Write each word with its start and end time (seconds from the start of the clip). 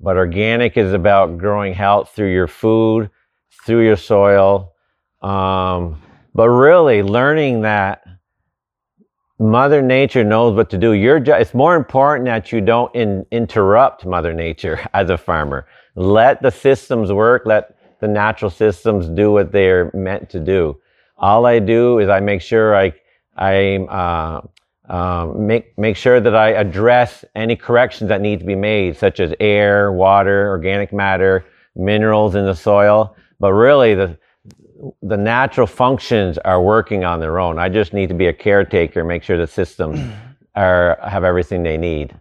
but 0.00 0.16
organic 0.16 0.76
is 0.76 0.92
about 0.92 1.38
growing 1.38 1.74
health 1.74 2.12
through 2.14 2.32
your 2.32 2.48
food, 2.48 3.10
through 3.64 3.84
your 3.84 3.96
soil. 3.96 4.72
Um, 5.22 6.00
but 6.34 6.48
really 6.48 7.02
learning 7.02 7.62
that 7.62 8.02
Mother 9.38 9.80
Nature 9.80 10.22
knows 10.22 10.54
what 10.54 10.70
to 10.70 10.78
do. 10.78 10.92
Your 10.92 11.16
it's 11.16 11.54
more 11.54 11.74
important 11.74 12.26
that 12.26 12.52
you 12.52 12.60
don't 12.60 12.94
in, 12.94 13.26
interrupt 13.30 14.04
Mother 14.04 14.34
Nature 14.34 14.80
as 14.94 15.10
a 15.10 15.18
farmer. 15.18 15.66
Let 15.94 16.42
the 16.42 16.50
systems 16.50 17.12
work. 17.12 17.46
Let 17.46 17.74
the 18.00 18.08
natural 18.08 18.50
systems 18.50 19.08
do 19.08 19.32
what 19.32 19.52
they're 19.52 19.90
meant 19.92 20.30
to 20.30 20.40
do. 20.40 20.80
All 21.16 21.46
I 21.46 21.58
do 21.58 21.98
is 21.98 22.08
I 22.08 22.20
make 22.20 22.42
sure 22.42 22.76
I 22.76 22.92
I 23.36 23.76
uh, 23.76 24.40
um, 24.90 25.46
make 25.46 25.78
make 25.78 25.96
sure 25.96 26.20
that 26.20 26.34
I 26.34 26.48
address 26.50 27.24
any 27.36 27.54
corrections 27.54 28.08
that 28.08 28.20
need 28.20 28.40
to 28.40 28.44
be 28.44 28.56
made, 28.56 28.96
such 28.96 29.20
as 29.20 29.32
air, 29.38 29.92
water, 29.92 30.48
organic 30.48 30.92
matter, 30.92 31.44
minerals 31.76 32.34
in 32.34 32.44
the 32.44 32.56
soil. 32.56 33.16
But 33.38 33.52
really, 33.52 33.94
the 33.94 34.18
the 35.02 35.16
natural 35.16 35.68
functions 35.68 36.38
are 36.38 36.60
working 36.60 37.04
on 37.04 37.20
their 37.20 37.38
own. 37.38 37.58
I 37.58 37.68
just 37.68 37.92
need 37.92 38.08
to 38.08 38.14
be 38.14 38.26
a 38.26 38.32
caretaker, 38.32 39.04
make 39.04 39.22
sure 39.22 39.38
the 39.38 39.46
systems 39.46 40.00
are 40.56 40.98
have 41.04 41.22
everything 41.22 41.62
they 41.62 41.78
need. 41.78 42.16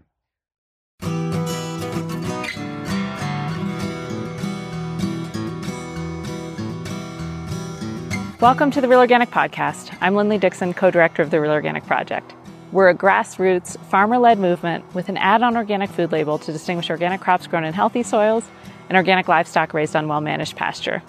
Welcome 8.40 8.70
to 8.72 8.80
the 8.80 8.88
Real 8.88 9.00
Organic 9.00 9.32
Podcast. 9.32 9.98
I'm 10.02 10.14
Linley 10.14 10.38
Dickson, 10.38 10.76
co 10.76 10.92
director 10.92 11.24
of 11.24 11.32
the 11.32 11.42
Real 11.42 11.52
Organic 11.52 11.86
Project. 11.86 12.36
We're 12.72 12.90
a 12.90 12.96
grassroots, 12.96 13.80
farmer 13.86 14.20
led 14.20 14.38
movement 14.38 14.86
with 14.94 15.10
an 15.10 15.18
add 15.18 15.42
on 15.42 15.58
organic 15.58 15.90
food 15.90 16.12
label 16.12 16.38
to 16.38 16.52
distinguish 16.52 16.92
organic 16.92 17.20
crops 17.20 17.48
grown 17.48 17.64
in 17.64 17.74
healthy 17.74 18.04
soils 18.04 18.48
and 18.90 18.96
organic 18.96 19.28
livestock 19.28 19.74
raised 19.74 19.96
on 19.96 20.08
well 20.08 20.22
managed 20.22 20.56
pasture. 20.56 21.02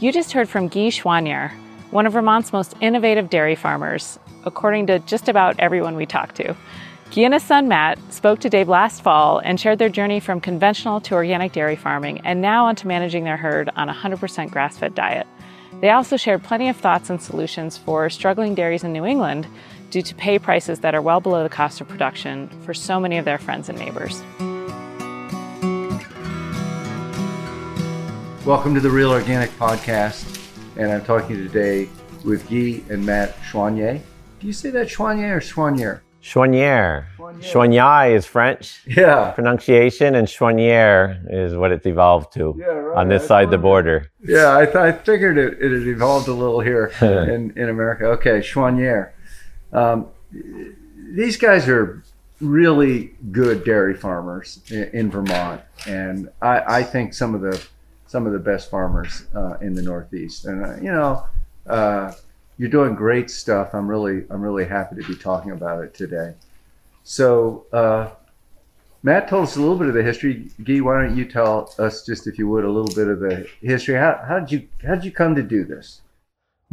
You 0.00 0.12
just 0.12 0.32
heard 0.32 0.50
from 0.50 0.68
Guy 0.68 0.88
Choiniere, 0.88 1.52
one 1.90 2.04
of 2.04 2.12
Vermont's 2.12 2.52
most 2.52 2.74
innovative 2.82 3.30
dairy 3.30 3.54
farmers, 3.54 4.18
according 4.44 4.86
to 4.88 4.98
just 4.98 5.30
about 5.30 5.58
everyone 5.58 5.96
we 5.96 6.04
talked 6.04 6.36
to. 6.36 6.54
Guy 7.14 7.22
and 7.22 7.32
his 7.32 7.42
son 7.42 7.68
Matt 7.68 7.98
spoke 8.12 8.40
to 8.40 8.50
Dave 8.50 8.68
last 8.68 9.02
fall 9.02 9.38
and 9.38 9.58
shared 9.58 9.78
their 9.78 9.88
journey 9.88 10.20
from 10.20 10.42
conventional 10.42 11.00
to 11.02 11.14
organic 11.14 11.52
dairy 11.52 11.76
farming 11.76 12.20
and 12.24 12.42
now 12.42 12.66
onto 12.66 12.86
managing 12.86 13.24
their 13.24 13.38
herd 13.38 13.70
on 13.76 13.88
a 13.88 13.94
100% 13.94 14.50
grass 14.50 14.76
fed 14.76 14.94
diet. 14.94 15.26
They 15.80 15.90
also 15.90 16.18
shared 16.18 16.44
plenty 16.44 16.68
of 16.68 16.76
thoughts 16.76 17.08
and 17.08 17.20
solutions 17.20 17.78
for 17.78 18.10
struggling 18.10 18.54
dairies 18.54 18.84
in 18.84 18.92
New 18.92 19.06
England 19.06 19.46
due 19.92 20.00
to 20.00 20.14
pay 20.14 20.38
prices 20.38 20.80
that 20.80 20.94
are 20.94 21.02
well 21.02 21.20
below 21.20 21.42
the 21.42 21.50
cost 21.50 21.78
of 21.82 21.86
production 21.86 22.48
for 22.64 22.72
so 22.72 22.98
many 22.98 23.18
of 23.18 23.26
their 23.26 23.36
friends 23.36 23.68
and 23.68 23.78
neighbors. 23.78 24.22
Welcome 28.46 28.72
to 28.74 28.80
the 28.80 28.88
Real 28.90 29.10
Organic 29.10 29.50
Podcast, 29.50 30.40
and 30.78 30.90
I'm 30.90 31.04
talking 31.04 31.36
today 31.36 31.90
with 32.24 32.48
Guy 32.48 32.82
and 32.90 33.04
Matt 33.04 33.36
Choiniere. 33.42 34.00
Do 34.40 34.46
you 34.46 34.54
say 34.54 34.70
that 34.70 34.88
Choiniere 34.88 35.36
or 35.36 35.40
Choiniere? 35.40 36.00
Choiniere. 36.22 37.04
Choiniere 37.18 38.14
is 38.14 38.24
French 38.24 38.80
Yeah. 38.86 39.32
pronunciation, 39.32 40.14
and 40.14 40.26
Choiniere 40.26 41.20
is 41.30 41.54
what 41.54 41.70
it's 41.70 41.84
evolved 41.84 42.32
to 42.32 42.54
Yeah, 42.58 42.66
right. 42.66 42.96
on 42.98 43.08
this 43.08 43.24
I 43.24 43.26
side 43.26 43.50
the 43.50 43.58
wondered. 43.58 43.62
border. 43.62 44.06
Yeah, 44.24 44.56
I, 44.56 44.64
th- 44.64 44.76
I 44.76 44.92
figured 44.92 45.36
it, 45.36 45.58
it 45.60 45.70
had 45.70 45.86
evolved 45.86 46.28
a 46.28 46.32
little 46.32 46.60
here 46.60 46.92
in, 47.02 47.52
in 47.56 47.68
America. 47.68 48.06
Okay, 48.06 48.38
Choiniere. 48.40 49.10
Um, 49.72 50.08
these 51.10 51.36
guys 51.36 51.68
are 51.68 52.02
really 52.40 53.14
good 53.30 53.64
dairy 53.64 53.94
farmers 53.94 54.60
in, 54.70 54.84
in 54.92 55.10
Vermont, 55.10 55.62
and 55.86 56.28
I, 56.40 56.78
I 56.78 56.82
think 56.82 57.14
some 57.14 57.34
of 57.34 57.40
the 57.40 57.62
some 58.06 58.26
of 58.26 58.32
the 58.32 58.38
best 58.38 58.70
farmers 58.70 59.24
uh, 59.34 59.56
in 59.60 59.74
the 59.74 59.82
Northeast. 59.82 60.44
And 60.44 60.64
uh, 60.64 60.76
you 60.76 60.92
know, 60.92 61.26
uh, 61.66 62.12
you're 62.58 62.68
doing 62.68 62.94
great 62.94 63.30
stuff. 63.30 63.74
I'm 63.74 63.88
really 63.88 64.24
I'm 64.30 64.42
really 64.42 64.64
happy 64.64 64.96
to 64.96 65.06
be 65.06 65.16
talking 65.16 65.52
about 65.52 65.82
it 65.82 65.94
today. 65.94 66.34
So. 67.04 67.66
Uh, 67.72 68.10
Matt 69.04 69.26
told 69.26 69.48
us 69.48 69.56
a 69.56 69.60
little 69.60 69.76
bit 69.76 69.88
of 69.88 69.94
the 69.94 70.02
history. 70.02 70.48
Guy, 70.62 70.78
why 70.78 71.02
don't 71.02 71.16
you 71.16 71.24
tell 71.24 71.74
us 71.76 72.06
just, 72.06 72.28
if 72.28 72.38
you 72.38 72.46
would, 72.46 72.64
a 72.64 72.70
little 72.70 72.94
bit 72.94 73.08
of 73.08 73.18
the 73.18 73.48
history? 73.60 73.96
How, 73.96 74.22
how 74.24 74.38
did 74.38 74.52
you 74.52 74.68
how 74.86 74.94
did 74.94 75.04
you 75.04 75.10
come 75.10 75.34
to 75.34 75.42
do 75.42 75.64
this? 75.64 76.01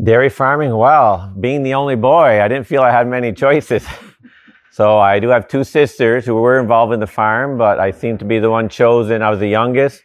Dairy 0.01 0.29
farming, 0.29 0.75
well, 0.75 1.33
being 1.39 1.63
the 1.63 1.73
only 1.73 1.95
boy, 1.95 2.41
I 2.41 2.47
didn't 2.47 2.67
feel 2.67 2.81
I 2.81 2.91
had 2.91 3.05
many 3.05 3.33
choices. 3.33 3.85
so 4.71 4.97
I 4.97 5.19
do 5.19 5.27
have 5.27 5.49
two 5.49 5.65
sisters 5.65 6.25
who 6.25 6.35
were 6.35 6.57
involved 6.57 6.93
in 6.93 7.01
the 7.01 7.07
farm, 7.07 7.57
but 7.57 7.79
I 7.79 7.91
seemed 7.91 8.19
to 8.19 8.25
be 8.25 8.39
the 8.39 8.49
one 8.49 8.69
chosen. 8.69 9.21
I 9.21 9.29
was 9.29 9.39
the 9.39 9.49
youngest 9.49 10.01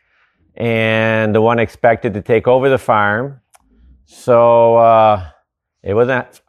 and 0.57 1.33
the 1.33 1.41
one 1.41 1.61
expected 1.61 2.15
to 2.15 2.23
take 2.23 2.49
over 2.49 2.69
the 2.69 2.79
farm. 2.79 3.41
So 4.05 4.77
uh, 4.77 5.29
it 5.83 5.95
wasn't. 5.95 6.41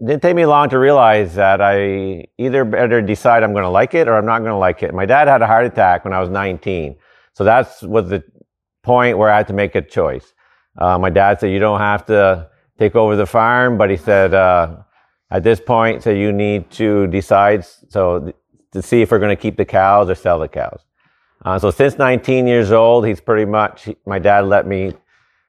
It 0.00 0.06
didn't 0.06 0.22
take 0.22 0.34
me 0.34 0.46
long 0.46 0.68
to 0.70 0.78
realize 0.78 1.34
that 1.36 1.60
I 1.60 2.26
either 2.36 2.64
better 2.64 3.00
decide 3.00 3.42
I'm 3.42 3.52
going 3.52 3.64
to 3.64 3.70
like 3.70 3.94
it 3.94 4.08
or 4.08 4.16
I'm 4.16 4.26
not 4.26 4.40
going 4.40 4.50
to 4.50 4.56
like 4.56 4.82
it. 4.82 4.92
My 4.92 5.06
dad 5.06 5.28
had 5.28 5.42
a 5.42 5.46
heart 5.46 5.66
attack 5.66 6.04
when 6.04 6.14
I 6.14 6.20
was 6.20 6.30
19, 6.30 6.96
so 7.32 7.44
that's 7.44 7.82
was 7.82 8.08
the 8.08 8.22
point 8.82 9.18
where 9.18 9.30
I 9.30 9.38
had 9.38 9.48
to 9.48 9.54
make 9.54 9.74
a 9.74 9.82
choice. 9.82 10.32
Uh, 10.76 10.98
my 10.98 11.10
dad 11.10 11.40
said, 11.40 11.50
"You 11.50 11.58
don't 11.58 11.80
have 11.80 12.06
to 12.06 12.48
take 12.78 12.94
over 12.96 13.16
the 13.16 13.26
farm," 13.26 13.78
but 13.78 13.90
he 13.90 13.96
said, 13.96 14.34
uh, 14.34 14.76
"At 15.30 15.42
this 15.42 15.60
point, 15.60 16.02
so 16.02 16.10
you 16.10 16.32
need 16.32 16.70
to 16.72 17.06
decide 17.08 17.64
so 17.64 18.20
th- 18.20 18.36
to 18.72 18.82
see 18.82 19.02
if 19.02 19.10
we're 19.10 19.18
going 19.18 19.36
to 19.36 19.42
keep 19.42 19.56
the 19.56 19.64
cows 19.64 20.08
or 20.08 20.14
sell 20.14 20.38
the 20.38 20.48
cows." 20.48 20.84
Uh, 21.44 21.58
so 21.58 21.70
since 21.70 21.98
19 21.98 22.46
years 22.46 22.72
old, 22.72 23.06
he's 23.06 23.20
pretty 23.20 23.44
much 23.44 23.88
my 24.06 24.18
dad 24.18 24.46
let 24.46 24.66
me 24.66 24.92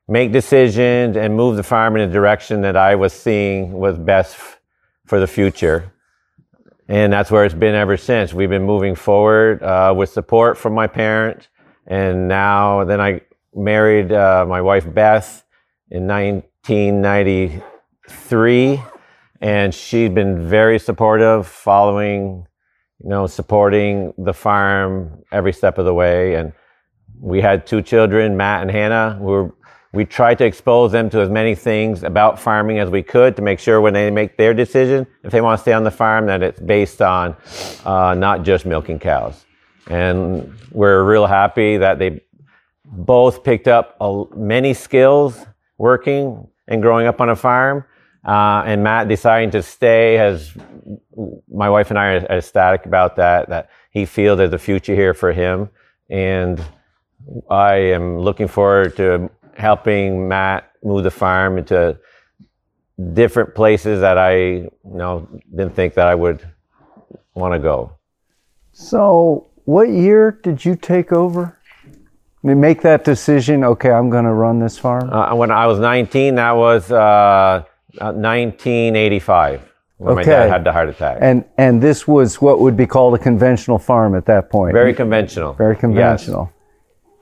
make 0.08 0.32
decisions 0.32 1.16
and 1.18 1.36
move 1.36 1.56
the 1.56 1.64
farm 1.64 1.96
in 1.96 2.10
a 2.10 2.12
direction 2.12 2.62
that 2.62 2.76
I 2.76 2.96
was 2.96 3.14
seeing 3.14 3.74
was 3.74 3.98
best 3.98 4.36
f- 4.36 4.60
for 5.06 5.20
the 5.20 5.28
future. 5.28 5.94
And 6.88 7.14
that's 7.14 7.30
where 7.30 7.46
it's 7.46 7.54
been 7.54 7.76
ever 7.76 7.98
since. 7.98 8.34
We've 8.34 8.50
been 8.50 8.66
moving 8.66 8.96
forward 8.96 9.62
uh, 9.62 9.94
with 9.96 10.10
support 10.10 10.58
from 10.58 10.74
my 10.74 10.88
parents. 10.88 11.48
And 11.86 12.28
now, 12.28 12.84
then 12.84 13.00
I 13.00 13.22
married 13.54 14.12
uh, 14.12 14.46
my 14.48 14.62
wife 14.62 14.92
Beth 14.92 15.44
in 15.92 16.08
1993. 16.70 18.82
And 19.42 19.74
she's 19.74 20.10
been 20.10 20.48
very 20.48 20.78
supportive, 20.80 21.48
following, 21.48 22.46
you 23.02 23.10
know, 23.10 23.26
supporting 23.28 24.14
the 24.18 24.34
farm 24.34 25.24
every 25.32 25.54
step 25.54 25.78
of 25.78 25.86
the 25.86 25.94
way. 25.94 26.36
And 26.36 26.52
we 27.20 27.40
had 27.42 27.66
two 27.66 27.82
children, 27.82 28.36
Matt 28.38 28.62
and 28.62 28.72
Hannah. 28.72 29.18
We 29.20 29.32
were 29.32 29.54
we 29.92 30.06
tried 30.06 30.38
to 30.38 30.46
expose 30.46 30.92
them 30.92 31.10
to 31.10 31.20
as 31.20 31.30
many 31.30 31.56
things 31.56 32.04
about 32.04 32.40
farming 32.40 32.78
as 32.78 32.92
we 32.92 33.02
could 33.02 33.36
to 33.38 33.42
make 33.42 33.58
sure 33.58 33.82
when 33.82 33.96
they 33.96 34.12
make 34.12 34.38
their 34.38 34.54
decision, 34.54 35.08
if 35.24 35.32
they 35.32 35.42
want 35.42 35.58
to 35.58 35.62
stay 35.64 35.74
on 35.74 35.84
the 35.84 35.90
farm, 35.90 36.28
that 36.28 36.44
it's 36.44 36.60
based 36.60 37.02
on 37.02 37.36
uh, 37.86 38.14
not 38.14 38.44
just 38.44 38.68
milking 38.68 39.00
cows. 39.00 39.48
And 39.88 40.56
we're 40.70 41.04
real 41.04 41.26
happy 41.26 41.78
that 41.78 41.98
they 41.98 42.22
both 42.86 43.44
picked 43.44 43.68
up 43.68 43.98
many 44.36 44.76
skills 44.76 45.44
working 45.80 46.48
and 46.70 46.82
growing 46.82 47.08
up 47.08 47.20
on 47.20 47.30
a 47.30 47.36
farm. 47.36 47.84
Uh, 48.26 48.64
and 48.66 48.84
Matt 48.84 49.10
deciding 49.10 49.52
to 49.52 49.62
stay 49.62 50.14
has, 50.14 50.54
my 51.52 51.70
wife 51.70 51.90
and 51.90 52.00
I 52.00 52.14
are 52.14 52.18
ecstatic 52.30 52.86
about 52.86 53.18
that, 53.18 53.50
that 53.50 53.70
he 53.92 54.06
feels 54.06 54.38
there's 54.38 54.54
a 54.54 54.58
future 54.58 54.96
here 54.96 55.14
for 55.14 55.34
him. 55.34 55.70
And 56.10 56.64
I 57.50 57.76
am 57.76 58.20
looking 58.20 58.48
forward 58.48 58.96
to 58.98 59.30
helping 59.56 60.28
Matt 60.28 60.72
move 60.84 61.04
the 61.04 61.12
farm 61.12 61.58
into 61.58 62.00
different 63.14 63.56
places 63.56 64.02
that 64.02 64.18
I 64.18 64.36
you 64.36 64.72
know 64.84 65.28
didn't 65.52 65.76
think 65.76 65.94
that 65.96 66.08
I 66.08 66.16
would 66.16 66.48
want 67.34 67.54
to 67.54 67.60
go. 67.60 67.98
So, 68.72 69.48
what 69.66 69.90
year 69.90 70.32
did 70.32 70.64
you 70.64 70.76
take 70.76 71.12
over? 71.12 71.59
Make 72.42 72.82
that 72.84 73.04
decision. 73.04 73.64
Okay, 73.66 73.92
I'm 73.92 74.10
going 74.10 74.24
to 74.24 74.32
run 74.34 74.60
this 74.60 74.78
farm. 74.78 75.10
Uh, 75.10 75.36
when 75.36 75.52
I 75.52 75.68
was 75.68 75.78
19, 75.80 76.36
that 76.36 76.54
was 76.54 76.90
uh, 76.90 77.64
1985 77.96 79.62
when 79.98 80.16
my 80.16 80.24
dad 80.24 80.50
had 80.50 80.64
the 80.64 80.72
heart 80.72 80.88
attack. 80.90 81.18
And 81.20 81.44
and 81.58 81.82
this 81.82 82.08
was 82.08 82.42
what 82.42 82.60
would 82.62 82.78
be 82.78 82.86
called 82.88 83.16
a 83.16 83.18
conventional 83.18 83.78
farm 83.78 84.16
at 84.16 84.26
that 84.28 84.50
point. 84.50 84.74
Very 84.74 84.94
conventional. 84.94 85.54
very 85.54 85.74
Yes. 85.76 85.82
conventional. 85.82 86.52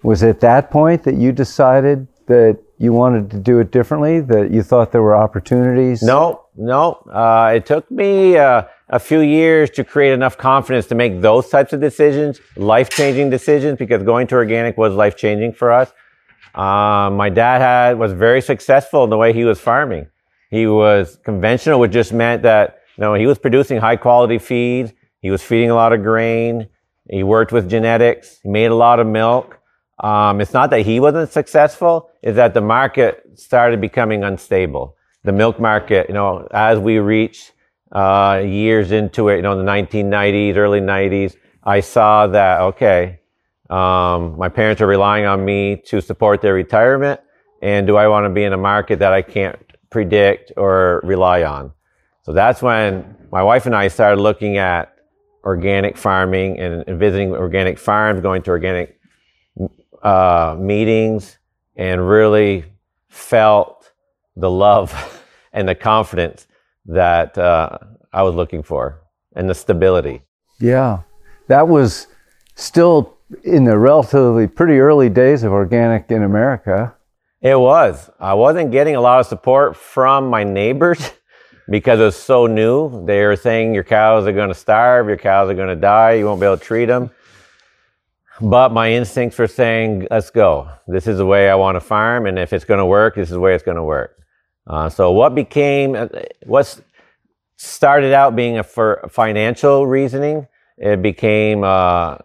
Was 0.03 0.21
it 0.21 0.39
that 0.41 0.69
point 0.69 1.03
that 1.03 1.15
you 1.15 1.31
decided 1.31 2.07
that 2.27 2.59
you 2.77 2.93
wanted 2.93 3.31
to 3.31 3.37
do 3.39 3.59
it 3.59 3.71
differently? 3.71 4.19
That 4.19 4.51
you 4.51 4.61
thought 4.61 4.91
there 4.91 5.01
were 5.01 5.15
opportunities? 5.15 6.03
No, 6.03 6.43
no. 6.55 6.99
Uh, 7.11 7.53
it 7.55 7.65
took 7.65 7.89
me 7.89 8.37
uh, 8.37 8.63
a 8.89 8.99
few 8.99 9.19
years 9.19 9.69
to 9.71 9.83
create 9.83 10.13
enough 10.13 10.37
confidence 10.37 10.85
to 10.87 10.95
make 10.95 11.21
those 11.21 11.49
types 11.49 11.73
of 11.73 11.81
decisions, 11.81 12.39
life 12.55 12.89
changing 12.89 13.29
decisions, 13.29 13.77
because 13.77 14.03
going 14.03 14.27
to 14.27 14.35
organic 14.35 14.77
was 14.77 14.93
life 14.93 15.17
changing 15.17 15.53
for 15.53 15.71
us. 15.71 15.91
Um, 16.55 17.17
my 17.17 17.29
dad 17.29 17.61
had 17.61 17.99
was 17.99 18.13
very 18.13 18.41
successful 18.41 19.03
in 19.03 19.09
the 19.09 19.17
way 19.17 19.33
he 19.33 19.43
was 19.43 19.59
farming. 19.59 20.07
He 20.49 20.65
was 20.65 21.19
conventional, 21.23 21.79
which 21.79 21.91
just 21.91 22.13
meant 22.13 22.43
that 22.43 22.79
you 22.95 23.01
know 23.01 23.13
he 23.13 23.27
was 23.27 23.37
producing 23.37 23.77
high 23.77 23.97
quality 23.97 24.39
feed. 24.39 24.93
He 25.21 25.29
was 25.29 25.43
feeding 25.43 25.69
a 25.69 25.75
lot 25.75 25.93
of 25.93 26.03
grain, 26.03 26.69
He 27.09 27.23
worked 27.23 27.51
with 27.51 27.69
genetics. 27.69 28.39
He 28.41 28.49
made 28.49 28.71
a 28.71 28.75
lot 28.75 28.99
of 28.99 29.07
milk. 29.07 29.59
Um, 29.99 30.39
it's 30.41 30.53
not 30.53 30.69
that 30.69 30.81
he 30.81 30.99
wasn't 30.99 31.31
successful; 31.31 32.09
it's 32.21 32.37
that 32.37 32.53
the 32.53 32.61
market 32.61 33.23
started 33.35 33.81
becoming 33.81 34.23
unstable. 34.23 34.95
The 35.23 35.33
milk 35.33 35.59
market, 35.59 36.07
you 36.07 36.13
know, 36.13 36.47
as 36.51 36.79
we 36.79 36.99
reach 36.99 37.51
uh, 37.91 38.43
years 38.45 38.91
into 38.91 39.29
it, 39.29 39.37
you 39.37 39.41
know, 39.41 39.57
the 39.57 39.63
1990s, 39.63 40.55
early 40.57 40.81
90s, 40.81 41.35
I 41.63 41.79
saw 41.79 42.27
that 42.27 42.61
okay, 42.61 43.19
um, 43.69 44.37
my 44.37 44.49
parents 44.49 44.81
are 44.81 44.87
relying 44.87 45.25
on 45.25 45.43
me 45.43 45.77
to 45.87 46.01
support 46.01 46.41
their 46.41 46.53
retirement, 46.53 47.19
and 47.61 47.87
do 47.87 47.97
I 47.97 48.07
want 48.07 48.25
to 48.25 48.29
be 48.29 48.43
in 48.43 48.53
a 48.53 48.57
market 48.57 48.99
that 48.99 49.13
I 49.13 49.21
can't 49.21 49.57
predict 49.89 50.53
or 50.57 51.01
rely 51.03 51.43
on? 51.43 51.71
So 52.23 52.33
that's 52.33 52.61
when 52.61 53.15
my 53.31 53.43
wife 53.43 53.65
and 53.65 53.75
I 53.75 53.87
started 53.87 54.21
looking 54.21 54.57
at 54.57 54.95
organic 55.43 55.97
farming 55.97 56.59
and, 56.59 56.83
and 56.87 56.99
visiting 56.99 57.31
organic 57.31 57.79
farms, 57.79 58.21
going 58.21 58.41
to 58.43 58.51
organic 58.51 58.99
uh, 60.03 60.55
meetings, 60.59 61.37
and 61.75 62.07
really 62.07 62.65
felt 63.09 63.91
the 64.35 64.49
love 64.49 65.23
and 65.53 65.67
the 65.67 65.75
confidence 65.75 66.46
that 66.87 67.37
uh, 67.37 67.77
I 68.11 68.23
was 68.23 68.35
looking 68.35 68.63
for 68.63 69.01
and 69.35 69.49
the 69.49 69.55
stability. 69.55 70.21
Yeah, 70.59 71.01
that 71.47 71.67
was 71.67 72.07
still 72.55 73.17
in 73.43 73.65
the 73.65 73.77
relatively 73.77 74.47
pretty 74.47 74.79
early 74.79 75.09
days 75.09 75.43
of 75.43 75.51
organic 75.51 76.09
in 76.11 76.23
America. 76.23 76.95
It 77.41 77.59
was. 77.59 78.09
I 78.19 78.33
wasn't 78.33 78.71
getting 78.71 78.95
a 78.95 79.01
lot 79.01 79.19
of 79.19 79.27
support 79.27 79.75
from 79.75 80.29
my 80.29 80.43
neighbors 80.43 81.11
because 81.69 81.99
it 81.99 82.03
was 82.03 82.15
so 82.15 82.47
new. 82.47 83.05
They 83.05 83.23
were 83.25 83.35
saying 83.35 83.75
your 83.75 83.83
cows 83.83 84.25
are 84.25 84.31
going 84.31 84.49
to 84.49 84.55
starve, 84.55 85.07
your 85.07 85.17
cows 85.17 85.49
are 85.49 85.53
going 85.53 85.67
to 85.67 85.75
die, 85.75 86.13
you 86.13 86.25
won't 86.25 86.39
be 86.39 86.45
able 86.45 86.57
to 86.57 86.63
treat 86.63 86.85
them. 86.85 87.11
But 88.39 88.71
my 88.71 88.91
instincts 88.91 89.37
were 89.37 89.47
saying, 89.47 90.07
let's 90.11 90.29
go. 90.29 90.69
This 90.87 91.07
is 91.07 91.17
the 91.17 91.25
way 91.25 91.49
I 91.49 91.55
want 91.55 91.75
to 91.75 91.79
farm, 91.79 92.27
and 92.27 92.37
if 92.37 92.53
it's 92.53 92.65
going 92.65 92.79
to 92.79 92.85
work, 92.85 93.15
this 93.15 93.29
is 93.29 93.33
the 93.33 93.39
way 93.39 93.55
it's 93.55 93.63
going 93.63 93.77
to 93.77 93.83
work. 93.83 94.16
Uh, 94.67 94.89
so 94.89 95.11
what 95.11 95.33
became, 95.33 95.95
uh, 95.95 96.07
what 96.45 96.79
started 97.55 98.13
out 98.13 98.35
being 98.35 98.57
a 98.57 98.63
for 98.63 99.07
financial 99.09 99.87
reasoning, 99.87 100.47
it 100.77 101.01
became 101.01 101.63
uh, 101.63 102.17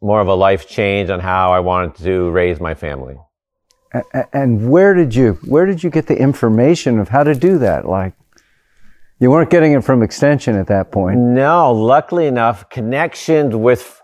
more 0.00 0.20
of 0.20 0.28
a 0.28 0.34
life 0.34 0.68
change 0.68 1.10
on 1.10 1.20
how 1.20 1.52
I 1.52 1.60
wanted 1.60 1.96
to 2.04 2.30
raise 2.30 2.60
my 2.60 2.74
family. 2.74 3.16
And 4.32 4.70
where 4.70 4.92
did 4.92 5.14
you 5.14 5.38
where 5.46 5.64
did 5.64 5.82
you 5.82 5.88
get 5.88 6.06
the 6.06 6.16
information 6.16 6.98
of 6.98 7.08
how 7.08 7.24
to 7.24 7.34
do 7.34 7.56
that? 7.58 7.86
Like 7.86 8.12
you 9.18 9.30
weren't 9.30 9.48
getting 9.48 9.72
it 9.72 9.82
from 9.82 10.02
extension 10.02 10.56
at 10.56 10.66
that 10.66 10.92
point. 10.92 11.18
No, 11.18 11.72
luckily 11.72 12.26
enough, 12.26 12.68
connections 12.68 13.56
with 13.56 14.00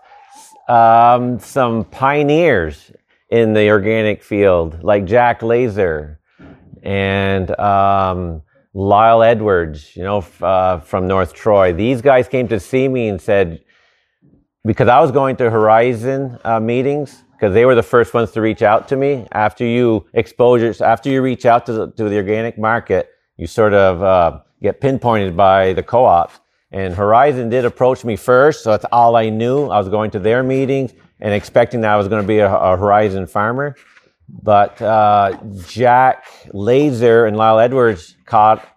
um, 0.67 1.39
some 1.39 1.85
pioneers 1.85 2.91
in 3.29 3.53
the 3.53 3.69
organic 3.69 4.23
field, 4.23 4.83
like 4.83 5.05
Jack 5.05 5.41
Lazor 5.41 6.17
and 6.85 7.59
um, 7.59 8.41
Lyle 8.73 9.23
Edwards, 9.23 9.95
you 9.95 10.03
know, 10.03 10.23
uh, 10.41 10.79
from 10.79 11.07
North 11.07 11.33
Troy. 11.33 11.73
These 11.73 12.01
guys 12.01 12.27
came 12.27 12.47
to 12.49 12.59
see 12.59 12.87
me 12.87 13.09
and 13.09 13.19
said, 13.19 13.63
because 14.63 14.87
I 14.87 14.99
was 14.99 15.11
going 15.11 15.35
to 15.37 15.49
Horizon 15.49 16.37
uh, 16.43 16.59
meetings, 16.59 17.23
because 17.33 17.53
they 17.53 17.65
were 17.65 17.75
the 17.75 17.83
first 17.83 18.13
ones 18.13 18.31
to 18.31 18.41
reach 18.41 18.61
out 18.61 18.87
to 18.89 18.95
me. 18.95 19.27
After 19.31 19.65
you 19.65 20.05
exposures, 20.13 20.79
after 20.81 21.09
you 21.09 21.21
reach 21.21 21.45
out 21.45 21.65
to 21.65 21.73
the, 21.73 21.91
to 21.91 22.09
the 22.09 22.17
organic 22.17 22.57
market, 22.57 23.09
you 23.37 23.47
sort 23.47 23.73
of 23.73 24.01
uh, 24.01 24.39
get 24.61 24.79
pinpointed 24.79 25.35
by 25.35 25.73
the 25.73 25.83
co-ops. 25.83 26.39
And 26.71 26.93
Horizon 26.93 27.49
did 27.49 27.65
approach 27.65 28.03
me 28.03 28.15
first, 28.15 28.63
so 28.63 28.71
that's 28.71 28.85
all 28.91 29.15
I 29.15 29.29
knew. 29.29 29.67
I 29.67 29.77
was 29.77 29.89
going 29.89 30.11
to 30.11 30.19
their 30.19 30.43
meetings 30.43 30.93
and 31.19 31.33
expecting 31.33 31.81
that 31.81 31.91
I 31.91 31.97
was 31.97 32.07
going 32.07 32.21
to 32.21 32.27
be 32.27 32.39
a, 32.39 32.53
a 32.53 32.77
Horizon 32.77 33.27
farmer. 33.27 33.75
But 34.27 34.81
uh, 34.81 35.37
Jack 35.67 36.25
Lazor 36.47 37.27
and 37.27 37.37
Lyle 37.37 37.59
Edwards 37.59 38.15
caught 38.25 38.67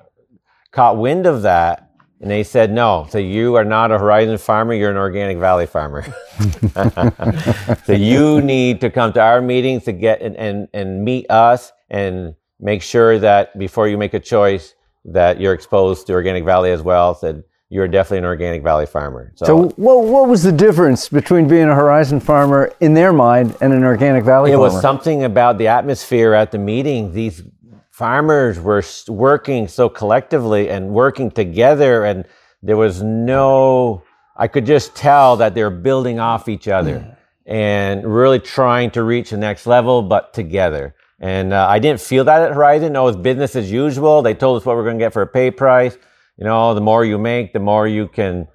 caught 0.73 0.99
wind 0.99 1.27
of 1.27 1.43
that, 1.43 1.91
and 2.21 2.31
they 2.31 2.43
said, 2.43 2.71
"No, 2.71 3.07
so 3.11 3.19
you 3.19 3.55
are 3.55 3.65
not 3.65 3.91
a 3.91 3.99
Horizon 3.99 4.39
farmer. 4.39 4.75
You're 4.75 4.91
an 4.91 4.97
Organic 4.97 5.39
Valley 5.39 5.67
farmer. 5.67 6.05
so 7.85 7.93
you 7.93 8.41
need 8.43 8.81
to 8.83 8.91
come 8.91 9.13
to 9.15 9.21
our 9.21 9.41
meetings 9.41 9.85
to 9.85 9.93
get 9.93 10.21
and, 10.21 10.37
and 10.37 10.69
and 10.75 11.05
meet 11.05 11.31
us 11.31 11.73
and 11.89 12.35
make 12.61 12.83
sure 12.83 13.19
that 13.19 13.59
before 13.59 13.89
you 13.89 13.97
make 13.97 14.15
a 14.15 14.21
choice 14.21 14.75
that 15.05 15.41
you're 15.41 15.55
exposed 15.55 16.07
to 16.09 16.13
Organic 16.13 16.45
Valley 16.45 16.73
as 16.73 16.83
well." 16.83 17.15
Said 17.15 17.43
you're 17.71 17.89
definitely 17.89 18.19
an 18.19 18.25
Organic 18.25 18.63
Valley 18.63 18.87
farmer. 18.87 19.33
So, 19.35 19.69
what, 19.77 20.05
what 20.05 20.29
was 20.29 20.43
the 20.43 20.53
difference 20.53 21.09
between 21.09 21.49
being 21.49 21.69
a 21.69 21.75
Horizon 21.75 22.19
farmer 22.19 22.73
in 22.81 22.95
their 22.95 23.13
mind 23.13 23.57
and 23.61 23.73
an 23.73 23.85
Organic 23.85 24.25
Valley 24.25 24.53
it 24.53 24.55
farmer? 24.55 24.73
was 24.73 24.81
something 24.81 25.25
about 25.25 25.59
the 25.59 25.69
atmosphere 25.69 26.33
at 26.33 26.51
the 26.51 26.59
meeting. 26.59 27.13
These 27.13 27.43
farmers 27.91 28.59
were 28.59 28.83
working 29.09 29.69
so 29.69 29.89
collectively 29.89 30.71
and 30.71 30.91
working 30.91 31.31
together, 31.31 32.05
and 32.05 32.25
there 32.63 32.77
was 32.77 33.03
no. 33.03 34.03
I 34.35 34.47
could 34.49 34.65
just 34.65 34.95
tell 34.95 35.37
that 35.37 35.55
they 35.55 35.63
were 35.63 35.71
building 35.71 36.21
off 36.21 36.49
each 36.49 36.69
other 36.69 37.19
and 37.45 38.05
really 38.07 38.39
trying 38.39 38.91
to 38.93 39.03
reach 39.03 39.31
the 39.31 39.37
next 39.37 39.67
level, 39.67 40.03
but 40.03 40.33
together. 40.33 40.95
And 41.19 41.53
uh, 41.53 41.67
I 41.69 41.81
didn't 41.81 42.01
feel 42.01 42.25
that 42.25 42.43
at 42.43 42.53
Horizon. 42.55 42.93
No, 42.93 43.03
it 43.03 43.17
was 43.17 43.17
business 43.17 43.57
as 43.57 43.71
usual. 43.71 44.23
They 44.23 44.35
told 44.35 44.61
us 44.61 44.65
what 44.65 44.77
we're 44.77 44.85
going 44.85 44.99
to 44.99 45.05
get 45.05 45.13
for 45.13 45.23
a 45.23 45.27
pay 45.27 45.51
price. 45.51 45.99
You 46.39 46.45
know, 46.45 46.75
the 46.75 46.81
more 46.81 47.05
you 47.05 47.19
make, 47.19 47.53
the 47.53 47.59
more 47.59 47.89
you 47.89 48.09
can 48.09 48.47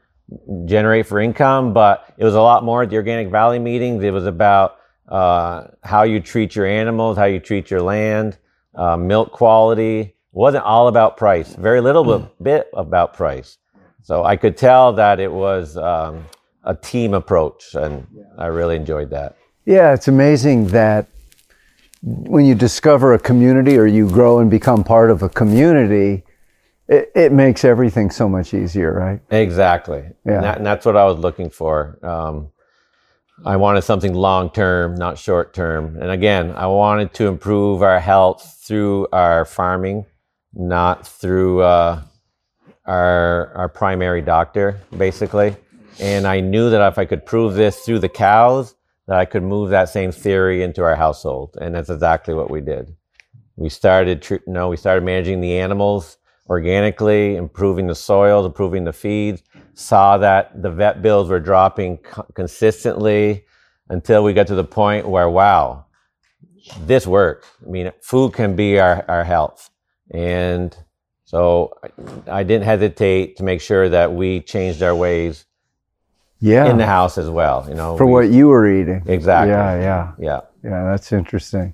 generate 0.65 1.05
for 1.05 1.19
income. 1.19 1.73
But 1.73 2.13
it 2.17 2.23
was 2.23 2.35
a 2.35 2.41
lot 2.41 2.63
more 2.63 2.83
at 2.83 2.89
the 2.89 2.95
Organic 2.95 3.29
Valley 3.29 3.59
meetings. 3.59 4.03
It 4.03 4.13
was 4.13 4.25
about 4.25 4.77
uh, 5.09 5.65
how 5.83 6.03
you 6.03 6.19
treat 6.19 6.55
your 6.55 6.65
animals, 6.65 7.17
how 7.17 7.25
you 7.25 7.39
treat 7.39 7.69
your 7.69 7.81
land, 7.81 8.37
uh, 8.73 8.95
milk 8.95 9.31
quality. 9.31 9.99
It 9.99 10.15
wasn't 10.31 10.63
all 10.63 10.87
about 10.87 11.17
price. 11.17 11.55
Very 11.55 11.81
little 11.81 12.03
but 12.03 12.41
bit 12.41 12.69
about 12.73 13.13
price. 13.13 13.57
So 14.01 14.23
I 14.23 14.35
could 14.35 14.57
tell 14.57 14.93
that 14.93 15.19
it 15.19 15.31
was 15.31 15.77
um, 15.77 16.25
a 16.63 16.75
team 16.75 17.13
approach, 17.13 17.75
and 17.75 18.07
I 18.37 18.47
really 18.47 18.75
enjoyed 18.75 19.09
that. 19.11 19.37
Yeah, 19.65 19.93
it's 19.93 20.09
amazing 20.09 20.67
that 20.67 21.07
when 22.01 22.43
you 22.43 22.53
discover 22.53 23.13
a 23.13 23.19
community 23.19 23.77
or 23.77 23.85
you 23.85 24.09
grow 24.09 24.39
and 24.39 24.51
become 24.51 24.83
part 24.83 25.09
of 25.09 25.23
a 25.23 25.29
community, 25.29 26.23
it, 26.87 27.11
it 27.15 27.31
makes 27.31 27.63
everything 27.63 28.11
so 28.11 28.27
much 28.27 28.53
easier, 28.53 28.93
right? 28.93 29.21
Exactly. 29.29 30.03
Yeah. 30.25 30.35
And, 30.35 30.43
that, 30.43 30.57
and 30.57 30.65
that's 30.65 30.85
what 30.85 30.97
I 30.97 31.05
was 31.05 31.17
looking 31.17 31.49
for. 31.49 31.99
Um, 32.03 32.49
I 33.45 33.57
wanted 33.57 33.81
something 33.83 34.13
long 34.13 34.49
term, 34.51 34.95
not 34.95 35.17
short 35.17 35.53
term. 35.53 35.97
And 35.99 36.11
again, 36.11 36.51
I 36.51 36.67
wanted 36.67 37.13
to 37.15 37.27
improve 37.27 37.81
our 37.81 37.99
health 37.99 38.59
through 38.63 39.07
our 39.11 39.45
farming, 39.45 40.05
not 40.53 41.07
through 41.07 41.61
uh, 41.61 42.01
our 42.85 43.53
our 43.55 43.69
primary 43.69 44.21
doctor, 44.21 44.79
basically. 44.95 45.55
And 45.99 46.27
I 46.27 46.39
knew 46.39 46.69
that 46.69 46.87
if 46.87 46.97
I 46.97 47.05
could 47.05 47.25
prove 47.25 47.55
this 47.55 47.79
through 47.79 47.99
the 47.99 48.09
cows, 48.09 48.75
that 49.07 49.17
I 49.17 49.25
could 49.25 49.43
move 49.43 49.69
that 49.71 49.89
same 49.89 50.11
theory 50.11 50.63
into 50.63 50.83
our 50.83 50.95
household. 50.95 51.57
And 51.59 51.75
that's 51.75 51.89
exactly 51.89 52.33
what 52.33 52.49
we 52.49 52.61
did. 52.61 52.95
We 53.55 53.69
started, 53.69 54.21
tr- 54.21 54.37
no, 54.47 54.69
we 54.69 54.77
started 54.77 55.03
managing 55.03 55.41
the 55.41 55.59
animals 55.59 56.17
organically, 56.49 57.35
improving 57.35 57.87
the 57.87 57.95
soils, 57.95 58.45
improving 58.45 58.83
the 58.83 58.93
feeds. 58.93 59.43
Saw 59.75 60.17
that 60.19 60.61
the 60.61 60.69
vet 60.69 61.01
bills 61.01 61.29
were 61.29 61.39
dropping 61.39 61.97
co- 61.97 62.25
consistently 62.35 63.45
until 63.89 64.23
we 64.23 64.33
got 64.33 64.47
to 64.47 64.55
the 64.55 64.63
point 64.63 65.07
where, 65.07 65.29
wow, 65.29 65.85
this 66.85 67.07
works. 67.07 67.47
I 67.65 67.69
mean, 67.69 67.91
food 68.01 68.33
can 68.33 68.55
be 68.55 68.79
our, 68.79 69.03
our 69.07 69.23
health. 69.23 69.69
And 70.11 70.75
so 71.25 71.73
I, 72.27 72.39
I 72.39 72.43
didn't 72.43 72.65
hesitate 72.65 73.37
to 73.37 73.43
make 73.43 73.61
sure 73.61 73.89
that 73.89 74.13
we 74.13 74.41
changed 74.41 74.83
our 74.83 74.95
ways 74.95 75.45
Yeah. 76.39 76.69
in 76.69 76.77
the 76.77 76.85
house 76.85 77.17
as 77.17 77.29
well. 77.29 77.65
You 77.67 77.75
know, 77.75 77.97
for 77.97 78.05
we- 78.05 78.11
what 78.11 78.29
you 78.29 78.47
were 78.49 78.67
eating. 78.67 79.01
exactly. 79.07 79.51
Yeah, 79.51 79.79
yeah. 79.79 80.11
Yeah. 80.19 80.41
Yeah, 80.63 80.83
that's 80.91 81.11
interesting. 81.11 81.73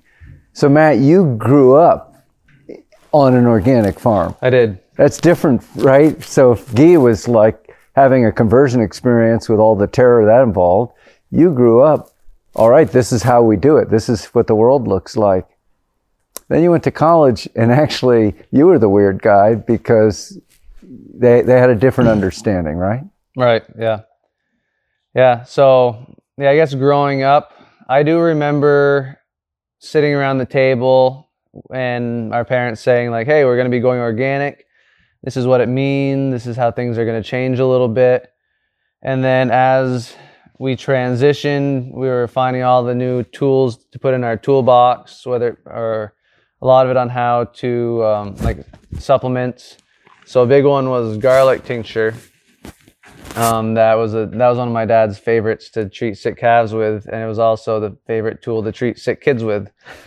So, 0.52 0.68
Matt, 0.68 0.98
you 0.98 1.36
grew 1.38 1.74
up 1.76 2.09
on 3.12 3.34
an 3.34 3.46
organic 3.46 3.98
farm. 3.98 4.34
I 4.42 4.50
did. 4.50 4.78
That's 4.96 5.18
different, 5.18 5.62
right? 5.76 6.22
So, 6.22 6.52
if 6.52 6.74
Guy 6.74 6.96
was 6.96 7.26
like 7.28 7.74
having 7.94 8.26
a 8.26 8.32
conversion 8.32 8.80
experience 8.80 9.48
with 9.48 9.58
all 9.58 9.74
the 9.74 9.86
terror 9.86 10.24
that 10.26 10.42
involved, 10.42 10.92
you 11.30 11.52
grew 11.52 11.82
up, 11.82 12.10
all 12.54 12.70
right, 12.70 12.90
this 12.90 13.12
is 13.12 13.22
how 13.22 13.42
we 13.42 13.56
do 13.56 13.76
it. 13.76 13.90
This 13.90 14.08
is 14.08 14.26
what 14.26 14.46
the 14.46 14.54
world 14.54 14.88
looks 14.88 15.16
like. 15.16 15.46
Then 16.48 16.62
you 16.62 16.70
went 16.70 16.82
to 16.84 16.90
college, 16.90 17.48
and 17.54 17.70
actually, 17.70 18.34
you 18.50 18.66
were 18.66 18.78
the 18.78 18.88
weird 18.88 19.22
guy 19.22 19.54
because 19.54 20.38
they, 20.82 21.42
they 21.42 21.58
had 21.58 21.70
a 21.70 21.76
different 21.76 22.10
understanding, 22.16 22.76
right? 22.76 23.02
Right. 23.36 23.62
Yeah. 23.78 24.00
Yeah. 25.14 25.44
So, 25.44 26.16
yeah, 26.36 26.50
I 26.50 26.56
guess 26.56 26.74
growing 26.74 27.22
up, 27.22 27.52
I 27.88 28.02
do 28.02 28.18
remember 28.18 29.18
sitting 29.78 30.12
around 30.12 30.38
the 30.38 30.46
table 30.46 31.29
and 31.72 32.32
our 32.34 32.44
parents 32.44 32.80
saying, 32.80 33.10
like, 33.10 33.26
hey, 33.26 33.44
we're 33.44 33.56
going 33.56 33.70
to 33.70 33.70
be 33.70 33.80
going 33.80 34.00
organic. 34.00 34.66
This 35.22 35.36
is 35.36 35.46
what 35.46 35.60
it 35.60 35.68
means. 35.68 36.32
This 36.32 36.46
is 36.46 36.56
how 36.56 36.70
things 36.70 36.98
are 36.98 37.04
going 37.04 37.22
to 37.22 37.28
change 37.28 37.58
a 37.58 37.66
little 37.66 37.88
bit. 37.88 38.32
And 39.02 39.22
then 39.22 39.50
as 39.50 40.14
we 40.60 40.76
transitioned. 40.76 41.90
We 41.90 42.06
were 42.06 42.28
finding 42.28 42.62
all 42.62 42.84
the 42.84 42.94
new 42.94 43.22
tools 43.24 43.86
to 43.92 43.98
put 43.98 44.12
in 44.12 44.22
our 44.22 44.36
toolbox, 44.36 45.26
whether 45.26 45.58
or 45.64 46.14
a 46.60 46.66
lot 46.66 46.84
of 46.84 46.90
it 46.90 46.98
on 46.98 47.08
how 47.08 47.44
to 47.44 48.04
um, 48.04 48.36
like 48.36 48.66
supplements. 48.98 49.78
So 50.26 50.42
a 50.42 50.46
big 50.46 50.66
one 50.66 50.90
was 50.90 51.16
garlic 51.16 51.64
tincture. 51.64 52.14
Um, 53.36 53.74
that 53.74 53.94
was 53.94 54.14
a 54.14 54.26
that 54.26 54.48
was 54.48 54.58
one 54.58 54.68
of 54.68 54.74
my 54.74 54.84
dad's 54.84 55.18
favorites 55.18 55.70
to 55.70 55.88
treat 55.88 56.18
sick 56.18 56.36
calves 56.36 56.72
with, 56.74 57.06
and 57.06 57.22
it 57.22 57.26
was 57.26 57.38
also 57.38 57.78
the 57.78 57.96
favorite 58.06 58.42
tool 58.42 58.62
to 58.64 58.72
treat 58.72 58.98
sick 58.98 59.20
kids 59.20 59.44
with. 59.44 59.70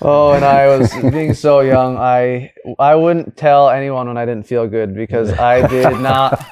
oh, 0.00 0.32
and 0.34 0.44
I 0.44 0.66
was 0.76 0.92
being 1.10 1.34
so 1.34 1.60
young, 1.60 1.96
I 1.98 2.52
I 2.78 2.94
wouldn't 2.94 3.36
tell 3.36 3.68
anyone 3.68 4.08
when 4.08 4.16
I 4.16 4.24
didn't 4.24 4.46
feel 4.46 4.66
good 4.66 4.94
because 4.94 5.32
I 5.32 5.66
did 5.66 6.00
not 6.00 6.42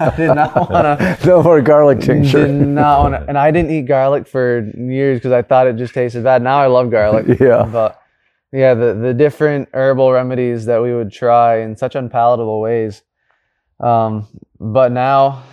I 0.00 0.14
did 0.16 0.34
not 0.34 0.70
want 0.70 0.98
to 0.98 1.18
no 1.26 1.42
more 1.42 1.60
garlic 1.60 2.00
tincture. 2.00 2.46
did 2.46 2.54
not 2.54 3.02
want 3.02 3.14
to, 3.14 3.28
and 3.28 3.36
I 3.38 3.50
didn't 3.50 3.70
eat 3.72 3.82
garlic 3.82 4.26
for 4.26 4.60
years 4.76 5.18
because 5.18 5.32
I 5.32 5.42
thought 5.42 5.66
it 5.66 5.76
just 5.76 5.94
tasted 5.94 6.24
bad. 6.24 6.42
Now 6.42 6.58
I 6.58 6.66
love 6.66 6.90
garlic. 6.90 7.26
Yeah. 7.46 7.68
but 7.70 8.00
yeah, 8.52 8.72
the 8.74 8.94
the 8.94 9.12
different 9.12 9.68
herbal 9.74 10.10
remedies 10.12 10.64
that 10.66 10.80
we 10.82 10.94
would 10.94 11.12
try 11.12 11.58
in 11.58 11.76
such 11.76 11.94
unpalatable 11.94 12.60
ways. 12.60 13.02
Um, 13.80 14.26
but 14.58 14.92
now, 14.92 15.44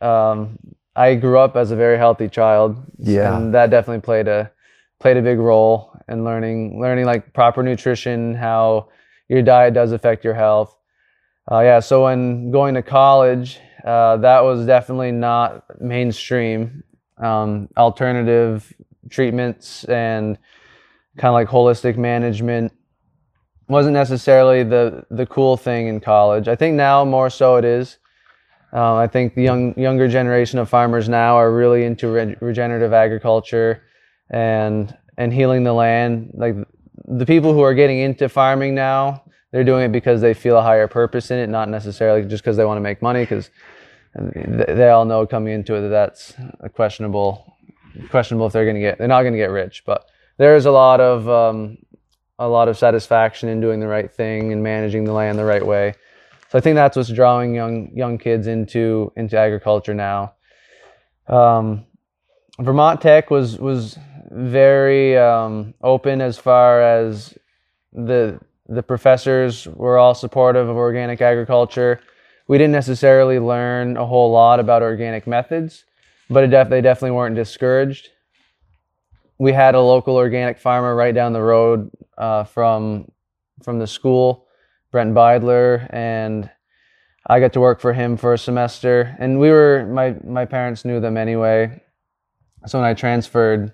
um, 0.00 0.58
I 0.96 1.14
grew 1.14 1.38
up 1.38 1.56
as 1.56 1.70
a 1.70 1.76
very 1.76 1.96
healthy 1.96 2.28
child. 2.28 2.76
Yeah. 2.98 3.36
and 3.36 3.54
that 3.54 3.70
definitely 3.70 4.02
played 4.02 4.28
a 4.28 4.50
played 4.98 5.16
a 5.16 5.22
big 5.22 5.38
role 5.38 5.96
in 6.08 6.24
learning 6.24 6.80
learning 6.80 7.06
like 7.06 7.32
proper 7.32 7.62
nutrition, 7.62 8.34
how 8.34 8.88
your 9.28 9.42
diet 9.42 9.74
does 9.74 9.92
affect 9.92 10.24
your 10.24 10.34
health. 10.34 10.76
Uh, 11.50 11.60
yeah, 11.60 11.80
so 11.80 12.04
when 12.04 12.50
going 12.50 12.74
to 12.74 12.82
college, 12.82 13.58
uh, 13.84 14.16
that 14.18 14.40
was 14.40 14.66
definitely 14.66 15.12
not 15.12 15.64
mainstream. 15.80 16.82
Um, 17.18 17.68
alternative 17.76 18.72
treatments 19.10 19.84
and 19.84 20.38
kind 21.16 21.28
of 21.28 21.34
like 21.34 21.48
holistic 21.48 21.96
management 21.96 22.72
wasn't 23.70 23.94
necessarily 23.94 24.64
the 24.64 25.04
the 25.10 25.26
cool 25.26 25.56
thing 25.56 25.86
in 25.86 26.00
college. 26.00 26.48
I 26.48 26.56
think 26.56 26.74
now 26.74 27.04
more 27.04 27.30
so 27.30 27.56
it 27.56 27.64
is. 27.64 27.98
Uh, 28.72 28.96
I 28.96 29.06
think 29.06 29.34
the 29.34 29.42
young 29.42 29.78
younger 29.78 30.08
generation 30.08 30.58
of 30.58 30.68
farmers 30.68 31.08
now 31.08 31.36
are 31.36 31.52
really 31.52 31.84
into 31.84 32.08
re- 32.08 32.36
regenerative 32.40 32.92
agriculture 32.92 33.82
and 34.30 34.96
and 35.16 35.32
healing 35.32 35.64
the 35.64 35.72
land. 35.72 36.32
Like 36.34 36.56
the 37.06 37.26
people 37.26 37.52
who 37.52 37.62
are 37.62 37.74
getting 37.74 37.98
into 37.98 38.28
farming 38.28 38.74
now, 38.74 39.22
they're 39.52 39.64
doing 39.64 39.84
it 39.84 39.92
because 39.92 40.20
they 40.20 40.34
feel 40.34 40.56
a 40.56 40.62
higher 40.62 40.88
purpose 40.88 41.30
in 41.30 41.38
it, 41.38 41.48
not 41.48 41.68
necessarily 41.68 42.22
just 42.26 42.42
because 42.42 42.56
they 42.56 42.64
want 42.64 42.76
to 42.76 42.82
make 42.82 43.00
money. 43.02 43.22
Because 43.22 43.50
they 44.14 44.88
all 44.88 45.04
know 45.04 45.26
coming 45.26 45.52
into 45.54 45.76
it 45.76 45.82
that 45.82 45.88
that's 45.88 46.34
a 46.60 46.68
questionable 46.68 47.56
questionable 48.08 48.46
if 48.46 48.52
they're 48.52 48.64
going 48.64 48.76
to 48.76 48.80
get 48.80 48.98
they're 48.98 49.08
not 49.08 49.22
going 49.22 49.32
to 49.32 49.38
get 49.38 49.50
rich. 49.50 49.84
But 49.86 50.06
there 50.38 50.56
is 50.56 50.66
a 50.66 50.70
lot 50.70 51.00
of 51.00 51.28
um, 51.28 51.78
a 52.40 52.48
lot 52.48 52.68
of 52.68 52.76
satisfaction 52.76 53.48
in 53.48 53.60
doing 53.60 53.78
the 53.78 53.86
right 53.86 54.10
thing 54.10 54.52
and 54.52 54.62
managing 54.62 55.04
the 55.04 55.12
land 55.12 55.38
the 55.38 55.44
right 55.44 55.64
way. 55.64 55.94
So 56.48 56.58
I 56.58 56.60
think 56.60 56.74
that's 56.74 56.96
what's 56.96 57.10
drawing 57.10 57.54
young 57.54 57.90
young 57.94 58.18
kids 58.18 58.48
into 58.48 59.12
into 59.14 59.38
agriculture 59.38 59.94
now. 59.94 60.34
Um, 61.28 61.84
Vermont 62.58 63.00
Tech 63.00 63.30
was 63.30 63.58
was 63.58 63.96
very 64.32 65.16
um, 65.16 65.74
open 65.82 66.20
as 66.20 66.38
far 66.38 66.82
as 66.82 67.38
the 67.92 68.40
the 68.68 68.82
professors 68.82 69.66
were 69.66 69.98
all 69.98 70.14
supportive 70.14 70.68
of 70.68 70.76
organic 70.76 71.20
agriculture. 71.20 72.00
We 72.48 72.58
didn't 72.58 72.72
necessarily 72.72 73.38
learn 73.38 73.96
a 73.96 74.06
whole 74.06 74.32
lot 74.32 74.58
about 74.58 74.82
organic 74.82 75.26
methods, 75.26 75.84
but 76.28 76.48
def- 76.50 76.70
they 76.70 76.80
definitely 76.80 77.16
weren't 77.16 77.36
discouraged. 77.36 78.08
We 79.40 79.54
had 79.54 79.74
a 79.74 79.80
local 79.80 80.16
organic 80.16 80.58
farmer 80.58 80.94
right 80.94 81.14
down 81.14 81.32
the 81.32 81.42
road 81.42 81.90
uh, 82.18 82.44
from 82.44 83.10
from 83.62 83.78
the 83.78 83.86
school, 83.86 84.46
Brent 84.92 85.14
Beidler, 85.14 85.88
and 85.90 86.50
I 87.26 87.40
got 87.40 87.54
to 87.54 87.60
work 87.60 87.80
for 87.80 87.94
him 87.94 88.18
for 88.18 88.34
a 88.34 88.38
semester. 88.38 89.16
And 89.18 89.40
we 89.40 89.48
were 89.48 89.86
my 89.90 90.14
my 90.22 90.44
parents 90.44 90.84
knew 90.84 91.00
them 91.00 91.16
anyway, 91.16 91.80
so 92.66 92.78
when 92.78 92.86
I 92.86 92.92
transferred 92.92 93.72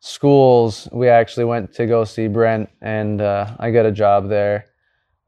schools, 0.00 0.88
we 0.90 1.08
actually 1.08 1.44
went 1.44 1.72
to 1.74 1.86
go 1.86 2.02
see 2.04 2.26
Brent, 2.26 2.68
and 2.82 3.20
uh, 3.20 3.54
I 3.60 3.70
got 3.70 3.86
a 3.86 3.92
job 3.92 4.28
there 4.28 4.66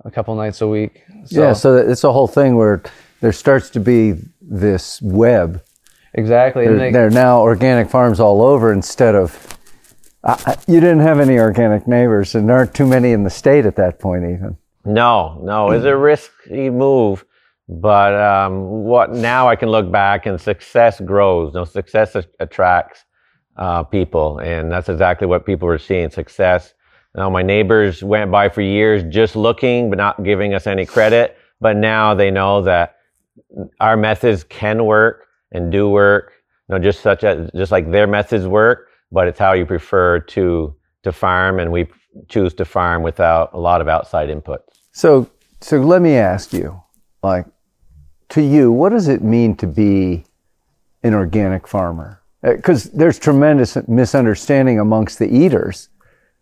a 0.04 0.10
couple 0.10 0.34
nights 0.34 0.62
a 0.62 0.66
week. 0.66 1.04
So, 1.26 1.42
yeah, 1.42 1.52
so 1.52 1.76
it's 1.76 2.02
a 2.02 2.12
whole 2.12 2.26
thing 2.26 2.56
where 2.56 2.82
there 3.20 3.32
starts 3.32 3.70
to 3.70 3.80
be 3.80 4.14
this 4.40 5.00
web. 5.00 5.62
exactly. 6.14 6.66
There, 6.66 6.76
they, 6.76 6.90
there 6.90 7.06
are 7.06 7.10
now 7.10 7.40
organic 7.40 7.88
farms 7.88 8.18
all 8.18 8.42
over 8.42 8.72
instead 8.72 9.14
of. 9.14 9.55
You 10.66 10.80
didn't 10.80 11.00
have 11.00 11.20
any 11.20 11.38
organic 11.38 11.86
neighbors, 11.86 12.34
and 12.34 12.48
there 12.48 12.56
aren't 12.56 12.74
too 12.74 12.86
many 12.86 13.12
in 13.12 13.22
the 13.22 13.30
state 13.30 13.64
at 13.64 13.76
that 13.76 14.00
point, 14.00 14.24
even. 14.24 14.56
No, 14.84 15.40
no, 15.42 15.70
it's 15.70 15.84
a 15.84 15.96
risky 15.96 16.70
move. 16.70 17.24
But 17.68 18.14
um, 18.14 18.84
what 18.84 19.12
now 19.12 19.48
I 19.48 19.56
can 19.56 19.68
look 19.70 19.90
back 19.90 20.26
and 20.26 20.40
success 20.40 21.00
grows. 21.00 21.54
No, 21.54 21.64
success 21.64 22.14
a- 22.14 22.24
attracts 22.38 23.04
uh, 23.56 23.82
people, 23.82 24.38
and 24.38 24.70
that's 24.70 24.88
exactly 24.88 25.26
what 25.26 25.44
people 25.44 25.66
were 25.66 25.78
seeing. 25.78 26.10
Success. 26.10 26.74
Now 27.16 27.30
my 27.30 27.42
neighbors 27.42 28.02
went 28.02 28.30
by 28.30 28.48
for 28.48 28.60
years 28.60 29.02
just 29.04 29.34
looking, 29.34 29.90
but 29.90 29.96
not 29.96 30.22
giving 30.22 30.54
us 30.54 30.66
any 30.66 30.86
credit. 30.86 31.36
But 31.60 31.76
now 31.76 32.14
they 32.14 32.30
know 32.30 32.62
that 32.62 32.96
our 33.80 33.96
methods 33.96 34.44
can 34.44 34.84
work 34.84 35.26
and 35.50 35.72
do 35.72 35.88
work. 35.88 36.32
You 36.68 36.76
know, 36.76 36.78
just 36.80 37.00
such 37.00 37.24
as 37.24 37.50
just 37.56 37.72
like 37.72 37.90
their 37.90 38.06
methods 38.06 38.46
work, 38.46 38.88
but 39.12 39.28
it's 39.28 39.38
how 39.38 39.52
you 39.52 39.66
prefer 39.66 40.20
to 40.20 40.74
to 41.02 41.12
farm, 41.12 41.58
and 41.60 41.70
we 41.70 41.86
choose 42.28 42.52
to 42.54 42.64
farm 42.64 43.02
without 43.02 43.50
a 43.52 43.58
lot 43.58 43.80
of 43.80 43.88
outside 43.88 44.28
input. 44.30 44.62
So, 44.92 45.28
so 45.60 45.78
let 45.78 46.02
me 46.02 46.14
ask 46.16 46.52
you, 46.52 46.82
like, 47.22 47.46
to 48.30 48.40
you, 48.42 48.72
what 48.72 48.88
does 48.88 49.06
it 49.08 49.22
mean 49.22 49.54
to 49.58 49.66
be 49.66 50.24
an 51.02 51.14
organic 51.14 51.68
farmer? 51.68 52.22
Uh, 52.42 52.54
because 52.54 52.84
there's 52.90 53.18
tremendous 53.18 53.76
misunderstanding 53.86 54.80
amongst 54.80 55.18
the 55.18 55.28
eaters 55.32 55.88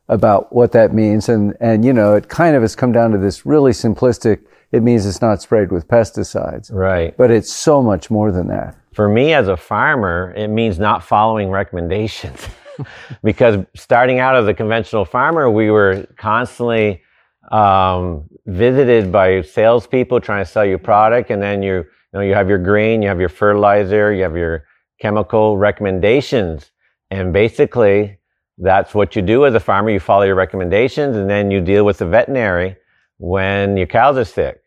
about 0.09 0.53
what 0.55 0.73
that 0.73 0.95
means, 0.95 1.29
and 1.29 1.55
and 1.61 1.85
you 1.85 1.93
know, 1.93 2.15
it 2.15 2.29
kind 2.29 2.57
of 2.57 2.63
has 2.63 2.75
come 2.77 2.93
down 2.93 3.11
to 3.11 3.19
this 3.19 3.45
really 3.45 3.73
simplistic. 3.73 4.41
It 4.73 4.83
means 4.83 5.07
it's 5.07 5.21
not 5.21 5.41
sprayed 5.43 5.71
with 5.71 5.87
pesticides, 5.89 6.73
Right. 6.73 7.17
but 7.17 7.31
it's 7.31 7.53
so 7.53 7.81
much 7.83 8.11
more 8.11 8.33
than 8.33 8.49
that. 8.49 8.77
For 8.95 9.09
me 9.09 9.35
as 9.35 9.49
a 9.49 9.57
farmer, 9.57 10.33
it 10.37 10.49
means 10.49 10.79
not 10.79 11.03
following 11.03 11.51
recommendations. 11.51 12.49
because 13.25 13.65
starting 13.75 14.21
out 14.21 14.37
as 14.37 14.47
a 14.47 14.55
conventional 14.55 15.05
farmer, 15.05 15.51
we 15.51 15.71
were 15.71 16.07
constantly 16.17 17.03
um, 17.51 18.25
visited 18.47 19.13
by 19.13 19.43
salespeople 19.43 20.21
trying 20.21 20.45
to 20.45 20.51
sell 20.51 20.65
you 20.65 20.79
product, 20.79 21.31
and 21.31 21.43
then 21.43 21.63
you, 21.63 21.75
you 21.75 21.85
know 22.13 22.21
you 22.21 22.35
have 22.35 22.49
your 22.49 22.59
grain, 22.59 23.03
you 23.03 23.09
have 23.09 23.21
your 23.21 23.29
fertilizer, 23.29 24.13
you 24.13 24.23
have 24.23 24.37
your 24.37 24.65
chemical 25.01 25.59
recommendations, 25.59 26.71
and 27.11 27.33
basically 27.33 28.19
that's 28.59 28.95
what 28.95 29.17
you 29.17 29.23
do 29.23 29.45
as 29.45 29.55
a 29.55 29.61
farmer. 29.61 29.91
You 29.91 30.01
follow 30.01 30.25
your 30.25 30.37
recommendations, 30.37 31.17
and 31.17 31.29
then 31.29 31.51
you 31.51 31.61
deal 31.61 31.85
with 31.85 31.99
the 31.99 32.07
veterinary 32.07 32.77
when 33.19 33.77
your 33.77 33.87
cows 33.87 34.17
are 34.17 34.25
sick. 34.25 34.64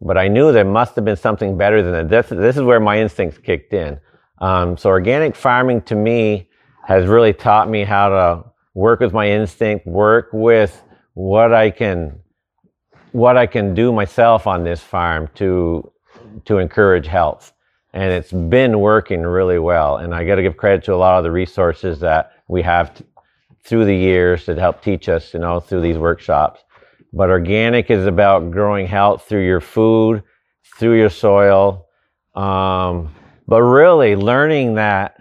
But 0.00 0.16
I 0.16 0.28
knew 0.28 0.52
there 0.52 0.64
must 0.64 0.94
have 0.96 1.04
been 1.04 1.16
something 1.16 1.56
better 1.56 1.82
than 1.82 1.92
that. 1.92 2.08
This, 2.08 2.28
this 2.28 2.56
is 2.56 2.62
where 2.62 2.80
my 2.80 3.00
instincts 3.00 3.38
kicked 3.38 3.72
in. 3.74 3.98
Um, 4.40 4.76
so 4.76 4.90
organic 4.90 5.34
farming 5.34 5.82
to 5.82 5.96
me 5.96 6.48
has 6.86 7.06
really 7.06 7.32
taught 7.32 7.68
me 7.68 7.84
how 7.84 8.08
to 8.08 8.44
work 8.74 9.00
with 9.00 9.12
my 9.12 9.28
instinct, 9.28 9.86
work 9.86 10.28
with 10.32 10.82
what 11.14 11.52
I 11.52 11.70
can, 11.70 12.20
what 13.12 13.36
I 13.36 13.46
can 13.46 13.74
do 13.74 13.92
myself 13.92 14.46
on 14.46 14.62
this 14.62 14.80
farm 14.80 15.28
to, 15.34 15.90
to 16.44 16.58
encourage 16.58 17.06
health. 17.06 17.52
And 17.92 18.12
it's 18.12 18.30
been 18.30 18.78
working 18.78 19.22
really 19.22 19.58
well. 19.58 19.96
And 19.96 20.14
I 20.14 20.24
got 20.24 20.36
to 20.36 20.42
give 20.42 20.56
credit 20.56 20.84
to 20.84 20.94
a 20.94 20.96
lot 20.96 21.18
of 21.18 21.24
the 21.24 21.32
resources 21.32 21.98
that 22.00 22.32
we 22.46 22.62
have 22.62 22.94
t- 22.94 23.04
through 23.64 23.86
the 23.86 23.96
years 23.96 24.46
that 24.46 24.58
help 24.58 24.82
teach 24.82 25.08
us, 25.08 25.34
you 25.34 25.40
know, 25.40 25.58
through 25.58 25.80
these 25.80 25.98
workshops. 25.98 26.62
But 27.12 27.30
organic 27.30 27.90
is 27.90 28.06
about 28.06 28.50
growing 28.50 28.86
health 28.86 29.24
through 29.28 29.46
your 29.46 29.60
food, 29.60 30.22
through 30.78 30.98
your 30.98 31.10
soil. 31.10 31.86
Um, 32.34 33.14
but 33.46 33.62
really 33.62 34.14
learning 34.14 34.74
that 34.74 35.16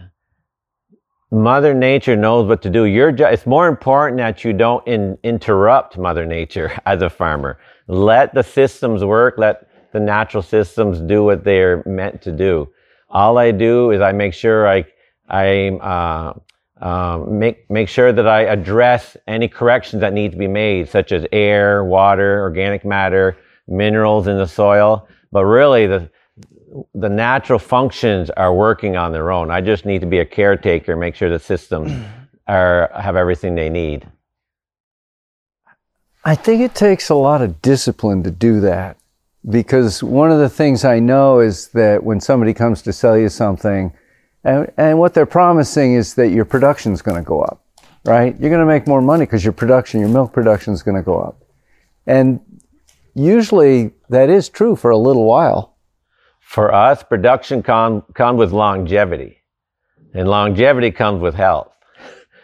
Mother 1.31 1.73
Nature 1.73 2.15
knows 2.15 2.47
what 2.47 2.61
to 2.61 2.69
do. 2.69 2.85
Your 2.85 3.11
jo- 3.11 3.27
it's 3.27 3.45
more 3.45 3.67
important 3.67 4.17
that 4.17 4.43
you 4.43 4.53
don't 4.53 4.85
in, 4.87 5.17
interrupt 5.23 5.97
Mother 5.97 6.25
Nature 6.25 6.77
as 6.85 7.01
a 7.01 7.09
farmer. 7.09 7.59
Let 7.87 8.33
the 8.33 8.43
systems 8.43 9.03
work. 9.03 9.35
Let 9.37 9.67
the 9.93 9.99
natural 9.99 10.43
systems 10.43 10.99
do 11.01 11.23
what 11.23 11.43
they're 11.43 11.83
meant 11.85 12.21
to 12.23 12.31
do. 12.31 12.69
All 13.09 13.37
I 13.37 13.51
do 13.51 13.91
is 13.91 14.01
I 14.01 14.11
make 14.11 14.33
sure 14.33 14.67
I 14.67 14.85
I 15.29 15.69
uh, 15.69 16.33
um, 16.81 17.39
make 17.39 17.69
make 17.69 17.89
sure 17.89 18.11
that 18.13 18.27
I 18.27 18.41
address 18.41 19.17
any 19.27 19.47
corrections 19.47 20.01
that 20.01 20.13
need 20.13 20.31
to 20.31 20.37
be 20.37 20.47
made, 20.47 20.89
such 20.89 21.11
as 21.11 21.25
air, 21.31 21.83
water, 21.83 22.41
organic 22.41 22.85
matter, 22.85 23.37
minerals 23.67 24.27
in 24.27 24.37
the 24.37 24.47
soil. 24.47 25.07
But 25.31 25.45
really, 25.45 25.87
the 25.87 26.09
the 26.93 27.09
natural 27.09 27.59
functions 27.59 28.29
are 28.31 28.53
working 28.53 28.95
on 28.95 29.11
their 29.11 29.31
own. 29.31 29.49
I 29.49 29.61
just 29.61 29.85
need 29.85 30.01
to 30.01 30.07
be 30.07 30.19
a 30.19 30.25
caretaker, 30.25 30.95
make 30.95 31.15
sure 31.15 31.29
the 31.29 31.39
systems 31.39 31.91
are 32.47 32.91
have 32.93 33.15
everything 33.15 33.55
they 33.55 33.69
need. 33.69 34.07
I 36.23 36.35
think 36.35 36.61
it 36.61 36.75
takes 36.75 37.09
a 37.09 37.15
lot 37.15 37.41
of 37.41 37.61
discipline 37.61 38.21
to 38.23 38.31
do 38.31 38.59
that 38.59 38.97
because 39.49 40.03
one 40.03 40.29
of 40.29 40.39
the 40.39 40.49
things 40.49 40.83
I 40.83 40.99
know 40.99 41.39
is 41.39 41.69
that 41.69 42.03
when 42.03 42.19
somebody 42.19 42.53
comes 42.53 42.81
to 42.83 42.93
sell 42.93 43.17
you 43.17 43.29
something, 43.29 43.93
and, 44.47 44.71
and 44.77 44.99
what 44.99 45.13
they're 45.13 45.25
promising 45.25 45.93
is 45.93 46.15
that 46.15 46.29
your 46.29 46.45
production 46.45 46.93
is 46.93 47.01
going 47.01 47.17
to 47.17 47.27
go 47.27 47.41
up, 47.41 47.65
right? 48.05 48.39
You're 48.39 48.49
going 48.49 48.61
to 48.61 48.65
make 48.65 48.87
more 48.87 49.01
money 49.01 49.25
because 49.25 49.43
your 49.43 49.53
production, 49.53 49.99
your 49.99 50.09
milk 50.09 50.31
production 50.31 50.73
is 50.73 50.81
going 50.81 50.95
to 50.95 51.03
go 51.03 51.19
up. 51.19 51.43
And 52.05 52.39
usually 53.13 53.91
that 54.09 54.29
is 54.29 54.47
true 54.47 54.77
for 54.77 54.91
a 54.91 54.97
little 54.97 55.25
while. 55.25 55.75
For 56.39 56.73
us, 56.73 57.03
production 57.03 57.61
com- 57.61 58.03
comes 58.13 58.39
with 58.39 58.53
longevity, 58.53 59.43
and 60.13 60.29
longevity 60.29 60.91
comes 60.91 61.21
with 61.21 61.35
health. 61.35 61.73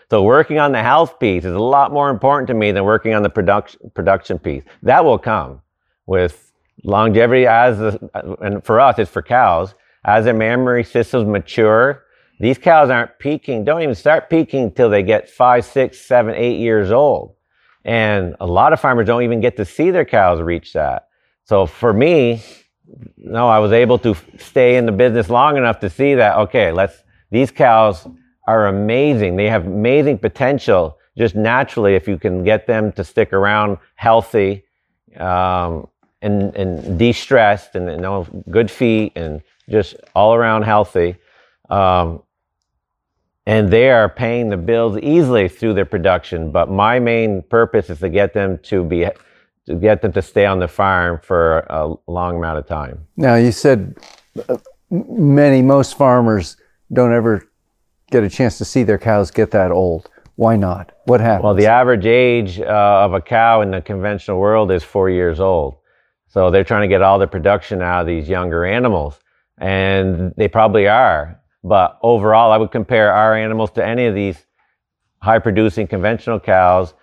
So 0.09 0.21
working 0.23 0.59
on 0.59 0.73
the 0.73 0.83
health 0.83 1.19
piece 1.19 1.45
is 1.45 1.53
a 1.53 1.59
lot 1.59 1.93
more 1.93 2.09
important 2.09 2.47
to 2.49 2.53
me 2.53 2.73
than 2.73 2.83
working 2.83 3.13
on 3.13 3.23
the 3.23 3.29
production 3.29 3.89
production 3.95 4.37
piece. 4.37 4.63
That 4.83 5.05
will 5.05 5.17
come 5.17 5.61
with 6.05 6.51
longevity 6.83 7.47
as 7.47 7.79
the, 7.79 8.37
and 8.41 8.63
for 8.63 8.81
us, 8.81 8.99
it's 8.99 9.09
for 9.09 9.21
cows. 9.21 9.73
As 10.05 10.25
their 10.25 10.33
mammary 10.33 10.83
systems 10.83 11.27
mature, 11.27 12.03
these 12.39 12.57
cows 12.57 12.89
aren't 12.89 13.17
peaking, 13.19 13.63
don't 13.63 13.81
even 13.81 13.95
start 13.95 14.29
peaking 14.29 14.63
until 14.63 14.89
they 14.89 15.03
get 15.03 15.29
five, 15.29 15.65
six, 15.65 15.99
seven, 16.01 16.35
eight 16.35 16.59
years 16.59 16.91
old. 16.91 17.35
And 17.85 18.35
a 18.39 18.45
lot 18.45 18.73
of 18.73 18.79
farmers 18.79 19.07
don't 19.07 19.23
even 19.23 19.39
get 19.39 19.57
to 19.57 19.65
see 19.65 19.91
their 19.91 20.05
cows 20.05 20.41
reach 20.41 20.73
that. 20.73 21.07
So 21.45 21.65
for 21.65 21.93
me, 21.93 22.41
no, 23.17 23.47
I 23.47 23.59
was 23.59 23.71
able 23.71 23.97
to 23.99 24.15
stay 24.37 24.77
in 24.77 24.85
the 24.85 24.91
business 24.91 25.29
long 25.29 25.57
enough 25.57 25.79
to 25.79 25.89
see 25.89 26.15
that, 26.15 26.37
okay, 26.37 26.71
let's, 26.71 27.03
these 27.31 27.51
cows 27.51 28.07
are 28.47 28.67
amazing. 28.67 29.35
They 29.35 29.49
have 29.49 29.65
amazing 29.65 30.17
potential 30.19 30.97
just 31.17 31.35
naturally 31.35 31.95
if 31.95 32.07
you 32.07 32.17
can 32.17 32.43
get 32.43 32.67
them 32.67 32.91
to 32.93 33.03
stick 33.03 33.31
around 33.31 33.77
healthy, 33.95 34.65
um, 35.17 35.87
and, 36.21 36.55
and 36.55 36.97
de-stressed 36.97 37.75
and 37.75 37.89
you 37.89 37.97
know, 37.97 38.25
good 38.49 38.71
feet 38.71 39.11
and 39.15 39.41
just 39.69 39.95
all 40.15 40.33
around 40.33 40.63
healthy. 40.63 41.15
Um, 41.69 42.23
and 43.45 43.69
they 43.69 43.89
are 43.89 44.07
paying 44.07 44.49
the 44.49 44.57
bills 44.57 44.97
easily 44.99 45.49
through 45.49 45.73
their 45.73 45.85
production. 45.85 46.51
But 46.51 46.69
my 46.69 46.99
main 46.99 47.41
purpose 47.41 47.89
is 47.89 47.99
to 47.99 48.09
get 48.09 48.33
them 48.33 48.59
to 48.63 48.83
be 48.83 49.07
to 49.65 49.75
get 49.75 50.01
them 50.01 50.11
to 50.11 50.21
stay 50.21 50.45
on 50.45 50.59
the 50.59 50.67
farm 50.67 51.19
for 51.23 51.59
a 51.69 51.93
long 52.07 52.35
amount 52.35 52.59
of 52.59 52.67
time. 52.67 53.07
Now, 53.15 53.35
you 53.35 53.51
said 53.51 53.95
uh, 54.49 54.57
many, 54.91 55.61
most 55.61 55.97
farmers 55.97 56.57
don't 56.91 57.13
ever 57.13 57.47
get 58.11 58.23
a 58.23 58.29
chance 58.29 58.57
to 58.57 58.65
see 58.65 58.83
their 58.83 58.97
cows 58.97 59.31
get 59.31 59.51
that 59.51 59.71
old. 59.71 60.09
Why 60.35 60.55
not? 60.55 60.91
What 61.05 61.21
happens? 61.21 61.43
Well, 61.43 61.53
the 61.53 61.67
average 61.67 62.05
age 62.05 62.59
uh, 62.59 62.63
of 62.65 63.13
a 63.13 63.21
cow 63.21 63.61
in 63.61 63.71
the 63.71 63.81
conventional 63.81 64.39
world 64.39 64.71
is 64.71 64.83
four 64.83 65.09
years 65.09 65.39
old. 65.39 65.77
So 66.27 66.49
they're 66.49 66.63
trying 66.63 66.81
to 66.81 66.87
get 66.87 67.01
all 67.01 67.19
the 67.19 67.27
production 67.27 67.81
out 67.81 68.01
of 68.01 68.07
these 68.07 68.27
younger 68.27 68.65
animals. 68.65 69.19
And 69.57 70.33
they 70.37 70.47
probably 70.47 70.87
are. 70.87 71.39
But 71.63 71.97
overall, 72.01 72.51
I 72.51 72.57
would 72.57 72.71
compare 72.71 73.13
our 73.13 73.35
animals 73.35 73.71
to 73.71 73.85
any 73.85 74.05
of 74.05 74.15
these 74.15 74.37
high 75.21 75.39
producing 75.39 75.87
conventional 75.87 76.39
cows 76.39 76.93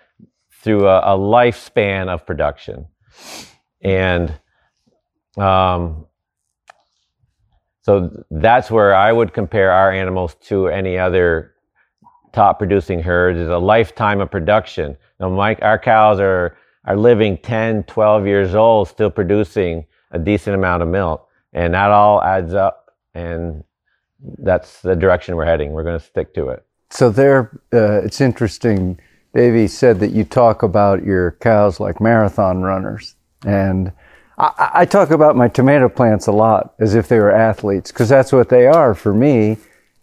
through 0.63 0.87
a, 0.87 1.17
a 1.17 1.19
lifespan 1.19 2.09
of 2.09 2.27
production. 2.27 2.87
And 3.81 4.39
um, 5.39 6.07
so 7.83 8.25
that's 8.31 8.71
where 8.71 8.95
I 8.95 9.11
would 9.11 9.33
compare 9.33 9.73
our 9.73 9.91
animals 9.91 10.37
to 10.49 10.69
any 10.69 10.99
other 10.99 11.55
top 12.33 12.59
producing 12.59 13.03
herds 13.03 13.39
is 13.39 13.49
a 13.49 13.59
lifetime 13.59 14.21
of 14.21 14.31
production. 14.31 14.97
Now, 15.19 15.31
Mike, 15.31 15.59
our 15.63 15.79
cows 15.79 16.21
are, 16.21 16.57
are 16.85 16.97
living 16.97 17.39
10, 17.39 17.85
12 17.85 18.27
years 18.27 18.55
old, 18.55 18.89
still 18.89 19.11
producing 19.11 19.87
a 20.11 20.19
decent 20.19 20.55
amount 20.55 20.83
of 20.83 20.89
milk. 20.89 21.27
And 21.53 21.75
that 21.75 21.91
all 21.91 22.23
adds 22.23 22.55
up. 22.55 22.95
And 23.15 23.65
that's 24.39 24.83
the 24.83 24.95
direction 24.95 25.37
we're 25.37 25.47
heading. 25.47 25.73
We're 25.73 25.85
going 25.85 25.99
to 25.99 26.05
stick 26.05 26.35
to 26.35 26.49
it. 26.49 26.65
So 26.91 27.11
there, 27.11 27.61
uh, 27.73 28.03
it's 28.03 28.21
interesting 28.21 28.99
Davey 29.35 29.69
said 29.69 30.01
that 30.01 30.11
you 30.11 30.25
talk 30.25 30.63
about 30.63 31.05
your 31.05 31.33
cows 31.41 31.79
like 31.79 32.01
marathon 32.01 32.63
runners. 32.63 33.15
And 33.47 33.93
I, 34.39 34.71
I 34.75 34.85
talk 34.85 35.11
about 35.11 35.37
my 35.37 35.49
tomato 35.49 35.89
plants 35.89 36.27
a 36.27 36.33
lot 36.33 36.75
as 36.81 36.95
if 36.95 37.09
they 37.09 37.19
were 37.19 37.31
athletes 37.31 37.93
because 37.93 38.09
that's 38.09 38.33
what 38.33 38.49
they 38.49 38.67
are 38.67 38.95
for 38.95 39.15
me. 39.15 39.59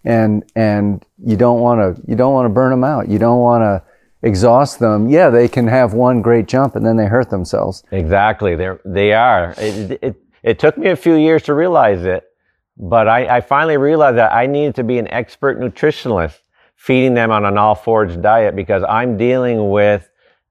And, 0.05 0.49
and 0.55 1.05
you 1.17 1.35
don't 1.35 1.59
want 1.59 1.79
to, 1.97 2.01
you 2.09 2.15
don't 2.15 2.33
want 2.33 2.45
to 2.45 2.49
burn 2.49 2.71
them 2.71 2.85
out. 2.85 3.09
You 3.09 3.19
don't 3.19 3.39
want 3.39 3.63
to 3.63 3.83
exhaust 4.21 4.79
them. 4.79 5.09
Yeah, 5.09 5.29
they 5.29 5.49
can 5.49 5.67
have 5.67 5.93
one 5.93 6.21
great 6.21 6.47
jump 6.47 6.77
and 6.77 6.85
then 6.85 6.95
they 6.95 7.07
hurt 7.07 7.29
themselves. 7.29 7.83
Exactly. 7.91 8.55
They're, 8.55 8.79
they 8.85 9.11
are. 9.11 9.53
It, 9.57 9.99
it, 10.01 10.21
it 10.43 10.59
took 10.59 10.77
me 10.77 10.89
a 10.89 10.95
few 10.95 11.15
years 11.15 11.43
to 11.43 11.53
realize 11.53 12.03
it, 12.03 12.23
but 12.77 13.07
I, 13.07 13.37
I 13.37 13.41
finally 13.41 13.77
realized 13.77 14.17
that 14.17 14.33
I 14.33 14.45
needed 14.45 14.75
to 14.75 14.83
be 14.83 14.99
an 14.99 15.07
expert 15.07 15.59
nutritionalist 15.59 16.39
feeding 16.75 17.15
them 17.15 17.31
on 17.31 17.43
an 17.43 17.57
all 17.57 17.75
forage 17.75 18.21
diet 18.21 18.55
because 18.55 18.83
I'm 18.87 19.17
dealing 19.17 19.69
with 19.71 20.09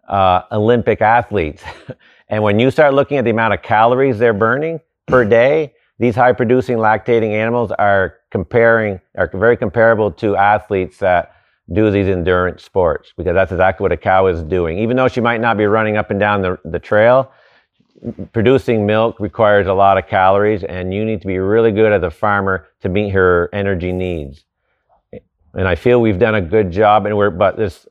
uh, 0.08 0.42
Olympic 0.52 1.00
athletes. 1.00 1.62
and 2.28 2.42
when 2.42 2.58
you 2.58 2.70
start 2.70 2.94
looking 2.94 3.16
at 3.16 3.24
the 3.24 3.30
amount 3.30 3.54
of 3.54 3.62
calories 3.62 4.18
they're 4.18 4.34
burning 4.34 4.80
per 5.06 5.24
day, 5.24 5.72
these 5.98 6.14
high 6.14 6.32
producing 6.32 6.76
lactating 6.76 7.30
animals 7.30 7.70
are 7.72 8.16
comparing, 8.30 9.00
are 9.16 9.30
very 9.32 9.56
comparable 9.56 10.10
to 10.10 10.36
athletes 10.36 10.98
that 10.98 11.32
do 11.72 11.90
these 11.90 12.06
endurance 12.06 12.62
sports 12.62 13.12
because 13.16 13.34
that's 13.34 13.50
exactly 13.50 13.82
what 13.82 13.92
a 13.92 13.96
cow 13.96 14.26
is 14.26 14.42
doing. 14.42 14.78
Even 14.78 14.96
though 14.96 15.08
she 15.08 15.20
might 15.20 15.40
not 15.40 15.56
be 15.56 15.64
running 15.64 15.96
up 15.96 16.10
and 16.10 16.20
down 16.20 16.42
the, 16.42 16.58
the 16.64 16.78
trail, 16.78 17.32
producing 18.32 18.86
milk 18.86 19.18
requires 19.20 19.66
a 19.66 19.72
lot 19.72 19.98
of 19.98 20.06
calories 20.06 20.62
and 20.64 20.92
you 20.92 21.04
need 21.04 21.20
to 21.20 21.26
be 21.26 21.38
really 21.38 21.72
good 21.72 21.92
as 21.92 22.02
a 22.02 22.10
farmer 22.10 22.66
to 22.80 22.88
meet 22.88 23.10
her 23.10 23.48
energy 23.52 23.92
needs 23.92 24.44
and 25.56 25.66
I 25.66 25.74
feel 25.74 26.00
we've 26.00 26.18
done 26.18 26.34
a 26.34 26.40
good 26.40 26.70
job. 26.70 27.06
And 27.06 27.16
we're, 27.16 27.30
but 27.30 27.56
this, 27.56 27.86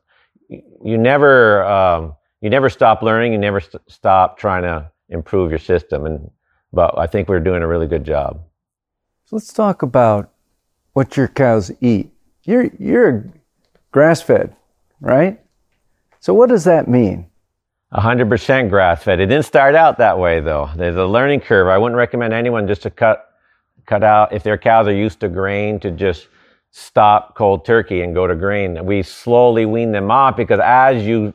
you 0.49 0.97
never, 0.97 1.65
um, 1.65 2.15
you 2.39 2.49
never 2.49 2.69
stop 2.69 3.01
learning. 3.01 3.33
You 3.33 3.39
never 3.39 3.59
st- 3.59 3.81
stop 3.87 4.37
trying 4.37 4.61
to 4.61 4.91
improve 5.09 5.49
your 5.49 5.59
system. 5.59 6.05
And, 6.05 6.29
but 6.71 6.97
I 6.97 7.07
think 7.07 7.27
we're 7.27 7.39
doing 7.39 7.63
a 7.63 7.67
really 7.67 7.87
good 7.87 8.05
job. 8.05 8.41
So 9.25 9.35
let's 9.35 9.51
talk 9.51 9.81
about 9.81 10.31
what 10.93 11.17
your 11.17 11.27
cows 11.27 11.71
eat. 11.81 12.11
You're, 12.43 12.69
you're 12.77 13.33
grass 13.91 14.21
fed, 14.21 14.55
right? 15.01 15.41
So 16.19 16.35
what 16.35 16.49
does 16.49 16.65
that 16.65 16.87
mean? 16.87 17.27
100% 17.93 18.69
grass 18.69 19.03
fed. 19.03 19.19
It 19.19 19.27
didn't 19.27 19.45
start 19.45 19.75
out 19.75 19.97
that 19.99 20.17
way 20.17 20.39
though. 20.39 20.69
There's 20.75 20.95
a 20.95 21.05
learning 21.05 21.41
curve. 21.41 21.67
I 21.67 21.77
wouldn't 21.77 21.97
recommend 21.97 22.33
anyone 22.33 22.67
just 22.67 22.81
to 22.83 22.89
cut, 22.89 23.29
cut 23.85 24.03
out, 24.03 24.33
if 24.33 24.43
their 24.43 24.57
cows 24.57 24.87
are 24.87 24.95
used 24.95 25.19
to 25.21 25.29
grain, 25.29 25.79
to 25.81 25.91
just 25.91 26.27
stop 26.71 27.35
cold 27.35 27.63
turkey 27.63 28.01
and 28.01 28.13
go 28.13 28.27
to 28.27 28.35
grain. 28.35 28.85
We 28.85 29.01
slowly 29.01 29.65
wean 29.65 29.91
them 29.91 30.11
off 30.11 30.35
because 30.35 30.59
as 30.61 31.05
you 31.05 31.33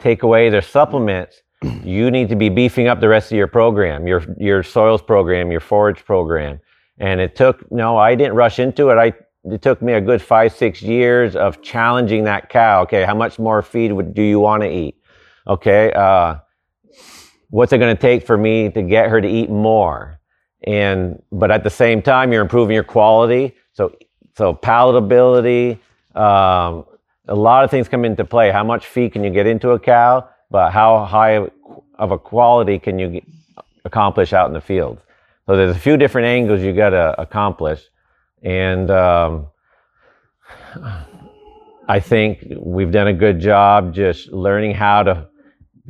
take 0.00 0.24
away 0.24 0.50
their 0.50 0.62
supplements, 0.62 1.42
you 1.84 2.10
need 2.10 2.28
to 2.30 2.36
be 2.36 2.48
beefing 2.48 2.88
up 2.88 3.00
the 3.00 3.08
rest 3.08 3.30
of 3.30 3.38
your 3.38 3.46
program, 3.46 4.06
your 4.06 4.24
your 4.38 4.62
soils 4.62 5.00
program, 5.00 5.52
your 5.52 5.60
forage 5.60 6.04
program. 6.04 6.60
And 6.98 7.20
it 7.20 7.36
took 7.36 7.70
no, 7.70 7.96
I 7.96 8.14
didn't 8.16 8.34
rush 8.34 8.58
into 8.58 8.90
it. 8.90 8.96
I 8.96 9.12
it 9.44 9.62
took 9.62 9.82
me 9.82 9.92
a 9.92 10.00
good 10.00 10.20
five 10.20 10.52
six 10.52 10.82
years 10.82 11.36
of 11.36 11.62
challenging 11.62 12.24
that 12.24 12.48
cow. 12.48 12.82
Okay, 12.82 13.04
how 13.04 13.14
much 13.14 13.38
more 13.38 13.62
feed 13.62 13.92
would, 13.92 14.14
do 14.14 14.22
you 14.22 14.40
want 14.40 14.62
to 14.62 14.68
eat? 14.68 14.96
Okay, 15.46 15.92
uh, 15.92 16.36
what's 17.50 17.72
it 17.72 17.78
going 17.78 17.94
to 17.94 18.00
take 18.00 18.26
for 18.26 18.36
me 18.36 18.70
to 18.70 18.82
get 18.82 19.10
her 19.10 19.20
to 19.20 19.28
eat 19.28 19.50
more? 19.50 20.18
And 20.64 21.20
but 21.32 21.50
at 21.50 21.64
the 21.64 21.70
same 21.70 22.02
time, 22.02 22.32
you're 22.32 22.42
improving 22.42 22.74
your 22.74 22.84
quality. 22.84 23.54
So 23.72 23.96
so 24.36 24.54
palatability, 24.54 25.78
um, 26.14 26.86
a 27.28 27.34
lot 27.34 27.64
of 27.64 27.70
things 27.70 27.88
come 27.88 28.04
into 28.04 28.24
play. 28.24 28.50
How 28.50 28.64
much 28.64 28.86
feed 28.86 29.12
can 29.12 29.24
you 29.24 29.30
get 29.30 29.46
into 29.46 29.70
a 29.70 29.78
cow, 29.78 30.28
but 30.50 30.70
how 30.70 31.04
high 31.04 31.48
of 31.98 32.12
a 32.12 32.18
quality 32.18 32.78
can 32.78 32.98
you 32.98 33.08
get, 33.10 33.24
accomplish 33.84 34.32
out 34.32 34.46
in 34.46 34.54
the 34.54 34.60
field? 34.60 34.98
So 35.46 35.56
there's 35.56 35.74
a 35.76 35.78
few 35.78 35.96
different 35.96 36.26
angles 36.26 36.62
you 36.62 36.72
got 36.72 36.90
to 36.90 37.20
accomplish, 37.20 37.82
and 38.42 38.88
um, 38.92 39.48
I 41.88 41.98
think 41.98 42.44
we've 42.56 42.92
done 42.92 43.08
a 43.08 43.12
good 43.12 43.40
job 43.40 43.92
just 43.92 44.32
learning 44.32 44.74
how 44.74 45.02
to 45.02 45.28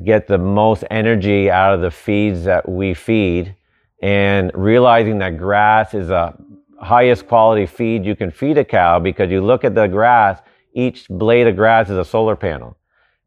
get 0.04 0.26
the 0.26 0.38
most 0.38 0.84
energy 0.90 1.50
out 1.50 1.74
of 1.74 1.80
the 1.80 1.90
feeds 1.90 2.44
that 2.44 2.68
we 2.68 2.94
feed, 2.94 3.54
and 4.02 4.50
realizing 4.54 5.18
that 5.18 5.38
grass 5.38 5.94
is 5.94 6.10
a 6.10 6.36
highest 6.80 7.28
quality 7.28 7.66
feed 7.66 8.04
you 8.04 8.16
can 8.16 8.30
feed 8.30 8.58
a 8.58 8.64
cow 8.64 8.98
because 8.98 9.30
you 9.30 9.40
look 9.40 9.64
at 9.64 9.74
the 9.74 9.86
grass, 9.86 10.40
each 10.74 11.08
blade 11.08 11.46
of 11.46 11.54
grass 11.54 11.88
is 11.88 11.96
a 11.96 12.04
solar 12.04 12.34
panel. 12.34 12.76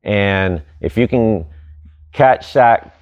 And 0.04 0.62
if 0.82 0.98
you 0.98 1.08
can 1.08 1.46
catch 2.12 2.54
that 2.54 2.98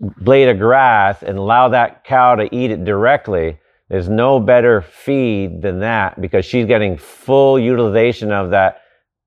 blade 0.00 0.48
of 0.48 0.58
grass 0.58 1.22
and 1.22 1.38
allow 1.38 1.68
that 1.68 2.04
cow 2.04 2.34
to 2.34 2.54
eat 2.54 2.70
it 2.70 2.84
directly, 2.84 3.58
there's 3.88 4.08
no 4.08 4.40
better 4.40 4.82
feed 4.82 5.62
than 5.62 5.80
that 5.80 6.20
because 6.20 6.44
she's 6.44 6.66
getting 6.66 6.96
full 6.96 7.58
utilization 7.58 8.32
of 8.32 8.50
that 8.50 8.82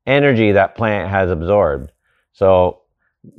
energy 0.06 0.52
that 0.52 0.76
plant 0.76 1.10
has 1.10 1.30
absorbed. 1.30 1.92
So 2.34 2.82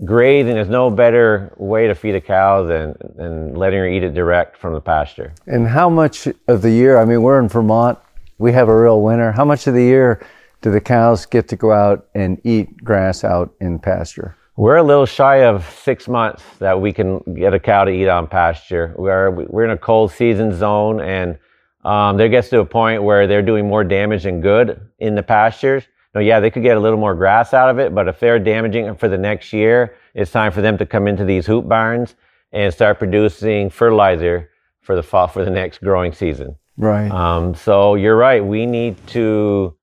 grazing, 0.05 0.55
there's 0.55 0.69
no 0.69 0.91
better 0.91 1.53
way 1.57 1.87
to 1.87 1.95
feed 1.95 2.15
a 2.15 2.21
cow 2.21 2.65
than, 2.65 2.95
than 3.17 3.55
letting 3.55 3.79
her 3.79 3.87
eat 3.87 4.03
it 4.03 4.15
direct 4.15 4.57
from 4.57 4.75
the 4.75 4.81
pasture. 4.81 5.35
And 5.47 5.67
how 5.67 5.89
much 5.89 6.29
of 6.49 6.63
the 6.63 6.71
year? 6.71 6.99
I 6.99 7.05
mean, 7.05 7.23
we're 7.23 7.41
in 7.41 7.49
Vermont. 7.49 7.99
We 8.39 8.53
have 8.53 8.69
a 8.69 8.77
real 8.79 9.01
winter. 9.01 9.33
How 9.33 9.45
much 9.45 9.67
of 9.67 9.75
the 9.75 9.83
year 9.83 10.27
do 10.61 10.71
the 10.71 10.81
cows 10.81 11.27
get 11.27 11.49
to 11.49 11.57
go 11.57 11.73
out 11.73 12.07
and 12.15 12.41
eat 12.45 12.83
grass 12.85 13.25
out 13.25 13.55
in 13.61 13.79
pasture? 13.79 14.37
We're 14.57 14.77
a 14.77 14.83
little 14.83 15.07
shy 15.07 15.45
of 15.45 15.69
six 15.85 16.09
months 16.09 16.43
that 16.61 16.81
we 16.81 16.93
can 16.93 17.21
get 17.35 17.53
a 17.53 17.61
cow 17.61 17.85
to 17.85 17.91
eat 17.91 18.09
on 18.09 18.27
pasture. 18.27 18.95
We're 18.97 19.31
we're 19.31 19.65
in 19.65 19.71
a 19.71 19.77
cold 19.77 20.13
season 20.13 20.55
zone, 20.55 21.01
and 21.01 21.39
um, 21.85 22.17
there 22.17 22.31
gets 22.31 22.49
to 22.51 22.61
a 22.61 22.65
point 22.65 23.03
where 23.03 23.27
they're 23.27 23.43
doing 23.43 23.69
more 23.69 23.85
damage 23.85 24.23
than 24.23 24.41
good 24.41 24.81
in 24.99 25.15
the 25.15 25.23
pastures. 25.23 25.85
Now, 26.17 26.23
yeah, 26.23 26.41
they 26.41 26.51
could 26.51 26.63
get 26.63 26.79
a 26.79 26.81
little 26.81 26.99
more 26.99 27.15
grass 27.15 27.53
out 27.53 27.69
of 27.69 27.79
it, 27.79 27.95
but 27.95 28.09
if 28.09 28.19
they're 28.21 28.39
damaging 28.39 28.87
it 28.87 28.99
for 28.99 29.07
the 29.07 29.19
next 29.19 29.53
year, 29.53 29.97
it's 30.15 30.31
time 30.31 30.51
for 30.51 30.63
them 30.63 30.79
to 30.79 30.87
come 30.87 31.07
into 31.07 31.27
these 31.27 31.45
hoop 31.45 31.69
barns 31.69 32.15
and 32.53 32.73
start 32.73 32.99
producing 32.99 33.69
fertilizer 33.69 34.49
for 34.81 34.97
the 34.97 35.03
fall 35.03 35.29
for 35.29 35.45
the 35.45 35.51
next 35.51 35.83
growing 35.83 36.15
season. 36.15 36.57
Right. 36.79 37.11
Um, 37.11 37.55
so 37.55 37.97
you're 37.97 38.17
right. 38.17 38.43
We 38.43 38.65
need 38.65 38.97
to 39.09 39.77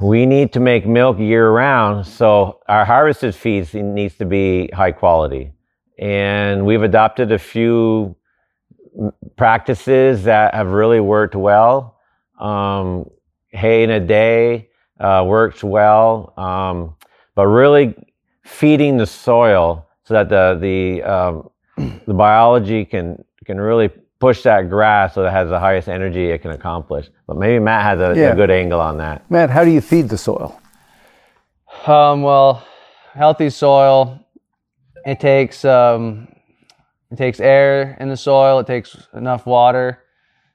we 0.00 0.24
need 0.24 0.50
to 0.54 0.60
make 0.60 0.86
milk 0.86 1.18
year 1.18 1.50
round. 1.50 2.06
So 2.06 2.60
our 2.66 2.86
harvested 2.86 3.34
feeds 3.34 3.74
needs 3.74 4.16
to 4.16 4.24
be 4.24 4.70
high 4.72 4.92
quality, 4.92 5.52
and 5.98 6.64
we've 6.64 6.82
adopted 6.82 7.32
a 7.32 7.38
few 7.38 8.16
practices 9.36 10.24
that 10.24 10.54
have 10.54 10.68
really 10.68 11.00
worked 11.00 11.34
well. 11.34 11.98
Um, 12.40 13.10
hay 13.50 13.82
in 13.82 13.90
a 13.90 14.00
day 14.00 14.70
uh, 15.02 15.24
works 15.26 15.62
well, 15.64 16.32
um, 16.36 16.94
but 17.34 17.46
really 17.46 17.94
feeding 18.44 18.96
the 18.96 19.06
soil 19.06 19.86
so 20.04 20.14
that 20.14 20.28
the 20.28 20.58
the 20.60 21.02
um, 21.02 21.50
the 22.06 22.14
biology 22.14 22.84
can 22.84 23.22
can 23.44 23.60
really 23.60 23.88
push 24.20 24.42
that 24.42 24.70
grass 24.70 25.14
so 25.14 25.22
that 25.22 25.28
it 25.28 25.32
has 25.32 25.48
the 25.48 25.58
highest 25.58 25.88
energy 25.88 26.30
it 26.30 26.38
can 26.42 26.52
accomplish. 26.52 27.08
But 27.26 27.36
maybe 27.38 27.58
Matt 27.58 27.82
has 27.82 27.98
a, 28.00 28.18
Yeah. 28.18 28.32
a 28.32 28.36
good 28.36 28.50
angle 28.52 28.80
on 28.80 28.98
that. 28.98 29.28
Matt, 29.30 29.50
how 29.50 29.64
do 29.64 29.70
you 29.70 29.80
feed 29.80 30.08
the 30.08 30.16
soil? 30.18 30.60
Um, 31.86 32.22
well, 32.22 32.64
healthy 33.14 33.50
soil. 33.50 34.20
It 35.04 35.18
takes 35.18 35.64
um, 35.64 36.28
it 37.10 37.16
takes 37.16 37.40
air 37.40 37.96
in 37.98 38.08
the 38.08 38.16
soil. 38.16 38.60
It 38.60 38.66
takes 38.68 38.96
enough 39.14 39.46
water. 39.46 40.01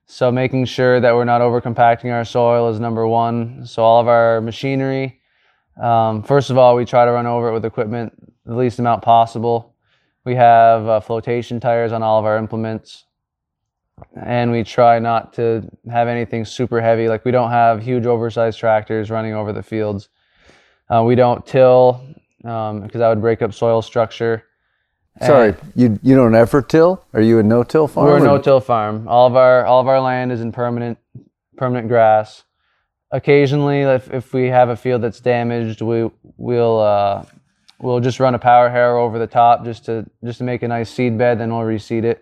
So 0.08 0.32
making 0.32 0.66
sure 0.66 1.02
that 1.02 1.14
we're 1.14 1.26
not 1.26 1.42
overcompacting 1.42 2.12
our 2.14 2.24
soil 2.24 2.70
is 2.70 2.80
number 2.80 3.06
one. 3.06 3.66
So 3.66 3.84
all 3.84 4.00
of 4.00 4.08
our 4.08 4.40
machinery. 4.40 5.20
Um, 5.82 6.24
first 6.24 6.50
of 6.50 6.58
all, 6.58 6.76
we 6.76 6.86
try 6.86 7.04
to 7.04 7.12
run 7.12 7.28
over 7.28 7.50
it 7.50 7.54
with 7.54 7.66
equipment 7.66 8.14
the 8.46 8.56
least 8.56 8.80
amount 8.80 9.04
possible. 9.04 9.76
We 10.24 10.36
have 10.36 10.88
uh, 10.88 11.00
flotation 11.02 11.60
tires 11.60 11.92
on 11.92 12.04
all 12.04 12.20
of 12.20 12.26
our 12.26 12.38
implements, 12.38 13.06
and 14.16 14.52
we 14.52 14.64
try 14.64 14.98
not 15.00 15.34
to 15.34 15.70
have 15.92 16.08
anything 16.08 16.46
super 16.46 16.82
heavy. 16.82 17.10
Like 17.10 17.26
we 17.26 17.32
don't 17.32 17.52
have 17.52 17.84
huge 17.84 18.06
oversized 18.06 18.58
tractors 18.58 19.12
running 19.12 19.34
over 19.34 19.52
the 19.52 19.64
fields. 19.64 20.08
Uh, 20.90 21.04
we 21.04 21.16
don't 21.16 21.46
till 21.46 22.02
um, 22.46 22.82
because 22.82 23.00
that 23.00 23.10
would 23.10 23.22
break 23.22 23.42
up 23.42 23.54
soil 23.54 23.82
structure. 23.82 24.44
Sorry, 25.26 25.50
And 25.50 25.58
you 25.76 26.00
you 26.04 26.16
don't 26.16 26.36
ever 26.36 26.62
till? 26.62 27.04
Are 27.14 27.22
you 27.22 27.40
a 27.40 27.44
no-till 27.44 27.88
farm? 27.88 28.08
we're 28.08 28.18
a 28.18 28.22
no-till 28.22 28.60
farm. 28.60 29.08
All 29.08 29.28
of 29.28 29.36
our 29.36 29.66
all 29.66 29.80
of 29.82 29.88
our 29.88 30.00
land 30.00 30.32
is 30.32 30.42
in 30.42 30.52
permanent 30.52 30.98
permanent 31.58 31.88
grass. 31.88 32.44
Occasionally, 33.12 33.82
if, 33.82 34.12
if 34.14 34.34
we 34.34 34.48
have 34.48 34.70
a 34.70 34.76
field 34.76 35.02
that's 35.02 35.20
damaged, 35.22 35.82
we 35.82 36.10
we'll 36.36 36.80
uh, 36.80 37.24
we'll 37.80 38.00
just 38.00 38.20
run 38.20 38.36
a 38.36 38.40
power 38.40 38.70
harrow 38.70 39.04
over 39.04 39.18
the 39.18 39.28
top 39.28 39.64
just 39.64 39.86
to 39.86 40.06
just 40.24 40.40
to 40.40 40.44
make 40.44 40.62
a 40.62 40.68
nice 40.68 40.90
seed 40.90 41.18
bed. 41.18 41.40
Then 41.40 41.52
we'll 41.54 41.62
reseed 41.66 42.04
it. 42.04 42.22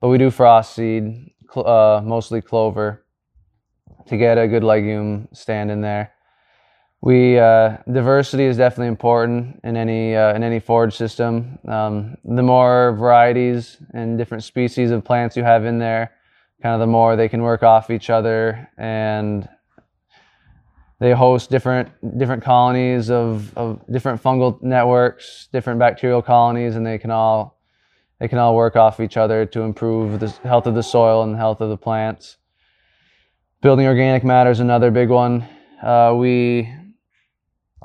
But 0.00 0.08
we 0.08 0.18
do 0.18 0.30
frost 0.30 0.74
seed, 0.74 1.30
cl- 1.52 1.66
uh, 1.66 2.00
mostly 2.02 2.40
clover, 2.40 3.04
to 4.06 4.16
get 4.16 4.38
a 4.38 4.46
good 4.48 4.62
legume 4.64 5.28
stand 5.32 5.70
in 5.70 5.80
there. 5.80 6.12
We 7.00 7.38
uh, 7.38 7.76
diversity 7.90 8.44
is 8.44 8.56
definitely 8.56 8.88
important 8.88 9.60
in 9.62 9.76
any 9.76 10.16
uh, 10.16 10.34
in 10.34 10.42
any 10.42 10.58
forage 10.58 10.96
system. 10.96 11.58
Um, 11.68 12.16
the 12.24 12.42
more 12.42 12.96
varieties 12.98 13.76
and 13.94 14.18
different 14.18 14.42
species 14.42 14.90
of 14.90 15.04
plants 15.04 15.36
you 15.36 15.44
have 15.44 15.64
in 15.64 15.78
there, 15.78 16.10
kind 16.60 16.74
of 16.74 16.80
the 16.80 16.88
more 16.88 17.14
they 17.14 17.28
can 17.28 17.42
work 17.42 17.62
off 17.62 17.90
each 17.90 18.10
other 18.10 18.68
and 18.76 19.48
they 20.98 21.12
host 21.12 21.50
different 21.50 21.88
different 22.18 22.42
colonies 22.42 23.10
of, 23.10 23.56
of 23.56 23.80
different 23.90 24.20
fungal 24.20 24.60
networks, 24.60 25.48
different 25.52 25.78
bacterial 25.78 26.20
colonies, 26.20 26.74
and 26.74 26.84
they 26.84 26.98
can 26.98 27.12
all 27.12 27.60
they 28.18 28.26
can 28.26 28.38
all 28.38 28.56
work 28.56 28.74
off 28.74 28.98
each 28.98 29.16
other 29.16 29.46
to 29.46 29.60
improve 29.60 30.18
the 30.18 30.28
health 30.42 30.66
of 30.66 30.74
the 30.74 30.82
soil 30.82 31.22
and 31.22 31.34
the 31.34 31.38
health 31.38 31.60
of 31.60 31.68
the 31.68 31.76
plants. 31.76 32.38
Building 33.60 33.86
organic 33.86 34.24
matter 34.24 34.50
is 34.50 34.58
another 34.58 34.90
big 34.90 35.08
one. 35.08 35.48
Uh, 35.80 36.14
we 36.16 36.68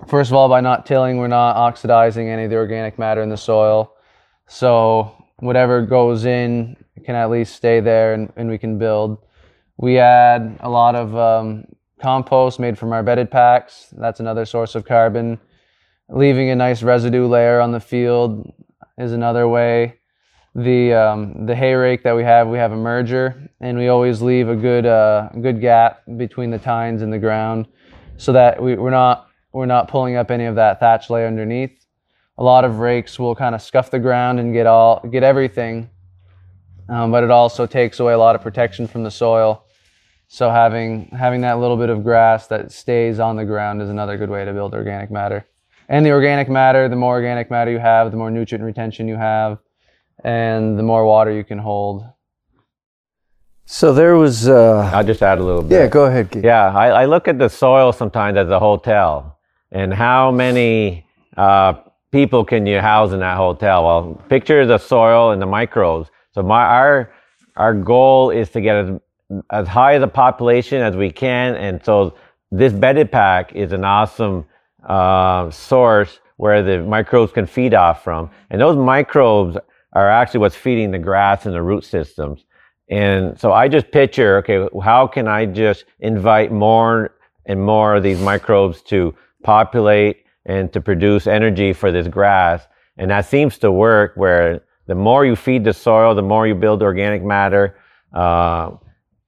first 0.07 0.31
of 0.31 0.35
all 0.35 0.49
by 0.49 0.61
not 0.61 0.85
tilling, 0.85 1.17
we're 1.17 1.27
not 1.27 1.55
oxidizing 1.55 2.29
any 2.29 2.45
of 2.45 2.49
the 2.49 2.55
organic 2.55 2.99
matter 2.99 3.21
in 3.21 3.29
the 3.29 3.37
soil, 3.37 3.93
so 4.47 5.11
whatever 5.37 5.81
goes 5.81 6.25
in 6.25 6.75
can 7.05 7.15
at 7.15 7.29
least 7.29 7.55
stay 7.55 7.79
there, 7.79 8.13
and, 8.13 8.31
and 8.35 8.49
we 8.49 8.57
can 8.57 8.77
build. 8.77 9.17
We 9.77 9.99
add 9.99 10.57
a 10.61 10.69
lot 10.69 10.95
of 10.95 11.15
um, 11.15 11.65
compost 11.99 12.59
made 12.59 12.77
from 12.77 12.93
our 12.93 13.03
bedded 13.03 13.31
packs. 13.31 13.87
That's 13.91 14.19
another 14.19 14.45
source 14.45 14.75
of 14.75 14.85
carbon. 14.85 15.39
Leaving 16.09 16.49
a 16.49 16.55
nice 16.55 16.83
residue 16.83 17.27
layer 17.27 17.59
on 17.59 17.71
the 17.71 17.79
field 17.79 18.53
is 18.97 19.11
another 19.11 19.47
way. 19.47 19.99
The 20.55 20.93
um, 20.93 21.47
the 21.47 21.55
hay 21.55 21.73
rake 21.73 22.03
that 22.03 22.15
we 22.15 22.23
have, 22.23 22.47
we 22.47 22.59
have 22.59 22.71
a 22.71 22.77
merger, 22.77 23.49
and 23.59 23.75
we 23.75 23.87
always 23.87 24.21
leave 24.21 24.49
a 24.49 24.55
good 24.55 24.85
uh, 24.85 25.29
good 25.41 25.59
gap 25.59 26.03
between 26.17 26.51
the 26.51 26.59
tines 26.59 27.01
and 27.01 27.11
the 27.11 27.17
ground, 27.17 27.67
so 28.17 28.33
that 28.33 28.61
we, 28.61 28.75
we're 28.75 28.91
not 28.91 29.29
we're 29.53 29.65
not 29.65 29.87
pulling 29.87 30.15
up 30.15 30.31
any 30.31 30.45
of 30.45 30.55
that 30.55 30.79
thatch 30.79 31.09
layer 31.09 31.27
underneath. 31.27 31.85
A 32.37 32.43
lot 32.43 32.65
of 32.65 32.79
rakes 32.79 33.19
will 33.19 33.35
kind 33.35 33.53
of 33.53 33.61
scuff 33.61 33.91
the 33.91 33.99
ground 33.99 34.39
and 34.39 34.53
get 34.53 34.65
all 34.65 34.99
get 35.11 35.23
everything, 35.23 35.89
um, 36.89 37.11
but 37.11 37.23
it 37.23 37.29
also 37.29 37.65
takes 37.67 37.99
away 37.99 38.13
a 38.13 38.17
lot 38.17 38.35
of 38.35 38.41
protection 38.41 38.87
from 38.87 39.03
the 39.03 39.11
soil. 39.11 39.65
So 40.27 40.49
having 40.49 41.05
having 41.09 41.41
that 41.41 41.59
little 41.59 41.77
bit 41.77 41.89
of 41.89 42.03
grass 42.03 42.47
that 42.47 42.71
stays 42.71 43.19
on 43.19 43.35
the 43.35 43.45
ground 43.45 43.83
is 43.83 43.89
another 43.89 44.17
good 44.17 44.31
way 44.31 44.43
to 44.45 44.51
build 44.51 44.73
organic 44.73 45.11
matter. 45.11 45.45
And 45.87 46.03
the 46.03 46.11
organic 46.11 46.49
matter, 46.49 46.89
the 46.89 46.95
more 46.95 47.13
organic 47.13 47.51
matter 47.51 47.69
you 47.69 47.77
have, 47.77 48.09
the 48.09 48.17
more 48.17 48.31
nutrient 48.31 48.65
retention 48.65 49.07
you 49.07 49.17
have, 49.17 49.59
and 50.23 50.79
the 50.79 50.83
more 50.83 51.05
water 51.05 51.31
you 51.31 51.43
can 51.43 51.59
hold. 51.59 52.05
So 53.65 53.93
there 53.93 54.15
was. 54.15 54.47
Uh, 54.47 54.89
I'll 54.93 55.03
just 55.03 55.21
add 55.21 55.37
a 55.37 55.43
little 55.43 55.61
bit. 55.61 55.75
yeah, 55.75 55.87
go 55.87 56.05
ahead. 56.05 56.31
Keith. 56.31 56.43
Yeah, 56.43 56.75
I, 56.75 57.03
I 57.03 57.05
look 57.05 57.27
at 57.27 57.37
the 57.37 57.49
soil 57.49 57.93
sometimes 57.93 58.37
as 58.37 58.49
a 58.49 58.59
hotel, 58.59 59.32
and 59.73 59.93
how 59.93 60.31
many 60.31 61.05
uh, 61.35 61.73
people 62.11 62.45
can 62.45 62.65
you 62.65 62.79
house 62.79 63.11
in 63.11 63.19
that 63.19 63.35
hotel? 63.35 63.83
Well, 63.83 64.23
picture 64.29 64.65
the 64.65 64.77
soil 64.77 65.31
and 65.31 65.41
the 65.41 65.45
microbes. 65.45 66.09
So 66.33 66.41
my 66.43 66.63
our 66.63 67.13
our 67.57 67.73
goal 67.73 68.29
is 68.29 68.49
to 68.51 68.61
get 68.61 68.75
as 68.77 68.99
as 69.49 69.67
high 69.67 69.95
as 69.95 70.03
a 70.03 70.07
population 70.07 70.81
as 70.81 70.95
we 70.95 71.11
can, 71.11 71.55
and 71.55 71.83
so 71.83 72.15
this 72.51 72.71
bedded 72.71 73.11
pack 73.11 73.53
is 73.53 73.73
an 73.73 73.83
awesome 73.83 74.45
uh, 74.87 75.49
source 75.49 76.19
where 76.37 76.61
the 76.61 76.83
microbes 76.83 77.31
can 77.31 77.47
feed 77.47 77.73
off 77.73 78.03
from, 78.03 78.29
and 78.51 78.61
those 78.61 78.77
microbes 78.77 79.57
are 79.93 80.09
actually 80.09 80.39
what's 80.39 80.55
feeding 80.55 80.91
the 80.91 80.99
grass 80.99 81.45
and 81.45 81.55
the 81.55 81.61
root 81.61 81.83
systems. 81.83 82.45
And 82.89 83.39
so 83.39 83.53
I 83.53 83.67
just 83.69 83.91
picture, 83.91 84.37
okay, 84.37 84.67
how 84.83 85.07
can 85.07 85.27
I 85.27 85.45
just 85.45 85.85
invite 85.99 86.51
more 86.51 87.15
and 87.45 87.61
more 87.61 87.95
of 87.95 88.03
these 88.03 88.19
microbes 88.19 88.81
to 88.83 89.15
populate 89.43 90.25
and 90.45 90.71
to 90.73 90.81
produce 90.81 91.27
energy 91.27 91.73
for 91.73 91.91
this 91.91 92.07
grass? 92.07 92.67
And 92.97 93.11
that 93.11 93.25
seems 93.25 93.57
to 93.59 93.71
work 93.71 94.13
where 94.15 94.61
the 94.87 94.95
more 94.95 95.25
you 95.25 95.35
feed 95.35 95.63
the 95.63 95.73
soil, 95.73 96.15
the 96.15 96.21
more 96.21 96.47
you 96.47 96.55
build 96.55 96.81
organic 96.83 97.23
matter. 97.23 97.77
Uh, 98.13 98.71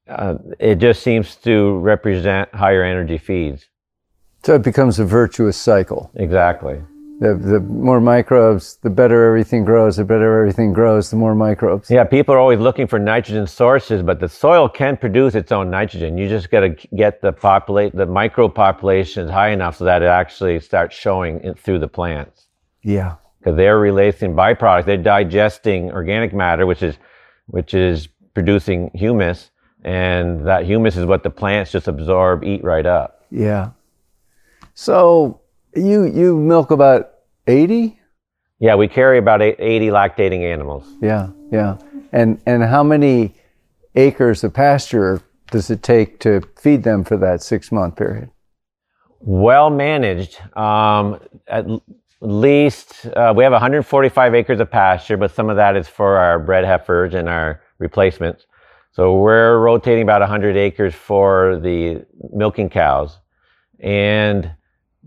uh, 0.07 0.35
it 0.59 0.75
just 0.75 1.01
seems 1.01 1.35
to 1.37 1.79
represent 1.79 2.53
higher 2.53 2.83
energy 2.83 3.17
feeds. 3.17 3.65
So 4.43 4.53
it 4.53 4.61
becomes 4.61 4.99
a 4.99 5.05
virtuous 5.05 5.57
cycle. 5.57 6.11
Exactly. 6.15 6.81
The, 7.19 7.33
the 7.33 7.59
more 7.61 8.01
microbes, 8.01 8.77
the 8.83 8.89
better 8.89 9.25
everything 9.27 9.63
grows. 9.63 9.95
The 9.95 10.03
better 10.03 10.39
everything 10.41 10.73
grows, 10.73 11.09
the 11.09 11.15
more 11.15 11.33
microbes. 11.33 11.89
Yeah, 11.89 12.03
people 12.03 12.35
are 12.35 12.39
always 12.39 12.59
looking 12.59 12.87
for 12.87 12.99
nitrogen 12.99 13.47
sources, 13.47 14.03
but 14.03 14.19
the 14.19 14.27
soil 14.27 14.67
can 14.67 14.97
produce 14.97 15.33
its 15.33 15.51
own 15.53 15.69
nitrogen. 15.69 16.17
You 16.17 16.27
just 16.27 16.51
got 16.51 16.61
to 16.61 16.69
get 16.95 17.21
the 17.21 17.31
populate 17.31 17.95
the 17.95 18.05
micro 18.05 18.49
populations 18.49 19.31
high 19.31 19.51
enough 19.51 19.77
so 19.77 19.85
that 19.85 20.01
it 20.01 20.07
actually 20.07 20.59
starts 20.59 20.95
showing 20.95 21.39
it 21.39 21.57
through 21.57 21.79
the 21.79 21.87
plants. 21.87 22.47
Yeah. 22.83 23.15
because 23.39 23.55
they're 23.57 23.79
releasing 23.79 24.33
byproducts. 24.33 24.85
They're 24.85 24.97
digesting 24.97 25.91
organic 25.91 26.33
matter, 26.33 26.65
which 26.65 26.83
is 26.83 26.97
which 27.47 27.73
is 27.73 28.09
producing 28.33 28.91
humus, 28.93 29.51
and 29.83 30.45
that 30.47 30.65
humus 30.65 30.97
is 30.97 31.05
what 31.05 31.23
the 31.23 31.29
plants 31.29 31.71
just 31.71 31.87
absorb, 31.87 32.43
eat 32.43 32.63
right 32.63 32.85
up. 32.85 33.23
Yeah. 33.31 33.69
So 34.73 35.41
you 35.75 36.05
you 36.05 36.39
milk 36.39 36.71
about 36.71 37.11
eighty? 37.47 37.99
Yeah, 38.59 38.75
we 38.75 38.87
carry 38.87 39.17
about 39.17 39.41
80 39.41 39.59
lactating 39.87 40.41
animals. 40.41 40.87
Yeah, 41.01 41.29
yeah. 41.51 41.77
And 42.11 42.41
and 42.45 42.63
how 42.63 42.83
many 42.83 43.35
acres 43.95 44.43
of 44.43 44.53
pasture 44.53 45.21
does 45.51 45.69
it 45.69 45.83
take 45.83 46.19
to 46.21 46.41
feed 46.57 46.83
them 46.83 47.03
for 47.03 47.17
that 47.17 47.43
six 47.43 47.71
month 47.71 47.97
period? 47.97 48.29
Well 49.19 49.69
managed. 49.69 50.39
Um, 50.57 51.19
at 51.47 51.65
least 52.21 53.07
uh, 53.07 53.33
we 53.35 53.43
have 53.43 53.51
145 53.51 54.35
acres 54.35 54.59
of 54.59 54.71
pasture, 54.71 55.17
but 55.17 55.31
some 55.31 55.49
of 55.49 55.57
that 55.57 55.75
is 55.75 55.87
for 55.87 56.17
our 56.17 56.39
bred 56.39 56.63
heifers 56.65 57.13
and 57.13 57.27
our 57.27 57.61
replacements. 57.79 58.45
So 58.93 59.17
we're 59.19 59.59
rotating 59.59 60.03
about 60.03 60.21
100 60.21 60.55
acres 60.55 60.95
for 60.95 61.59
the 61.59 62.05
milking 62.31 62.69
cows, 62.69 63.17
and 63.79 64.51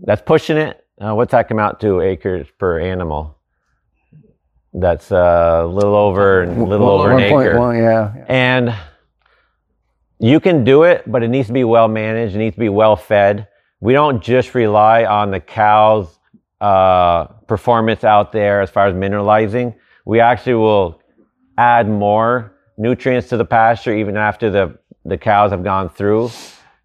that's 0.01 0.21
pushing 0.21 0.57
it. 0.57 0.85
Uh, 0.99 1.13
what's 1.13 1.31
that 1.31 1.47
come 1.47 1.59
out 1.59 1.79
to 1.81 2.01
acres 2.01 2.47
per 2.57 2.79
animal? 2.79 3.37
That's 4.73 5.11
uh, 5.11 5.61
a 5.63 5.67
little 5.67 5.95
over, 5.95 6.43
a 6.43 6.63
little 6.63 6.89
over 6.89 7.11
an 7.11 7.19
acre. 7.21 7.55
1.1, 7.55 7.77
yeah. 7.77 8.13
yeah. 8.15 8.25
And 8.27 8.75
you 10.19 10.39
can 10.39 10.63
do 10.63 10.83
it, 10.83 11.09
but 11.09 11.23
it 11.23 11.29
needs 11.29 11.47
to 11.47 11.53
be 11.53 11.63
well 11.63 11.87
managed. 11.87 12.35
It 12.35 12.39
needs 12.39 12.55
to 12.55 12.59
be 12.59 12.69
well 12.69 12.95
fed. 12.95 13.47
We 13.79 13.93
don't 13.93 14.21
just 14.21 14.53
rely 14.53 15.05
on 15.05 15.31
the 15.31 15.39
cow's 15.39 16.19
uh, 16.59 17.25
performance 17.47 18.03
out 18.03 18.31
there 18.31 18.61
as 18.61 18.69
far 18.69 18.87
as 18.87 18.93
mineralizing. 18.93 19.75
We 20.05 20.19
actually 20.19 20.55
will 20.55 21.01
add 21.57 21.89
more 21.89 22.53
nutrients 22.77 23.29
to 23.29 23.37
the 23.37 23.45
pasture 23.45 23.95
even 23.95 24.17
after 24.17 24.49
the, 24.49 24.77
the 25.05 25.17
cows 25.17 25.51
have 25.51 25.63
gone 25.63 25.89
through. 25.89 26.31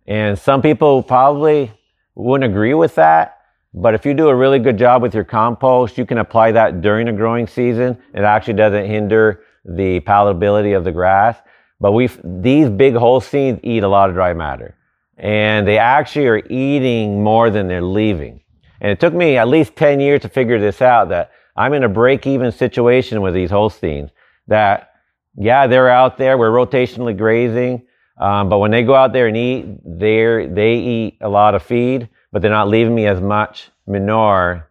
And 0.07 0.39
some 0.39 0.63
people 0.63 1.03
probably 1.03 1.73
wouldn't 2.15 2.51
agree 2.51 2.75
with 2.75 2.95
that. 2.97 3.39
But 3.73 3.95
if 3.95 4.07
you 4.07 4.15
do 4.15 4.29
a 4.29 4.35
really 4.35 4.61
good 4.61 4.79
job 4.79 5.03
with 5.03 5.15
your 5.15 5.25
compost, 5.25 5.99
you 5.99 6.07
can 6.07 6.19
apply 6.19 6.53
that 6.53 6.81
during 6.81 7.07
the 7.07 7.13
growing 7.13 7.47
season. 7.47 7.99
It 8.15 8.23
actually 8.23 8.55
doesn't 8.55 8.87
hinder 8.87 9.43
the 9.65 10.01
palatability 10.01 10.77
of 10.77 10.85
the 10.85 10.93
grass. 10.93 11.37
But 11.81 11.93
we 11.93 12.09
these 12.23 12.71
big 12.71 12.95
Holsteins 12.95 13.61
eat 13.63 13.83
a 13.83 13.89
lot 13.89 14.09
of 14.09 14.15
dry 14.15 14.33
matter, 14.33 14.77
and 15.19 15.67
they 15.67 15.79
actually 15.79 16.29
are 16.29 16.43
eating 16.49 17.23
more 17.23 17.51
than 17.51 17.67
they're 17.67 17.83
leaving. 17.83 18.43
And 18.81 18.93
it 18.93 19.01
took 19.01 19.13
me 19.13 19.37
at 19.37 19.49
least 19.49 19.75
10 19.77 19.99
years 19.99 20.23
to 20.23 20.29
figure 20.29 20.61
this 20.61 20.81
out 20.81 21.09
that 21.09 21.33
I'm 21.57 21.73
in 21.73 21.85
a 21.85 21.89
break 21.89 22.27
even 22.27 22.53
situation 22.53 23.23
with 23.23 23.35
these 23.35 23.51
Holsteins. 23.51 24.11
That, 24.47 24.91
yeah, 25.37 25.67
they're 25.67 25.89
out 25.89 26.17
there, 26.17 26.39
we're 26.39 26.51
rotationally 26.51 27.17
grazing, 27.17 27.87
um, 28.19 28.49
but 28.49 28.59
when 28.59 28.71
they 28.71 28.83
go 28.83 28.95
out 28.95 29.13
there 29.13 29.27
and 29.27 29.37
eat, 29.37 29.67
they're, 29.85 30.47
they 30.49 30.75
eat 30.77 31.19
a 31.21 31.29
lot 31.29 31.55
of 31.55 31.63
feed, 31.63 32.09
but 32.33 32.43
they're 32.43 32.51
not 32.51 32.69
leaving 32.69 32.95
me 32.95 33.07
as 33.07 33.21
much 33.21 33.71
manure 33.87 34.69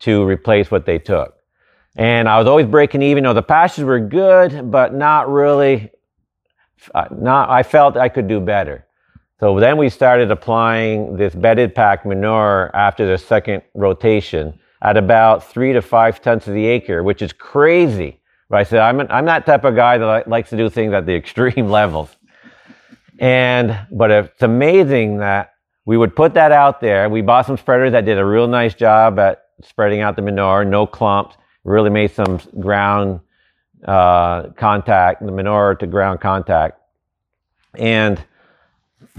to 0.00 0.24
replace 0.24 0.70
what 0.70 0.84
they 0.86 0.98
took. 0.98 1.36
And 1.96 2.28
I 2.28 2.38
was 2.38 2.46
always 2.48 2.66
breaking 2.66 3.02
even. 3.02 3.22
You 3.22 3.28
know, 3.28 3.34
the 3.34 3.42
pastures 3.42 3.84
were 3.84 4.00
good, 4.00 4.70
but 4.70 4.94
not 4.94 5.30
really. 5.30 5.90
uh, 6.94 7.06
Not. 7.10 7.50
I 7.50 7.62
felt 7.62 7.96
I 7.96 8.08
could 8.08 8.28
do 8.28 8.40
better. 8.40 8.86
So 9.40 9.58
then 9.60 9.76
we 9.76 9.88
started 9.88 10.30
applying 10.30 11.16
this 11.16 11.34
bedded 11.34 11.74
pack 11.74 12.06
manure 12.06 12.70
after 12.74 13.06
the 13.06 13.18
second 13.18 13.62
rotation 13.74 14.58
at 14.82 14.96
about 14.96 15.44
three 15.44 15.72
to 15.72 15.82
five 15.82 16.20
tons 16.22 16.48
of 16.48 16.54
the 16.54 16.66
acre, 16.66 17.02
which 17.02 17.22
is 17.22 17.32
crazy. 17.32 18.20
I 18.50 18.64
said 18.64 18.80
I'm 18.80 19.00
I'm 19.10 19.24
that 19.26 19.46
type 19.46 19.64
of 19.64 19.74
guy 19.76 19.98
that 19.98 20.28
likes 20.28 20.50
to 20.50 20.56
do 20.56 20.70
things 20.70 20.92
at 20.92 21.06
the 21.06 21.14
extreme 21.22 21.68
levels. 21.70 22.16
And 23.22 23.86
but 23.92 24.10
it's 24.10 24.42
amazing 24.42 25.18
that 25.18 25.54
we 25.84 25.96
would 25.96 26.16
put 26.16 26.34
that 26.34 26.50
out 26.50 26.80
there. 26.80 27.08
We 27.08 27.22
bought 27.22 27.46
some 27.46 27.56
spreaders 27.56 27.92
that 27.92 28.04
did 28.04 28.18
a 28.18 28.24
real 28.24 28.48
nice 28.48 28.74
job 28.74 29.16
at 29.20 29.44
spreading 29.62 30.00
out 30.00 30.16
the 30.16 30.22
manure, 30.22 30.64
no 30.64 30.88
clumps. 30.88 31.36
Really 31.62 31.90
made 31.90 32.10
some 32.10 32.40
ground 32.58 33.20
uh, 33.86 34.48
contact, 34.56 35.24
the 35.24 35.30
manure 35.30 35.76
to 35.76 35.86
ground 35.86 36.20
contact, 36.20 36.80
and 37.74 38.20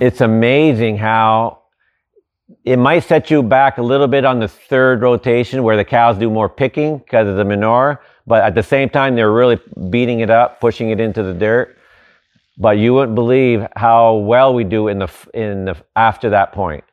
it's 0.01 0.19
amazing 0.19 0.97
how 0.97 1.59
it 2.65 2.75
might 2.75 3.05
set 3.05 3.31
you 3.31 3.41
back 3.41 3.77
a 3.77 3.81
little 3.81 4.07
bit 4.07 4.25
on 4.25 4.39
the 4.39 4.49
third 4.49 5.01
rotation 5.01 5.63
where 5.63 5.77
the 5.77 5.85
cows 5.85 6.17
do 6.17 6.29
more 6.29 6.49
picking 6.49 6.97
because 6.97 7.25
of 7.29 7.37
the 7.37 7.45
manure, 7.45 8.01
but 8.27 8.43
at 8.43 8.53
the 8.53 8.63
same 8.63 8.89
time 8.89 9.15
they're 9.15 9.31
really 9.31 9.59
beating 9.89 10.19
it 10.19 10.29
up, 10.29 10.59
pushing 10.59 10.89
it 10.89 10.99
into 10.99 11.23
the 11.23 11.33
dirt. 11.33 11.77
But 12.57 12.77
you 12.77 12.93
wouldn't 12.93 13.15
believe 13.15 13.65
how 13.75 14.15
well 14.15 14.53
we 14.53 14.63
do 14.63 14.87
in 14.87 14.99
the 14.99 15.09
in 15.33 15.65
the 15.65 15.75
after 15.95 16.29
that 16.31 16.51
point. 16.53 16.83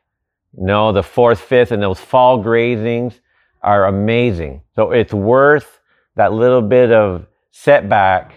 No, 0.53 0.91
the 0.91 1.03
fourth, 1.03 1.39
fifth, 1.39 1.71
and 1.71 1.81
those 1.81 1.99
fall 1.99 2.43
grazings 2.43 3.19
are 3.61 3.85
amazing. 3.85 4.61
So 4.75 4.91
it's 4.91 5.13
worth 5.13 5.79
that 6.15 6.33
little 6.33 6.61
bit 6.61 6.91
of 6.91 7.25
setback 7.51 8.33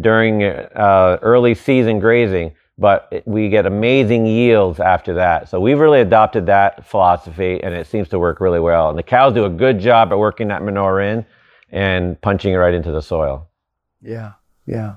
during 0.00 0.42
uh, 0.44 1.18
early 1.22 1.54
season 1.54 1.98
grazing, 1.98 2.54
but 2.78 3.22
we 3.26 3.48
get 3.48 3.66
amazing 3.66 4.26
yields 4.26 4.80
after 4.80 5.14
that. 5.14 5.48
So 5.48 5.60
we've 5.60 5.78
really 5.78 6.00
adopted 6.00 6.46
that 6.46 6.86
philosophy, 6.86 7.60
and 7.62 7.74
it 7.74 7.86
seems 7.86 8.08
to 8.10 8.18
work 8.18 8.40
really 8.40 8.60
well. 8.60 8.88
And 8.88 8.98
the 8.98 9.02
cows 9.02 9.34
do 9.34 9.44
a 9.44 9.50
good 9.50 9.80
job 9.80 10.12
at 10.12 10.18
working 10.18 10.48
that 10.48 10.62
manure 10.62 11.00
in 11.00 11.26
and 11.70 12.20
punching 12.20 12.52
it 12.52 12.56
right 12.56 12.74
into 12.74 12.92
the 12.92 13.02
soil. 13.02 13.48
Yeah, 14.00 14.32
yeah. 14.66 14.96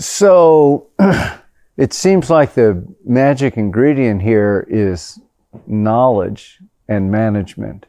So 0.00 0.88
it 1.76 1.92
seems 1.92 2.30
like 2.30 2.54
the 2.54 2.82
magic 3.04 3.58
ingredient 3.58 4.22
here 4.22 4.66
is 4.68 5.20
knowledge 5.66 6.58
and 6.88 7.10
management. 7.10 7.84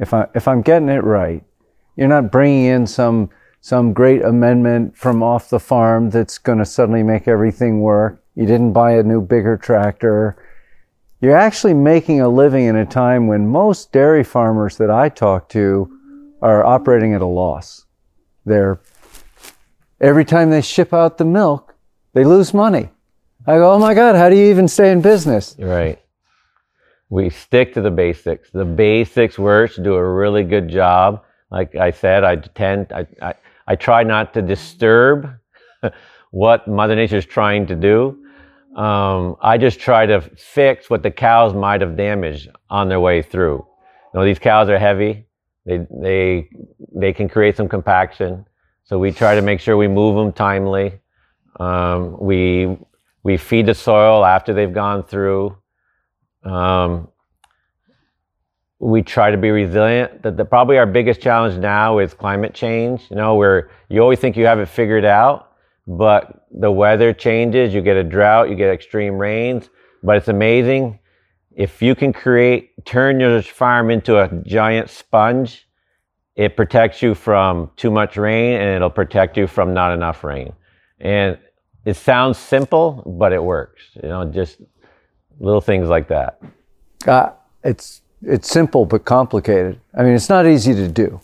If 0.00 0.12
I 0.12 0.26
if 0.34 0.48
I'm 0.48 0.60
getting 0.60 0.88
it 0.88 1.04
right, 1.04 1.44
you're 1.94 2.08
not 2.08 2.32
bringing 2.32 2.64
in 2.64 2.86
some 2.88 3.30
some 3.60 3.92
great 3.92 4.22
amendment 4.22 4.96
from 4.96 5.22
off 5.22 5.48
the 5.48 5.60
farm 5.60 6.10
that's 6.10 6.36
going 6.36 6.58
to 6.58 6.64
suddenly 6.64 7.04
make 7.04 7.28
everything 7.28 7.80
work. 7.80 8.22
You 8.34 8.46
didn't 8.46 8.72
buy 8.72 8.92
a 8.92 9.04
new 9.04 9.20
bigger 9.20 9.56
tractor. 9.56 10.36
You're 11.20 11.36
actually 11.36 11.74
making 11.74 12.20
a 12.20 12.28
living 12.28 12.64
in 12.64 12.74
a 12.74 12.84
time 12.84 13.28
when 13.28 13.46
most 13.46 13.92
dairy 13.92 14.24
farmers 14.24 14.78
that 14.78 14.90
I 14.90 15.08
talk 15.08 15.48
to 15.50 15.96
are 16.42 16.64
operating 16.64 17.14
at 17.14 17.22
a 17.22 17.26
loss. 17.26 17.86
They're 18.44 18.80
every 20.00 20.24
time 20.24 20.50
they 20.50 20.62
ship 20.62 20.92
out 20.92 21.18
the 21.18 21.24
milk, 21.24 21.74
they 22.12 22.24
lose 22.24 22.52
money. 22.54 22.90
I 23.46 23.56
go, 23.56 23.72
oh 23.72 23.78
my 23.78 23.94
God, 23.94 24.16
how 24.16 24.28
do 24.28 24.36
you 24.36 24.46
even 24.50 24.66
stay 24.68 24.90
in 24.90 25.00
business? 25.00 25.54
Right. 25.58 26.00
We 27.08 27.30
stick 27.30 27.74
to 27.74 27.80
the 27.80 27.90
basics. 27.90 28.50
The 28.50 28.64
basics 28.64 29.38
works, 29.38 29.76
do 29.76 29.94
a 29.94 30.04
really 30.04 30.42
good 30.42 30.68
job. 30.68 31.22
Like 31.50 31.76
I 31.76 31.92
said, 31.92 32.24
I 32.24 32.36
tend, 32.36 32.92
I, 32.92 33.06
I, 33.22 33.34
I 33.68 33.76
try 33.76 34.02
not 34.02 34.34
to 34.34 34.42
disturb 34.42 35.30
what 36.32 36.66
Mother 36.66 36.96
Nature 36.96 37.18
is 37.18 37.26
trying 37.26 37.66
to 37.66 37.76
do. 37.76 38.18
Um, 38.74 39.36
I 39.40 39.56
just 39.56 39.78
try 39.78 40.06
to 40.06 40.20
fix 40.20 40.90
what 40.90 41.02
the 41.02 41.10
cows 41.10 41.54
might 41.54 41.80
have 41.80 41.96
damaged 41.96 42.50
on 42.68 42.88
their 42.88 43.00
way 43.00 43.22
through. 43.22 43.64
You 44.12 44.20
know, 44.20 44.24
these 44.24 44.40
cows 44.40 44.68
are 44.68 44.78
heavy. 44.78 45.26
They, 45.64 45.86
they, 45.90 46.48
they 46.94 47.12
can 47.12 47.28
create 47.28 47.56
some 47.56 47.68
compaction. 47.68 48.44
So 48.86 48.98
we 48.98 49.12
try 49.12 49.34
to 49.34 49.42
make 49.42 49.60
sure 49.60 49.76
we 49.76 49.88
move 49.88 50.16
them 50.16 50.32
timely. 50.32 51.00
Um, 51.58 52.16
we, 52.20 52.78
we 53.22 53.36
feed 53.36 53.66
the 53.66 53.74
soil 53.74 54.24
after 54.24 54.54
they've 54.54 54.72
gone 54.72 55.02
through. 55.02 55.56
Um, 56.44 57.08
we 58.78 59.02
try 59.02 59.30
to 59.30 59.36
be 59.36 59.50
resilient. 59.50 60.22
The, 60.22 60.30
the, 60.30 60.44
probably 60.44 60.78
our 60.78 60.86
biggest 60.86 61.20
challenge 61.20 61.58
now 61.58 61.98
is 61.98 62.14
climate 62.14 62.54
change. 62.54 63.02
You 63.10 63.16
know, 63.16 63.34
where 63.34 63.70
you 63.88 64.00
always 64.00 64.20
think 64.20 64.36
you 64.36 64.46
have 64.46 64.60
it 64.60 64.68
figured 64.68 65.04
out, 65.04 65.52
but 65.86 66.46
the 66.52 66.70
weather 66.70 67.12
changes. 67.12 67.74
You 67.74 67.80
get 67.80 67.96
a 67.96 68.04
drought, 68.04 68.50
you 68.50 68.54
get 68.54 68.70
extreme 68.70 69.18
rains. 69.18 69.68
But 70.02 70.16
it's 70.18 70.28
amazing 70.28 71.00
if 71.56 71.80
you 71.80 71.94
can 71.94 72.12
create, 72.12 72.84
turn 72.84 73.18
your 73.18 73.40
farm 73.42 73.90
into 73.90 74.18
a 74.18 74.28
giant 74.46 74.90
sponge. 74.90 75.65
It 76.36 76.56
protects 76.56 77.00
you 77.02 77.14
from 77.14 77.70
too 77.76 77.90
much 77.90 78.16
rain, 78.16 78.60
and 78.60 78.76
it'll 78.76 78.90
protect 78.90 79.36
you 79.36 79.46
from 79.46 79.72
not 79.72 79.92
enough 79.92 80.22
rain. 80.22 80.52
And 81.00 81.38
it 81.86 81.96
sounds 81.96 82.36
simple, 82.38 83.02
but 83.18 83.32
it 83.32 83.42
works. 83.42 83.82
You 84.02 84.08
know, 84.08 84.24
just 84.26 84.60
little 85.40 85.60
things 85.60 85.88
like 85.88 86.08
that. 86.08 86.40
Uh, 87.06 87.30
it's 87.64 88.02
it's 88.22 88.48
simple 88.50 88.84
but 88.84 89.04
complicated. 89.04 89.80
I 89.94 90.02
mean, 90.02 90.14
it's 90.14 90.28
not 90.28 90.46
easy 90.46 90.74
to 90.74 90.88
do. 90.88 91.20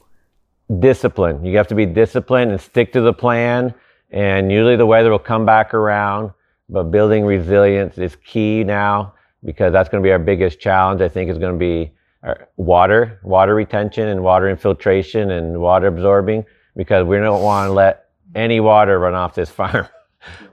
Discipline. 0.78 1.44
You 1.44 1.56
have 1.56 1.68
to 1.68 1.74
be 1.74 1.86
disciplined 1.86 2.50
and 2.50 2.60
stick 2.60 2.92
to 2.92 3.00
the 3.00 3.12
plan. 3.12 3.74
And 4.10 4.52
usually 4.52 4.76
the 4.76 4.86
weather 4.86 5.10
will 5.10 5.18
come 5.18 5.44
back 5.44 5.74
around. 5.74 6.32
But 6.68 6.84
building 6.84 7.24
resilience 7.24 7.98
is 7.98 8.16
key 8.16 8.64
now 8.64 9.14
because 9.44 9.72
that's 9.72 9.88
going 9.88 10.02
to 10.02 10.06
be 10.06 10.12
our 10.12 10.18
biggest 10.18 10.60
challenge. 10.60 11.00
I 11.00 11.08
think 11.08 11.30
is 11.30 11.38
going 11.38 11.52
to 11.52 11.58
be 11.58 11.92
Uh, 12.22 12.34
water, 12.56 13.18
water 13.24 13.54
retention, 13.54 14.08
and 14.08 14.22
water 14.22 14.48
infiltration 14.48 15.32
and 15.32 15.60
water 15.60 15.88
absorbing 15.88 16.44
because 16.76 17.04
we 17.06 17.18
don't 17.18 17.42
want 17.42 17.68
to 17.68 17.72
let 17.72 18.10
any 18.34 18.60
water 18.60 18.98
run 18.98 19.14
off 19.14 19.34
this 19.34 19.50
farm. 19.60 19.88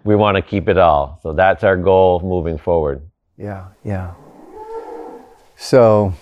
we 0.03 0.15
want 0.15 0.35
to 0.35 0.41
keep 0.41 0.67
it 0.67 0.77
all. 0.77 1.19
So 1.21 1.33
that's 1.33 1.63
our 1.63 1.77
goal 1.77 2.21
moving 2.21 2.57
forward. 2.57 3.01
Yeah, 3.37 3.67
yeah. 3.83 4.13
So 5.55 6.13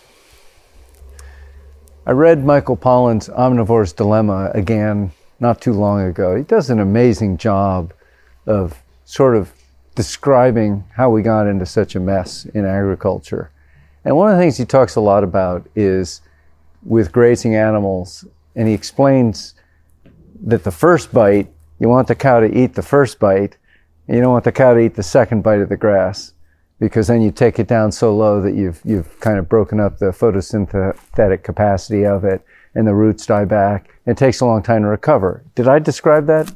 I 2.05 2.11
read 2.11 2.43
Michael 2.43 2.77
Pollan's 2.77 3.29
Omnivore's 3.29 3.93
Dilemma 3.93 4.51
again 4.53 5.11
not 5.39 5.61
too 5.61 5.73
long 5.73 6.01
ago. 6.01 6.35
He 6.35 6.43
does 6.43 6.69
an 6.69 6.79
amazing 6.79 7.37
job 7.37 7.93
of 8.45 8.81
sort 9.05 9.35
of 9.35 9.51
describing 9.95 10.83
how 10.95 11.09
we 11.09 11.21
got 11.21 11.47
into 11.47 11.65
such 11.65 11.95
a 11.95 11.99
mess 11.99 12.45
in 12.45 12.65
agriculture. 12.65 13.51
And 14.07 14.15
one 14.15 14.31
of 14.31 14.37
the 14.37 14.41
things 14.41 14.55
he 14.55 14.63
talks 14.63 14.95
a 14.95 15.01
lot 15.01 15.25
about 15.25 15.67
is 15.75 16.21
with 16.83 17.11
grazing 17.11 17.55
animals, 17.55 18.23
and 18.55 18.65
he 18.65 18.73
explains 18.73 19.53
that 20.45 20.63
the 20.63 20.71
first 20.71 21.11
bite, 21.11 21.51
you 21.79 21.89
want 21.89 22.07
the 22.07 22.15
cow 22.15 22.39
to 22.39 22.47
eat 22.57 22.73
the 22.73 22.81
first 22.81 23.19
bite, 23.19 23.57
and 24.07 24.15
you 24.15 24.23
don't 24.23 24.31
want 24.31 24.45
the 24.45 24.51
cow 24.53 24.73
to 24.73 24.79
eat 24.79 24.95
the 24.95 25.03
second 25.03 25.43
bite 25.43 25.59
of 25.59 25.67
the 25.67 25.75
grass 25.75 26.31
because 26.79 27.07
then 27.07 27.21
you 27.21 27.31
take 27.31 27.59
it 27.59 27.67
down 27.67 27.91
so 27.91 28.15
low 28.15 28.41
that 28.41 28.55
you've 28.55 28.79
you've 28.85 29.19
kind 29.19 29.39
of 29.39 29.49
broken 29.49 29.77
up 29.77 29.97
the 29.97 30.11
photosynthetic 30.11 31.43
capacity 31.43 32.05
of 32.05 32.23
it 32.23 32.41
and 32.75 32.87
the 32.87 32.95
roots 32.95 33.25
die 33.25 33.43
back. 33.43 33.89
It 34.05 34.15
takes 34.15 34.39
a 34.39 34.45
long 34.45 34.63
time 34.63 34.83
to 34.83 34.87
recover. 34.87 35.43
Did 35.55 35.67
I 35.67 35.79
describe 35.79 36.27
that 36.27 36.55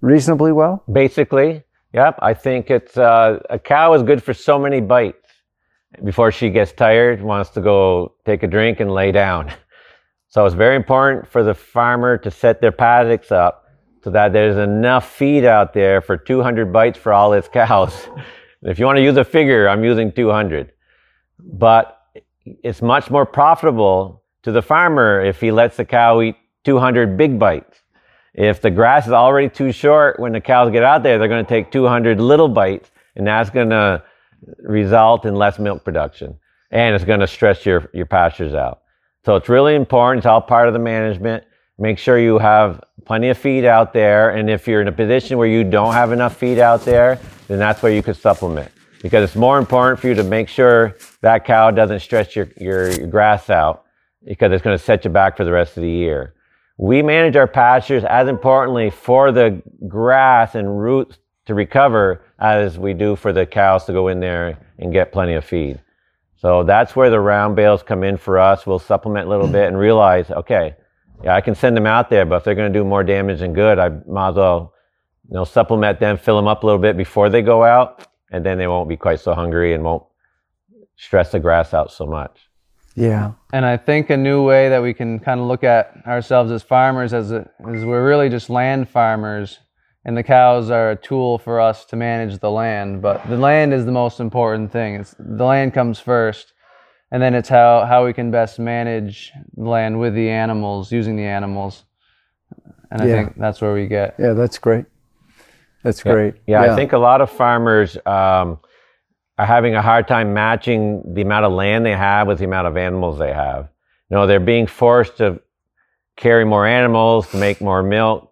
reasonably 0.00 0.52
well? 0.52 0.82
Basically, 0.90 1.62
yep. 1.92 2.18
I 2.22 2.32
think 2.32 2.70
it's 2.70 2.96
uh, 2.96 3.40
a 3.50 3.58
cow 3.58 3.92
is 3.92 4.02
good 4.02 4.22
for 4.22 4.32
so 4.32 4.58
many 4.58 4.80
bites 4.80 5.23
before 6.02 6.32
she 6.32 6.50
gets 6.50 6.72
tired, 6.72 7.22
wants 7.22 7.50
to 7.50 7.60
go 7.60 8.14
take 8.24 8.42
a 8.42 8.46
drink 8.46 8.80
and 8.80 8.90
lay 8.92 9.12
down. 9.12 9.52
So 10.28 10.44
it's 10.46 10.56
very 10.56 10.74
important 10.74 11.28
for 11.28 11.44
the 11.44 11.54
farmer 11.54 12.18
to 12.18 12.28
set 12.28 12.60
their 12.60 12.72
paddocks 12.72 13.30
up 13.30 13.66
so 14.02 14.10
that 14.10 14.32
there's 14.32 14.56
enough 14.56 15.08
feed 15.08 15.44
out 15.44 15.72
there 15.72 16.00
for 16.00 16.16
200 16.16 16.72
bites 16.72 16.98
for 16.98 17.12
all 17.12 17.30
his 17.30 17.46
cows. 17.52 18.08
if 18.62 18.80
you 18.80 18.84
want 18.84 18.96
to 18.96 19.02
use 19.02 19.16
a 19.16 19.22
figure, 19.22 19.68
I'm 19.68 19.84
using 19.84 20.10
200. 20.10 20.72
But 21.38 22.00
it's 22.44 22.82
much 22.82 23.12
more 23.12 23.24
profitable 23.24 24.24
to 24.42 24.50
the 24.50 24.60
farmer 24.60 25.24
if 25.24 25.40
he 25.40 25.52
lets 25.52 25.76
the 25.76 25.84
cow 25.84 26.20
eat 26.20 26.34
200 26.64 27.16
big 27.16 27.38
bites. 27.38 27.78
If 28.34 28.60
the 28.60 28.72
grass 28.72 29.06
is 29.06 29.12
already 29.12 29.48
too 29.48 29.70
short, 29.70 30.18
when 30.18 30.32
the 30.32 30.40
cows 30.40 30.72
get 30.72 30.82
out 30.82 31.04
there, 31.04 31.18
they're 31.18 31.28
going 31.28 31.44
to 31.44 31.48
take 31.48 31.70
200 31.70 32.20
little 32.20 32.48
bites, 32.48 32.90
and 33.14 33.26
that's 33.26 33.50
going 33.50 33.70
to 33.70 34.02
result 34.58 35.24
in 35.24 35.34
less 35.34 35.58
milk 35.58 35.84
production. 35.84 36.38
And 36.70 36.94
it's 36.94 37.04
going 37.04 37.20
to 37.20 37.26
stress 37.26 37.64
your, 37.64 37.88
your 37.92 38.06
pastures 38.06 38.54
out. 38.54 38.82
So 39.24 39.36
it's 39.36 39.48
really 39.48 39.74
important. 39.74 40.20
It's 40.20 40.26
all 40.26 40.40
part 40.40 40.68
of 40.68 40.74
the 40.74 40.80
management. 40.80 41.44
Make 41.78 41.98
sure 41.98 42.18
you 42.18 42.38
have 42.38 42.82
plenty 43.04 43.28
of 43.28 43.38
feed 43.38 43.64
out 43.64 43.92
there. 43.92 44.30
And 44.30 44.50
if 44.50 44.68
you're 44.68 44.80
in 44.80 44.88
a 44.88 44.92
position 44.92 45.38
where 45.38 45.48
you 45.48 45.64
don't 45.64 45.92
have 45.92 46.12
enough 46.12 46.36
feed 46.36 46.58
out 46.58 46.82
there, 46.84 47.18
then 47.48 47.58
that's 47.58 47.82
where 47.82 47.92
you 47.92 48.02
could 48.02 48.16
supplement. 48.16 48.70
Because 49.02 49.24
it's 49.24 49.36
more 49.36 49.58
important 49.58 50.00
for 50.00 50.08
you 50.08 50.14
to 50.14 50.24
make 50.24 50.48
sure 50.48 50.96
that 51.20 51.44
cow 51.44 51.70
doesn't 51.70 52.00
stretch 52.00 52.36
your, 52.36 52.48
your, 52.58 52.90
your 52.90 53.06
grass 53.06 53.50
out 53.50 53.84
because 54.24 54.52
it's 54.52 54.62
going 54.62 54.76
to 54.76 54.82
set 54.82 55.04
you 55.04 55.10
back 55.10 55.36
for 55.36 55.44
the 55.44 55.52
rest 55.52 55.76
of 55.76 55.82
the 55.82 55.90
year. 55.90 56.34
We 56.76 57.02
manage 57.02 57.36
our 57.36 57.46
pastures 57.46 58.04
as 58.04 58.28
importantly 58.28 58.90
for 58.90 59.30
the 59.30 59.62
grass 59.86 60.54
and 60.54 60.80
roots 60.80 61.18
to 61.46 61.54
recover 61.54 62.22
as 62.38 62.78
we 62.78 62.94
do 62.94 63.16
for 63.16 63.32
the 63.32 63.46
cows 63.46 63.84
to 63.84 63.92
go 63.92 64.08
in 64.08 64.20
there 64.20 64.58
and 64.78 64.92
get 64.92 65.12
plenty 65.12 65.34
of 65.34 65.44
feed. 65.44 65.80
So 66.36 66.62
that's 66.62 66.94
where 66.94 67.10
the 67.10 67.20
round 67.20 67.56
bales 67.56 67.82
come 67.82 68.04
in 68.04 68.16
for 68.16 68.38
us. 68.38 68.66
We'll 68.66 68.78
supplement 68.78 69.26
a 69.26 69.30
little 69.30 69.48
bit 69.48 69.68
and 69.68 69.78
realize, 69.78 70.30
okay, 70.30 70.76
yeah, 71.22 71.34
I 71.34 71.40
can 71.40 71.54
send 71.54 71.76
them 71.76 71.86
out 71.86 72.10
there, 72.10 72.26
but 72.26 72.36
if 72.36 72.44
they're 72.44 72.54
going 72.54 72.72
to 72.72 72.78
do 72.78 72.84
more 72.84 73.02
damage 73.02 73.40
than 73.40 73.52
good, 73.54 73.78
I 73.78 73.88
might 74.06 74.30
as 74.30 74.34
well, 74.34 74.74
you 75.28 75.34
know, 75.34 75.44
supplement 75.44 76.00
them, 76.00 76.18
fill 76.18 76.36
them 76.36 76.48
up 76.48 76.62
a 76.62 76.66
little 76.66 76.80
bit 76.80 76.96
before 76.96 77.30
they 77.30 77.40
go 77.40 77.64
out, 77.64 78.06
and 78.30 78.44
then 78.44 78.58
they 78.58 78.66
won't 78.66 78.88
be 78.88 78.96
quite 78.96 79.20
so 79.20 79.32
hungry 79.32 79.74
and 79.74 79.84
won't 79.84 80.02
stress 80.96 81.32
the 81.32 81.40
grass 81.40 81.72
out 81.72 81.92
so 81.92 82.04
much. 82.04 82.40
Yeah. 82.94 83.32
And 83.52 83.64
I 83.64 83.76
think 83.76 84.10
a 84.10 84.16
new 84.16 84.44
way 84.44 84.68
that 84.68 84.82
we 84.82 84.94
can 84.94 85.18
kind 85.18 85.40
of 85.40 85.46
look 85.46 85.64
at 85.64 85.96
ourselves 86.06 86.52
as 86.52 86.62
farmers 86.62 87.12
as 87.12 87.32
a, 87.32 87.48
is 87.68 87.84
we're 87.84 88.06
really 88.06 88.28
just 88.28 88.50
land 88.50 88.88
farmers 88.88 89.60
and 90.04 90.16
the 90.16 90.22
cows 90.22 90.70
are 90.70 90.90
a 90.90 90.96
tool 90.96 91.38
for 91.38 91.60
us 91.60 91.84
to 91.86 91.96
manage 91.96 92.38
the 92.38 92.50
land. 92.50 93.00
But 93.00 93.26
the 93.28 93.36
land 93.36 93.72
is 93.72 93.84
the 93.84 93.92
most 93.92 94.20
important 94.20 94.70
thing. 94.70 94.96
It's, 94.96 95.14
the 95.18 95.44
land 95.44 95.72
comes 95.72 95.98
first, 95.98 96.52
and 97.10 97.22
then 97.22 97.34
it's 97.34 97.48
how, 97.48 97.84
how 97.86 98.04
we 98.04 98.12
can 98.12 98.30
best 98.30 98.58
manage 98.58 99.32
the 99.56 99.68
land 99.68 99.98
with 99.98 100.14
the 100.14 100.28
animals, 100.28 100.92
using 100.92 101.16
the 101.16 101.24
animals. 101.24 101.84
And 102.90 103.02
I 103.02 103.06
Yeah. 103.06 103.14
think 103.14 103.36
that's 103.38 103.60
where 103.60 103.72
we 103.72 103.86
get. 103.86 104.14
Yeah, 104.18 104.34
that's 104.34 104.58
great. 104.58 104.86
That's 105.82 106.02
great. 106.02 106.34
Yeah, 106.46 106.62
I 106.62 106.74
think 106.76 106.92
a 106.92 106.98
lot 106.98 107.20
of 107.20 107.30
farmers 107.30 107.96
um, 108.06 108.58
are 109.38 109.46
having 109.46 109.74
a 109.74 109.82
hard 109.82 110.08
time 110.08 110.32
matching 110.32 111.14
the 111.14 111.22
amount 111.22 111.44
of 111.44 111.52
land 111.52 111.84
they 111.84 111.94
have 111.96 112.26
with 112.26 112.38
the 112.38 112.46
amount 112.46 112.66
of 112.68 112.76
animals 112.76 113.18
they 113.18 113.32
have. 113.32 113.68
You 114.08 114.16
know, 114.16 114.26
they're 114.26 114.40
being 114.40 114.66
forced 114.66 115.18
to 115.18 115.40
carry 116.16 116.44
more 116.44 116.66
animals 116.66 117.30
to 117.32 117.36
make 117.36 117.60
more 117.60 117.82
milk 117.82 118.30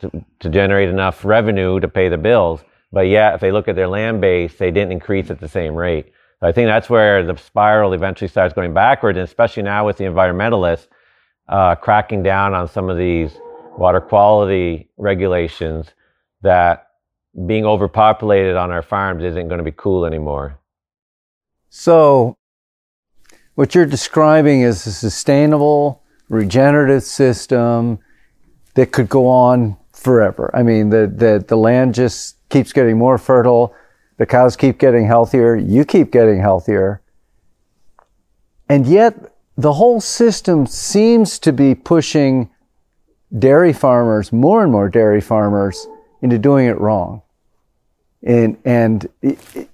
to, 0.00 0.50
generate 0.50 0.88
enough 0.88 1.24
revenue 1.24 1.80
to 1.80 1.88
pay 1.88 2.08
the 2.08 2.18
bills. 2.18 2.62
But 2.92 3.08
yet, 3.08 3.34
if 3.34 3.40
they 3.40 3.52
look 3.52 3.68
at 3.68 3.76
their 3.76 3.88
land 3.88 4.20
base, 4.20 4.54
they 4.56 4.70
didn't 4.70 4.92
increase 4.92 5.30
at 5.30 5.40
the 5.40 5.48
same 5.48 5.74
rate. 5.74 6.12
So 6.40 6.46
I 6.46 6.52
think 6.52 6.68
that's 6.68 6.88
where 6.90 7.24
the 7.24 7.36
spiral 7.36 7.92
eventually 7.92 8.28
starts 8.28 8.54
going 8.54 8.74
backward, 8.74 9.16
and 9.16 9.24
especially 9.24 9.62
now 9.62 9.86
with 9.86 9.96
the 9.96 10.04
environmentalists 10.04 10.86
uh, 11.48 11.74
cracking 11.74 12.22
down 12.22 12.54
on 12.54 12.68
some 12.68 12.88
of 12.90 12.96
these 12.96 13.38
water 13.76 14.00
quality 14.00 14.88
regulations 14.96 15.86
that 16.42 16.88
being 17.46 17.64
overpopulated 17.64 18.56
on 18.56 18.70
our 18.70 18.82
farms 18.82 19.22
isn't 19.22 19.48
going 19.48 19.58
to 19.58 19.64
be 19.64 19.72
cool 19.72 20.04
anymore. 20.04 20.58
So, 21.68 22.36
what 23.54 23.74
you're 23.74 23.86
describing 23.86 24.62
is 24.62 24.86
a 24.86 24.92
sustainable, 24.92 26.02
regenerative 26.28 27.02
system 27.02 27.98
that 28.74 28.92
could 28.92 29.08
go 29.08 29.26
on 29.26 29.76
forever. 30.06 30.50
I 30.54 30.62
mean, 30.62 30.90
the, 30.90 31.12
the, 31.12 31.44
the 31.46 31.56
land 31.56 31.94
just 31.94 32.36
keeps 32.48 32.72
getting 32.72 32.96
more 32.96 33.18
fertile, 33.18 33.74
the 34.18 34.24
cows 34.24 34.56
keep 34.56 34.78
getting 34.78 35.04
healthier, 35.04 35.56
you 35.56 35.84
keep 35.84 36.12
getting 36.12 36.40
healthier. 36.40 37.02
And 38.68 38.86
yet, 38.86 39.14
the 39.56 39.72
whole 39.72 40.00
system 40.00 40.64
seems 40.66 41.40
to 41.40 41.52
be 41.52 41.74
pushing 41.74 42.48
dairy 43.36 43.72
farmers, 43.72 44.32
more 44.32 44.62
and 44.62 44.70
more 44.70 44.88
dairy 44.88 45.20
farmers, 45.20 45.88
into 46.22 46.38
doing 46.38 46.66
it 46.66 46.78
wrong. 46.78 47.22
And, 48.22 48.56
and 48.64 49.08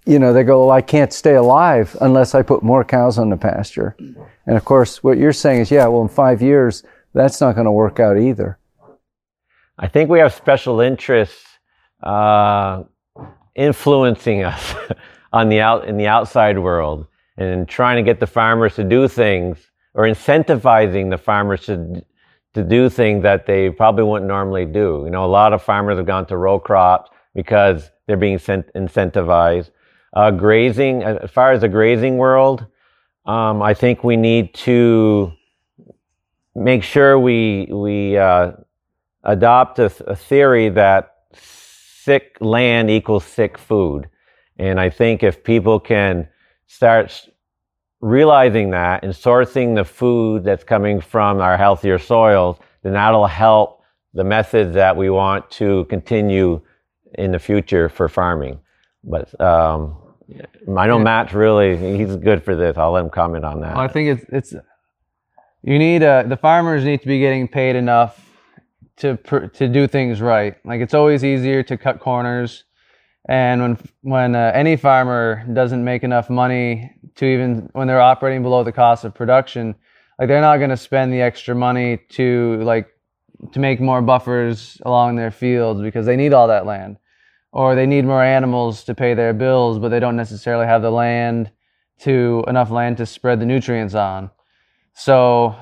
you 0.07 0.18
know, 0.18 0.33
they 0.33 0.45
go, 0.45 0.64
well, 0.64 0.71
I 0.71 0.81
can't 0.81 1.12
stay 1.12 1.35
alive 1.35 1.95
unless 2.01 2.35
I 2.35 2.40
put 2.40 2.62
more 2.62 2.85
cows 2.85 3.18
on 3.18 3.29
the 3.29 3.37
pasture. 3.37 3.97
And 4.47 4.57
of 4.57 4.64
course, 4.64 5.03
what 5.05 5.18
you're 5.18 5.35
saying 5.35 5.61
is, 5.61 5.71
yeah, 5.71 5.87
well, 5.88 6.03
in 6.03 6.09
five 6.09 6.40
years, 6.40 6.85
that's 7.12 7.38
not 7.40 7.55
going 7.55 7.66
to 7.66 7.73
work 7.73 8.01
out 8.01 8.16
either. 8.16 8.59
I 9.83 9.88
think 9.88 10.09
we 10.09 10.21
have 10.21 10.33
special 10.33 10.81
interests 10.81 11.45
uh, 12.05 12.85
influencing 13.57 14.45
us 14.45 14.75
on 15.33 15.49
the 15.49 15.61
out 15.61 15.88
in 15.88 15.97
the 15.97 16.07
outside 16.07 16.57
world 16.57 17.09
and 17.37 17.68
trying 17.68 17.97
to 17.97 18.03
get 18.05 18.21
the 18.21 18.27
farmers 18.29 18.77
to 18.77 18.85
do 18.85 19.09
things 19.09 19.59
or 19.95 20.05
incentivizing 20.05 21.11
the 21.11 21.18
farmers 21.18 21.66
to 21.66 22.05
to 22.55 22.62
do 22.62 22.88
things 22.88 23.25
that 23.25 23.45
they 23.47 23.71
probably 23.71 24.05
wouldn't 24.05 24.29
normally 24.29 24.66
do. 24.66 25.03
You 25.05 25.11
know, 25.11 25.25
a 25.25 25.33
lot 25.40 25.53
of 25.53 25.62
farmers 25.62 25.97
have 25.97 26.07
gone 26.07 26.27
to 26.27 26.37
row 26.37 26.61
crops 26.61 27.11
because 27.35 27.90
they're 28.07 28.16
being 28.16 28.38
cent- 28.38 28.71
incentivized. 28.77 29.71
Uh, 30.12 30.31
grazing, 30.31 31.03
as 31.03 31.31
far 31.31 31.51
as 31.51 31.62
the 31.62 31.68
grazing 31.68 32.18
world, 32.18 32.66
um, 33.27 33.62
I 33.62 33.75
think 33.75 34.05
we 34.05 34.16
need 34.16 34.55
to 34.55 35.33
make 36.55 36.85
sure 36.85 37.18
we 37.18 37.66
we 37.73 38.16
uh, 38.16 38.53
adopt 39.25 39.79
a, 39.79 39.87
a 40.06 40.16
theory 40.16 40.68
that 40.70 41.14
sick 41.35 42.37
land 42.40 42.90
equals 42.90 43.25
sick 43.25 43.58
food. 43.58 44.08
And 44.58 44.81
I 44.81 44.90
think 44.90 45.23
if 45.23 45.44
people 45.44 45.81
can 45.81 46.29
start 46.66 47.29
realizing 48.00 48.70
that 48.70 49.04
and 49.04 49.12
sourcing 49.12 49.75
the 49.77 49.85
food 49.85 50.44
that's 50.44 50.64
coming 50.64 51.00
from 51.00 51.40
our 51.40 51.56
healthier 51.56 51.98
soils, 51.98 52.56
then 52.83 52.92
that'll 52.94 53.27
help 53.27 53.83
the 54.14 54.25
methods 54.25 54.75
that 54.75 54.96
we 54.96 55.08
want 55.08 55.50
to 55.52 55.85
continue 55.87 56.60
in 57.14 57.31
the 57.31 57.38
future 57.38 57.88
for 57.88 58.08
farming. 58.08 58.58
But 59.04 59.40
um, 59.40 59.96
I 60.77 60.87
know 60.87 60.98
Matt's 60.98 61.33
really, 61.33 61.77
he's 61.96 62.16
good 62.16 62.42
for 62.42 62.56
this. 62.56 62.77
I'll 62.77 62.92
let 62.92 63.04
him 63.04 63.10
comment 63.10 63.44
on 63.44 63.60
that. 63.60 63.75
Well, 63.75 63.85
I 63.85 63.88
think 63.88 64.18
it's 64.18 64.25
it's 64.31 64.54
you 65.62 65.79
need 65.79 66.02
uh 66.02 66.25
the 66.25 66.37
farmers 66.37 66.85
need 66.85 67.00
to 67.02 67.06
be 67.06 67.20
getting 67.20 67.46
paid 67.46 67.77
enough 67.77 68.31
to 69.03 69.48
to 69.48 69.69
do 69.69 69.87
things 69.87 70.21
right. 70.21 70.57
Like 70.65 70.81
it's 70.81 70.94
always 70.94 71.25
easier 71.25 71.63
to 71.65 71.77
cut 71.77 72.00
corners, 72.00 72.65
and 73.29 73.61
when 73.61 73.79
when 74.03 74.35
uh, 74.35 74.53
any 74.55 74.77
farmer 74.77 75.44
doesn't 75.53 75.85
make 75.85 76.03
enough 76.03 76.31
money 76.31 76.94
to 77.17 77.27
even 77.27 77.69
when 77.73 77.87
they're 77.87 78.00
operating 78.00 78.42
below 78.42 78.65
the 78.65 78.73
cost 78.73 79.05
of 79.05 79.15
production, 79.15 79.75
like 80.19 80.29
they're 80.29 80.40
not 80.40 80.57
going 80.57 80.71
to 80.71 80.77
spend 80.77 81.13
the 81.13 81.21
extra 81.21 81.55
money 81.55 81.98
to 82.11 82.61
like 82.63 82.88
to 83.53 83.61
make 83.61 83.81
more 83.81 84.00
buffers 84.00 84.81
along 84.87 85.17
their 85.17 85.31
fields 85.31 85.81
because 85.83 86.07
they 86.07 86.17
need 86.17 86.33
all 86.33 86.48
that 86.48 86.65
land 86.65 86.96
or 87.53 87.75
they 87.75 87.87
need 87.87 88.05
more 88.05 88.23
animals 88.23 88.85
to 88.85 88.94
pay 88.94 89.15
their 89.15 89.35
bills, 89.35 89.79
but 89.79 89.90
they 89.90 90.00
don't 90.00 90.17
necessarily 90.17 90.67
have 90.67 90.81
the 90.81 90.90
land 90.90 91.50
to 92.00 92.42
enough 92.48 92.71
land 92.71 92.96
to 92.96 93.07
spread 93.07 93.38
the 93.40 93.46
nutrients 93.46 93.94
on. 93.94 94.31
So 94.94 95.55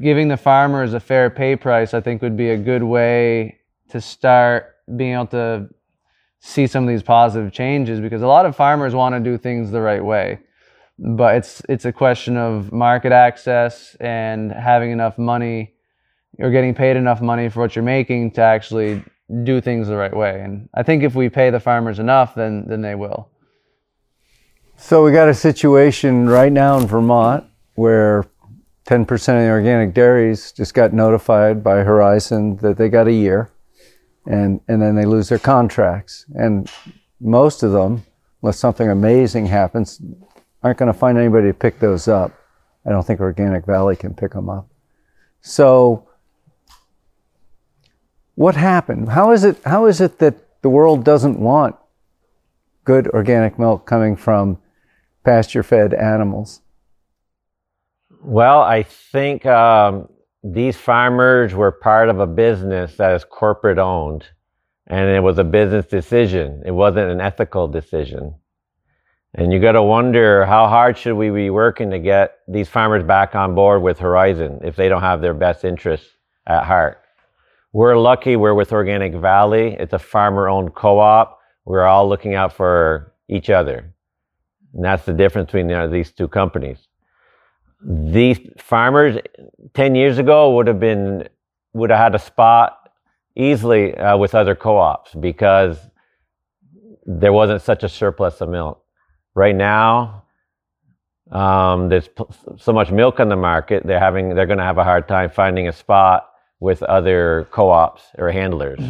giving 0.00 0.28
the 0.28 0.36
farmers 0.36 0.94
a 0.94 1.00
fair 1.00 1.30
pay 1.30 1.56
price, 1.56 1.94
I 1.94 2.00
think 2.00 2.22
would 2.22 2.36
be 2.36 2.50
a 2.50 2.56
good 2.56 2.82
way 2.82 3.58
to 3.90 4.00
start 4.00 4.74
being 4.96 5.14
able 5.14 5.26
to 5.28 5.68
see 6.40 6.66
some 6.66 6.84
of 6.84 6.88
these 6.88 7.02
positive 7.02 7.52
changes 7.52 8.00
because 8.00 8.22
a 8.22 8.26
lot 8.26 8.46
of 8.46 8.54
farmers 8.54 8.94
want 8.94 9.14
to 9.14 9.20
do 9.20 9.36
things 9.36 9.70
the 9.70 9.80
right 9.80 10.04
way. 10.04 10.38
But 10.98 11.36
it's 11.36 11.62
it's 11.68 11.84
a 11.84 11.92
question 11.92 12.36
of 12.36 12.72
market 12.72 13.12
access 13.12 13.96
and 14.00 14.52
having 14.52 14.92
enough 14.92 15.18
money 15.18 15.74
or 16.38 16.50
getting 16.50 16.74
paid 16.74 16.96
enough 16.96 17.20
money 17.20 17.48
for 17.48 17.60
what 17.60 17.76
you're 17.76 17.84
making 17.84 18.30
to 18.32 18.40
actually 18.40 19.02
do 19.42 19.60
things 19.60 19.88
the 19.88 19.96
right 19.96 20.14
way. 20.14 20.40
And 20.40 20.68
I 20.74 20.82
think 20.82 21.02
if 21.02 21.14
we 21.14 21.28
pay 21.28 21.50
the 21.50 21.60
farmers 21.60 21.98
enough, 21.98 22.34
then 22.34 22.66
then 22.66 22.80
they 22.80 22.94
will. 22.94 23.28
So 24.76 25.04
we 25.04 25.12
got 25.12 25.28
a 25.28 25.34
situation 25.34 26.28
right 26.28 26.52
now 26.52 26.78
in 26.78 26.86
Vermont 26.86 27.44
where 27.74 28.24
10% 28.86 29.12
of 29.12 29.42
the 29.42 29.48
organic 29.48 29.92
dairies 29.94 30.52
just 30.52 30.72
got 30.72 30.92
notified 30.92 31.62
by 31.64 31.82
Horizon 31.82 32.56
that 32.58 32.78
they 32.78 32.88
got 32.88 33.08
a 33.08 33.12
year 33.12 33.50
and, 34.26 34.60
and 34.68 34.80
then 34.80 34.94
they 34.94 35.04
lose 35.04 35.28
their 35.28 35.40
contracts. 35.40 36.24
And 36.34 36.70
most 37.20 37.64
of 37.64 37.72
them, 37.72 38.04
unless 38.42 38.58
something 38.58 38.88
amazing 38.88 39.46
happens, 39.46 40.00
aren't 40.62 40.78
going 40.78 40.92
to 40.92 40.98
find 40.98 41.18
anybody 41.18 41.48
to 41.48 41.54
pick 41.54 41.80
those 41.80 42.06
up. 42.06 42.32
I 42.84 42.90
don't 42.90 43.04
think 43.04 43.18
Organic 43.18 43.66
Valley 43.66 43.96
can 43.96 44.14
pick 44.14 44.32
them 44.32 44.48
up. 44.48 44.68
So, 45.40 46.08
what 48.36 48.54
happened? 48.54 49.08
How 49.08 49.32
is 49.32 49.42
it, 49.42 49.56
how 49.64 49.86
is 49.86 50.00
it 50.00 50.18
that 50.18 50.62
the 50.62 50.68
world 50.68 51.04
doesn't 51.04 51.40
want 51.40 51.74
good 52.84 53.08
organic 53.08 53.58
milk 53.58 53.86
coming 53.86 54.14
from 54.14 54.58
pasture 55.24 55.62
fed 55.64 55.92
animals? 55.92 56.60
Well, 58.28 58.60
I 58.60 58.82
think 58.82 59.46
um, 59.46 60.08
these 60.42 60.76
farmers 60.76 61.54
were 61.54 61.70
part 61.70 62.08
of 62.08 62.18
a 62.18 62.26
business 62.26 62.96
that 62.96 63.14
is 63.14 63.22
corporate 63.22 63.78
owned, 63.78 64.26
and 64.88 65.08
it 65.08 65.20
was 65.20 65.38
a 65.38 65.44
business 65.44 65.86
decision. 65.86 66.60
It 66.66 66.72
wasn't 66.72 67.12
an 67.12 67.20
ethical 67.20 67.68
decision. 67.68 68.34
And 69.34 69.52
you 69.52 69.60
got 69.60 69.72
to 69.72 69.82
wonder 69.84 70.44
how 70.44 70.66
hard 70.66 70.98
should 70.98 71.14
we 71.14 71.30
be 71.30 71.50
working 71.50 71.88
to 71.92 72.00
get 72.00 72.38
these 72.48 72.68
farmers 72.68 73.04
back 73.04 73.36
on 73.36 73.54
board 73.54 73.80
with 73.80 74.00
Horizon 74.00 74.58
if 74.64 74.74
they 74.74 74.88
don't 74.88 75.02
have 75.02 75.20
their 75.20 75.34
best 75.34 75.64
interests 75.64 76.08
at 76.48 76.64
heart. 76.64 77.00
We're 77.72 77.96
lucky 77.96 78.34
we're 78.34 78.54
with 78.54 78.72
Organic 78.72 79.14
Valley. 79.14 79.76
It's 79.78 79.92
a 79.92 80.00
farmer 80.00 80.48
owned 80.48 80.74
co 80.74 80.98
op. 80.98 81.38
We're 81.64 81.84
all 81.84 82.08
looking 82.08 82.34
out 82.34 82.52
for 82.52 83.12
each 83.28 83.50
other. 83.50 83.94
And 84.74 84.84
that's 84.84 85.04
the 85.04 85.12
difference 85.12 85.46
between 85.46 85.68
know, 85.68 85.88
these 85.88 86.10
two 86.10 86.26
companies 86.26 86.85
these 87.82 88.38
farmers 88.58 89.18
10 89.74 89.94
years 89.94 90.18
ago 90.18 90.54
would 90.54 90.66
have 90.66 90.80
been 90.80 91.28
would 91.74 91.90
have 91.90 91.98
had 91.98 92.14
a 92.14 92.18
spot 92.18 92.90
easily 93.36 93.94
uh, 93.96 94.16
with 94.16 94.34
other 94.34 94.54
co-ops 94.54 95.14
because 95.14 95.78
there 97.04 97.32
wasn't 97.32 97.60
such 97.60 97.84
a 97.84 97.88
surplus 97.88 98.40
of 98.40 98.48
milk. 98.48 98.82
Right 99.34 99.54
now 99.54 100.24
um, 101.30 101.88
there's 101.88 102.08
p- 102.08 102.24
so 102.56 102.72
much 102.72 102.90
milk 102.90 103.20
on 103.20 103.28
the 103.28 103.36
market 103.36 103.84
they're 103.84 104.00
having 104.00 104.34
they're 104.34 104.46
going 104.46 104.58
to 104.58 104.64
have 104.64 104.78
a 104.78 104.84
hard 104.84 105.08
time 105.08 105.30
finding 105.30 105.68
a 105.68 105.72
spot 105.72 106.30
with 106.60 106.82
other 106.84 107.46
co-ops 107.50 108.02
or 108.16 108.30
handlers. 108.30 108.80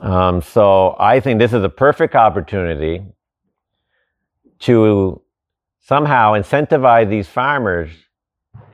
Um, 0.00 0.42
so 0.42 0.96
i 0.98 1.20
think 1.20 1.38
this 1.38 1.52
is 1.52 1.62
a 1.62 1.68
perfect 1.68 2.16
opportunity 2.16 3.02
to 4.60 5.22
somehow 5.84 6.32
incentivize 6.32 7.08
these 7.10 7.28
farmers 7.28 7.90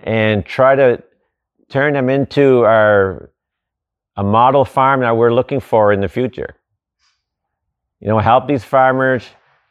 and 0.05 0.47
try 0.47 0.77
to 0.77 1.03
turn 1.69 1.93
them 1.93 2.09
into 2.09 2.65
our 2.65 3.31
a 4.17 4.23
model 4.23 4.65
farm 4.65 5.01
that 5.01 5.17
we're 5.17 5.33
looking 5.33 5.61
for 5.61 5.93
in 5.93 6.01
the 6.01 6.09
future. 6.09 6.55
You 8.01 8.09
know, 8.09 8.19
help 8.19 8.49
these 8.49 8.65
farmers 8.65 9.25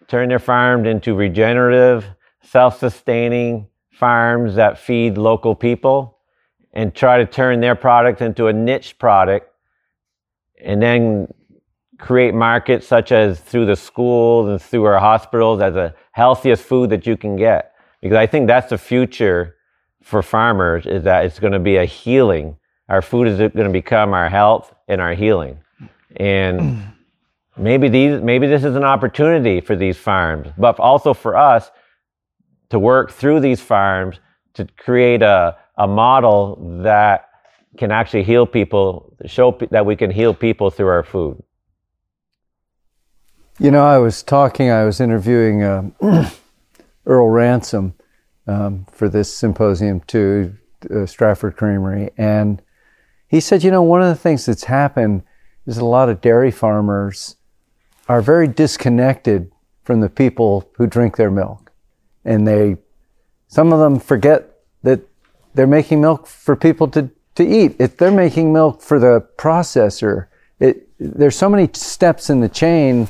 turn 0.07 0.29
their 0.29 0.39
farms 0.39 0.87
into 0.87 1.13
regenerative, 1.13 2.05
self-sustaining 2.41 3.67
farms 3.91 4.55
that 4.55 4.79
feed 4.79 5.17
local 5.17 5.55
people 5.55 6.17
and 6.73 6.95
try 6.95 7.17
to 7.17 7.25
turn 7.25 7.59
their 7.59 7.75
product 7.75 8.21
into 8.21 8.47
a 8.47 8.53
niche 8.53 8.97
product 8.97 9.49
and 10.63 10.81
then 10.81 11.27
create 11.99 12.33
markets 12.33 12.87
such 12.87 13.11
as 13.11 13.39
through 13.39 13.65
the 13.65 13.75
schools 13.75 14.49
and 14.49 14.61
through 14.61 14.85
our 14.85 14.99
hospitals 14.99 15.61
as 15.61 15.75
a 15.75 15.93
healthiest 16.11 16.63
food 16.63 16.89
that 16.89 17.05
you 17.05 17.17
can 17.17 17.35
get. 17.35 17.73
Because 18.01 18.17
I 18.17 18.25
think 18.25 18.47
that's 18.47 18.69
the 18.69 18.77
future 18.77 19.55
for 20.01 20.23
farmers 20.23 20.85
is 20.85 21.03
that 21.03 21.25
it's 21.25 21.39
going 21.39 21.53
to 21.53 21.59
be 21.59 21.75
a 21.75 21.85
healing. 21.85 22.57
Our 22.87 23.01
food 23.01 23.27
is 23.27 23.37
going 23.37 23.51
to 23.51 23.69
become 23.69 24.13
our 24.13 24.29
health 24.29 24.73
and 24.87 25.01
our 25.01 25.13
healing. 25.13 25.59
And 26.15 26.81
maybe 27.57 27.89
these, 27.89 28.21
maybe 28.21 28.47
this 28.47 28.63
is 28.63 28.75
an 28.75 28.85
opportunity 28.85 29.59
for 29.59 29.75
these 29.75 29.97
farms, 29.97 30.47
but 30.57 30.79
also 30.79 31.13
for 31.13 31.35
us 31.35 31.69
to 32.69 32.79
work 32.79 33.11
through 33.11 33.41
these 33.41 33.59
farms 33.59 34.19
to 34.53 34.65
create 34.77 35.21
a, 35.21 35.57
a 35.77 35.87
model 35.87 36.79
that 36.83 37.29
can 37.77 37.91
actually 37.91 38.23
heal 38.23 38.45
people, 38.45 39.13
show 39.25 39.57
that 39.71 39.85
we 39.85 39.95
can 39.95 40.09
heal 40.09 40.33
people 40.33 40.69
through 40.69 40.87
our 40.87 41.03
food. 41.03 41.41
You 43.61 43.71
know, 43.71 43.85
I 43.85 43.97
was 43.97 44.23
talking, 44.23 44.69
I 44.69 44.85
was 44.85 45.01
interviewing 45.01 45.63
uh, 45.63 45.89
Earl 47.05 47.27
Ransom 47.27 47.93
um, 48.47 48.85
for 48.89 49.09
this 49.09 49.35
symposium 49.35 49.99
too, 49.99 50.55
uh, 50.89 51.05
Strafford 51.05 51.57
Creamery, 51.57 52.11
and 52.17 52.61
he 53.27 53.41
said, 53.41 53.61
you 53.61 53.69
know, 53.69 53.83
one 53.83 54.01
of 54.01 54.07
the 54.07 54.15
things 54.15 54.45
that's 54.45 54.63
happened 54.63 55.23
is 55.65 55.77
a 55.77 55.83
lot 55.83 56.07
of 56.07 56.21
dairy 56.21 56.51
farmers 56.51 57.35
are 58.07 58.21
very 58.21 58.47
disconnected 58.47 59.51
from 59.83 59.99
the 59.99 60.09
people 60.09 60.71
who 60.77 60.87
drink 60.87 61.17
their 61.17 61.29
milk, 61.29 61.69
and 62.23 62.47
they, 62.47 62.77
some 63.49 63.73
of 63.73 63.79
them 63.79 63.99
forget 63.99 64.53
that 64.83 65.01
they're 65.53 65.67
making 65.67 65.99
milk 65.99 66.27
for 66.27 66.55
people 66.55 66.87
to 66.87 67.09
to 67.35 67.45
eat. 67.45 67.75
If 67.77 67.97
they're 67.97 68.09
making 68.09 68.53
milk 68.53 68.81
for 68.81 68.99
the 68.99 69.27
processor, 69.37 70.27
it, 70.61 70.87
there's 70.97 71.35
so 71.35 71.49
many 71.49 71.69
steps 71.73 72.29
in 72.29 72.39
the 72.39 72.49
chain 72.49 73.09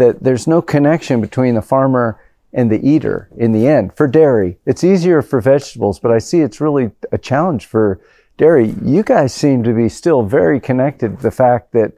that 0.00 0.22
there's 0.22 0.46
no 0.46 0.62
connection 0.62 1.20
between 1.20 1.54
the 1.54 1.62
farmer 1.62 2.18
and 2.52 2.70
the 2.70 2.84
eater 2.86 3.28
in 3.36 3.52
the 3.52 3.68
end 3.68 3.94
for 3.94 4.08
dairy. 4.08 4.58
It's 4.66 4.82
easier 4.82 5.22
for 5.22 5.40
vegetables, 5.40 6.00
but 6.00 6.10
I 6.10 6.18
see 6.18 6.40
it's 6.40 6.60
really 6.60 6.90
a 7.12 7.18
challenge 7.18 7.66
for 7.66 8.00
dairy. 8.36 8.74
You 8.82 9.02
guys 9.02 9.34
seem 9.34 9.62
to 9.64 9.74
be 9.74 9.88
still 9.88 10.22
very 10.22 10.58
connected 10.58 11.18
to 11.18 11.22
the 11.22 11.30
fact 11.30 11.72
that 11.72 11.92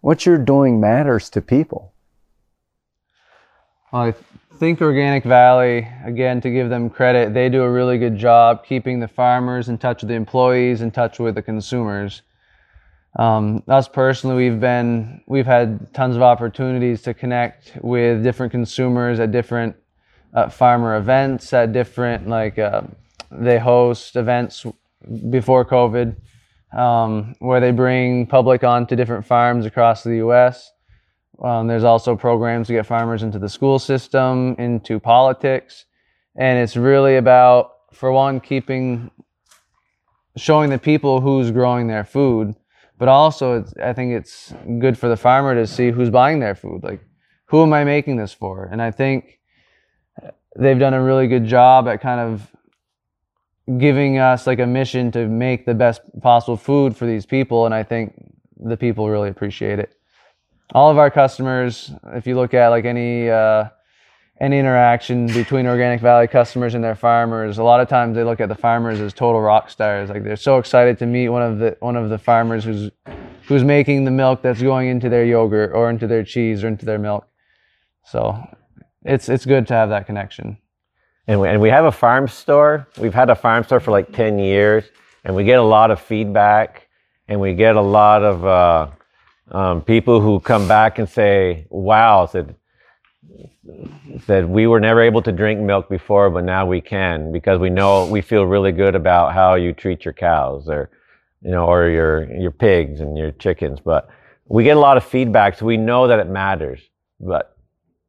what 0.00 0.24
you're 0.24 0.38
doing 0.38 0.80
matters 0.80 1.28
to 1.30 1.40
people. 1.40 1.92
I 3.92 4.14
think 4.58 4.80
Organic 4.80 5.24
Valley, 5.24 5.86
again, 6.04 6.40
to 6.40 6.50
give 6.50 6.70
them 6.70 6.88
credit, 6.88 7.34
they 7.34 7.48
do 7.48 7.62
a 7.62 7.70
really 7.70 7.98
good 7.98 8.16
job 8.16 8.64
keeping 8.64 8.98
the 9.00 9.08
farmers 9.08 9.68
in 9.68 9.78
touch 9.78 10.02
with 10.02 10.08
the 10.08 10.14
employees, 10.14 10.80
in 10.80 10.90
touch 10.90 11.18
with 11.18 11.34
the 11.34 11.42
consumers. 11.42 12.22
Um, 13.18 13.62
us 13.66 13.88
personally, 13.88 14.36
we've 14.36 14.60
been 14.60 15.22
we've 15.26 15.46
had 15.46 15.92
tons 15.94 16.16
of 16.16 16.22
opportunities 16.22 17.00
to 17.02 17.14
connect 17.14 17.72
with 17.80 18.22
different 18.22 18.52
consumers 18.52 19.18
at 19.20 19.32
different 19.32 19.74
uh, 20.34 20.50
farmer 20.50 20.96
events, 20.96 21.52
at 21.54 21.72
different 21.72 22.28
like 22.28 22.58
uh, 22.58 22.82
they 23.30 23.58
host 23.58 24.16
events 24.16 24.66
before 25.30 25.64
COVID, 25.64 26.14
um, 26.76 27.34
where 27.38 27.58
they 27.58 27.70
bring 27.70 28.26
public 28.26 28.64
onto 28.64 28.94
different 28.94 29.24
farms 29.24 29.64
across 29.64 30.02
the 30.04 30.16
U.S. 30.16 30.72
Um, 31.42 31.68
there's 31.68 31.84
also 31.84 32.16
programs 32.16 32.66
to 32.66 32.74
get 32.74 32.84
farmers 32.84 33.22
into 33.22 33.38
the 33.38 33.48
school 33.48 33.78
system, 33.78 34.56
into 34.58 35.00
politics, 35.00 35.86
and 36.34 36.58
it's 36.58 36.76
really 36.76 37.16
about, 37.16 37.72
for 37.94 38.12
one, 38.12 38.40
keeping 38.40 39.10
showing 40.36 40.68
the 40.68 40.78
people 40.78 41.22
who's 41.22 41.50
growing 41.50 41.86
their 41.86 42.04
food 42.04 42.54
but 42.98 43.08
also 43.08 43.64
I 43.82 43.92
think 43.92 44.12
it's 44.12 44.54
good 44.78 44.98
for 44.98 45.08
the 45.08 45.16
farmer 45.16 45.54
to 45.54 45.66
see 45.66 45.90
who's 45.90 46.10
buying 46.10 46.40
their 46.40 46.54
food. 46.54 46.82
Like, 46.82 47.00
who 47.46 47.62
am 47.62 47.72
I 47.72 47.84
making 47.84 48.16
this 48.16 48.32
for? 48.32 48.68
And 48.70 48.80
I 48.82 48.90
think 48.90 49.38
they've 50.58 50.78
done 50.78 50.94
a 50.94 51.02
really 51.02 51.28
good 51.28 51.44
job 51.44 51.88
at 51.88 52.00
kind 52.00 52.20
of 52.20 52.50
giving 53.78 54.18
us 54.18 54.46
like 54.46 54.60
a 54.60 54.66
mission 54.66 55.10
to 55.12 55.26
make 55.26 55.66
the 55.66 55.74
best 55.74 56.00
possible 56.22 56.56
food 56.56 56.96
for 56.96 57.06
these 57.06 57.26
people. 57.26 57.66
And 57.66 57.74
I 57.74 57.82
think 57.82 58.14
the 58.56 58.76
people 58.76 59.08
really 59.10 59.28
appreciate 59.28 59.78
it. 59.78 59.92
All 60.74 60.90
of 60.90 60.98
our 60.98 61.10
customers, 61.10 61.92
if 62.14 62.26
you 62.26 62.34
look 62.34 62.54
at 62.54 62.68
like 62.68 62.84
any 62.84 63.30
uh, 63.30 63.68
any 64.40 64.58
interaction 64.58 65.26
between 65.26 65.66
Organic 65.66 66.00
Valley 66.00 66.26
customers 66.26 66.74
and 66.74 66.84
their 66.84 66.94
farmers. 66.94 67.58
A 67.58 67.62
lot 67.62 67.80
of 67.80 67.88
times 67.88 68.16
they 68.16 68.24
look 68.24 68.40
at 68.40 68.48
the 68.48 68.54
farmers 68.54 69.00
as 69.00 69.14
total 69.14 69.40
rock 69.40 69.70
stars. 69.70 70.10
Like 70.10 70.24
they're 70.24 70.36
so 70.36 70.58
excited 70.58 70.98
to 70.98 71.06
meet 71.06 71.30
one 71.30 71.42
of 71.42 71.58
the 71.58 71.76
one 71.80 71.96
of 71.96 72.10
the 72.10 72.18
farmers 72.18 72.64
who's 72.64 72.90
who's 73.46 73.64
making 73.64 74.04
the 74.04 74.10
milk 74.10 74.42
that's 74.42 74.60
going 74.60 74.88
into 74.88 75.08
their 75.08 75.24
yogurt 75.24 75.72
or 75.72 75.88
into 75.88 76.06
their 76.06 76.22
cheese 76.22 76.62
or 76.62 76.68
into 76.68 76.84
their 76.84 76.98
milk. 76.98 77.26
So 78.04 78.38
it's 79.04 79.28
it's 79.28 79.46
good 79.46 79.66
to 79.68 79.74
have 79.74 79.88
that 79.88 80.06
connection. 80.06 80.58
And 81.28 81.40
we, 81.40 81.48
and 81.48 81.60
we 81.60 81.70
have 81.70 81.84
a 81.84 81.92
farm 81.92 82.28
store. 82.28 82.86
We've 82.98 83.14
had 83.14 83.30
a 83.30 83.34
farm 83.34 83.64
store 83.64 83.80
for 83.80 83.90
like 83.90 84.12
10 84.12 84.38
years, 84.38 84.84
and 85.24 85.34
we 85.34 85.42
get 85.42 85.58
a 85.58 85.62
lot 85.62 85.90
of 85.90 86.00
feedback, 86.00 86.86
and 87.26 87.40
we 87.40 87.54
get 87.54 87.74
a 87.74 87.80
lot 87.80 88.22
of 88.22 88.46
uh, 88.46 88.90
um, 89.50 89.82
people 89.82 90.20
who 90.20 90.38
come 90.38 90.68
back 90.68 91.00
and 91.00 91.08
say, 91.08 91.66
wow, 91.68 92.26
said, 92.26 92.54
said 94.24 94.46
we 94.48 94.66
were 94.66 94.80
never 94.80 95.02
able 95.02 95.22
to 95.22 95.32
drink 95.32 95.60
milk 95.60 95.88
before, 95.88 96.30
but 96.30 96.44
now 96.44 96.66
we 96.66 96.80
can 96.80 97.32
because 97.32 97.58
we 97.58 97.70
know 97.70 98.06
we 98.06 98.20
feel 98.20 98.44
really 98.44 98.72
good 98.72 98.94
about 98.94 99.32
how 99.32 99.54
you 99.54 99.72
treat 99.72 100.04
your 100.04 100.14
cows 100.14 100.68
or, 100.68 100.90
you 101.42 101.50
know, 101.50 101.66
or 101.66 101.88
your, 101.88 102.32
your 102.32 102.50
pigs 102.50 103.00
and 103.00 103.16
your 103.16 103.32
chickens. 103.32 103.80
But 103.80 104.08
we 104.48 104.64
get 104.64 104.76
a 104.76 104.80
lot 104.80 104.96
of 104.96 105.04
feedback, 105.04 105.58
so 105.58 105.66
we 105.66 105.76
know 105.76 106.06
that 106.08 106.18
it 106.18 106.28
matters. 106.28 106.80
But 107.20 107.56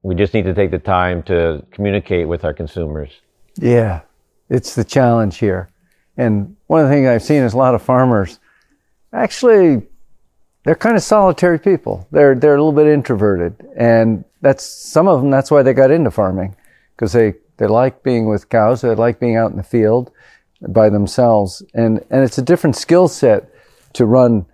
we 0.01 0.16
just 0.16 0.34
need 0.34 0.45
to 0.45 0.53
take 0.53 0.72
the 0.72 0.80
time 0.80 1.24
to 1.24 1.66
communicate 1.72 2.28
with 2.28 2.45
our 2.45 2.53
consumers. 2.53 3.12
Yeah, 3.55 4.01
it's 4.49 4.76
the 4.76 4.84
challenge 4.84 5.38
here. 5.38 5.70
And 6.16 6.55
one 6.68 6.82
of 6.82 6.89
the 6.89 6.95
things 6.95 7.08
I've 7.08 7.24
seen 7.24 7.43
is 7.43 7.53
a 7.53 7.58
lot 7.58 7.76
of 7.76 7.82
farmers 7.82 8.39
actually 9.14 9.84
they're 10.68 10.76
kind 10.76 10.97
of 10.97 11.01
solitary 11.01 11.57
people. 11.57 12.05
They're 12.11 12.36
they're 12.36 12.55
a 12.55 12.61
little 12.61 12.74
bit 12.74 12.88
introverted, 12.88 13.65
and 13.78 14.26
that's 14.41 14.65
some 14.65 15.07
of 15.07 15.22
them. 15.22 15.32
That's 15.32 15.49
why 15.49 15.63
they 15.63 15.74
got 15.74 15.91
into 15.91 16.11
farming 16.11 16.57
because 16.93 17.13
they 17.13 17.36
they 17.55 17.68
like 17.68 18.03
being 18.03 18.28
with 18.28 18.49
cows. 18.49 18.82
They 18.82 18.93
like 18.93 19.18
being 19.18 19.38
out 19.38 19.49
in 19.49 19.55
the 19.55 19.63
field 19.63 20.11
by 20.68 20.89
themselves, 20.89 21.63
and 21.74 22.03
and 22.09 22.22
it's 22.22 22.38
a 22.38 22.41
different 22.41 22.76
skill 22.76 23.07
set 23.07 23.49
to 23.93 24.05
run 24.05 24.45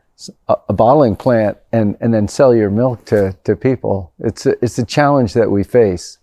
a, 0.47 0.55
a, 0.69 0.73
bottling 0.73 1.15
plant 1.15 1.57
and 1.71 1.97
and 1.99 2.13
then 2.13 2.27
sell 2.27 2.53
your 2.53 2.69
milk 2.69 3.03
to 3.05 3.35
to 3.45 3.55
people. 3.55 4.13
It's 4.19 4.45
a, 4.45 4.51
it's 4.63 4.77
a 4.77 4.85
challenge 4.85 5.33
that 5.33 5.49
we 5.49 5.63
face. 5.63 6.19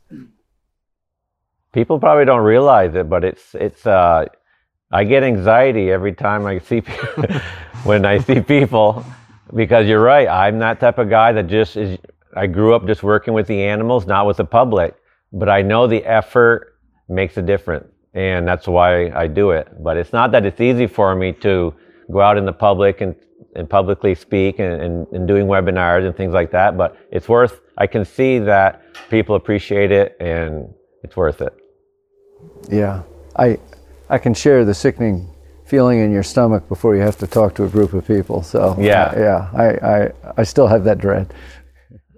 People 1.72 1.98
probably 1.98 2.26
don't 2.26 2.44
realize 2.44 2.94
it, 2.94 3.10
but 3.10 3.24
it's 3.24 3.56
it's. 3.56 3.84
Uh, 3.84 4.26
I 4.92 5.02
get 5.02 5.24
anxiety 5.24 5.90
every 5.90 6.12
time 6.12 6.46
I 6.46 6.60
see 6.60 6.80
when 7.82 8.04
I 8.04 8.18
see 8.18 8.40
people 8.40 9.04
because 9.54 9.86
you're 9.86 10.02
right. 10.02 10.28
I'm 10.28 10.58
that 10.60 10.80
type 10.80 10.98
of 10.98 11.08
guy 11.08 11.32
that 11.32 11.46
just 11.46 11.76
is. 11.76 11.98
I 12.36 12.46
grew 12.46 12.74
up 12.74 12.86
just 12.86 13.02
working 13.02 13.34
with 13.34 13.46
the 13.46 13.62
animals, 13.64 14.06
not 14.06 14.26
with 14.26 14.36
the 14.36 14.44
public, 14.44 14.94
but 15.32 15.48
I 15.48 15.62
know 15.62 15.86
the 15.86 16.04
effort 16.04 16.76
makes 17.08 17.36
a 17.36 17.42
difference, 17.42 17.88
and 18.14 18.46
that's 18.46 18.68
why 18.68 19.10
I 19.10 19.26
do 19.26 19.50
it. 19.50 19.68
But 19.82 19.96
it's 19.96 20.12
not 20.12 20.30
that 20.32 20.46
it's 20.46 20.60
easy 20.60 20.86
for 20.86 21.14
me 21.16 21.32
to 21.32 21.74
go 22.10 22.20
out 22.20 22.38
in 22.38 22.44
the 22.44 22.52
public 22.52 23.00
and, 23.00 23.16
and 23.56 23.68
publicly 23.68 24.14
speak 24.14 24.60
and, 24.60 24.80
and, 24.80 25.06
and 25.08 25.26
doing 25.26 25.46
webinars 25.46 26.06
and 26.06 26.16
things 26.16 26.32
like 26.32 26.52
that. 26.52 26.76
But 26.76 26.96
it's 27.10 27.28
worth. 27.28 27.60
I 27.76 27.86
can 27.86 28.04
see 28.04 28.38
that 28.40 28.82
people 29.08 29.34
appreciate 29.34 29.90
it, 29.90 30.16
and 30.20 30.72
it's 31.02 31.16
worth 31.16 31.40
it. 31.40 31.54
Yeah, 32.68 33.02
I 33.36 33.58
I 34.08 34.18
can 34.18 34.34
share 34.34 34.64
the 34.64 34.74
sickening 34.74 35.28
feeling 35.70 36.00
in 36.00 36.10
your 36.10 36.24
stomach 36.24 36.68
before 36.68 36.96
you 36.96 37.00
have 37.00 37.16
to 37.16 37.28
talk 37.28 37.54
to 37.54 37.62
a 37.62 37.68
group 37.68 37.92
of 37.92 38.04
people. 38.04 38.42
So 38.42 38.76
yeah, 38.76 39.04
uh, 39.04 39.20
yeah, 39.20 39.50
I, 39.54 39.66
I, 39.94 40.12
I 40.38 40.42
still 40.42 40.66
have 40.66 40.82
that 40.82 40.98
dread. 40.98 41.32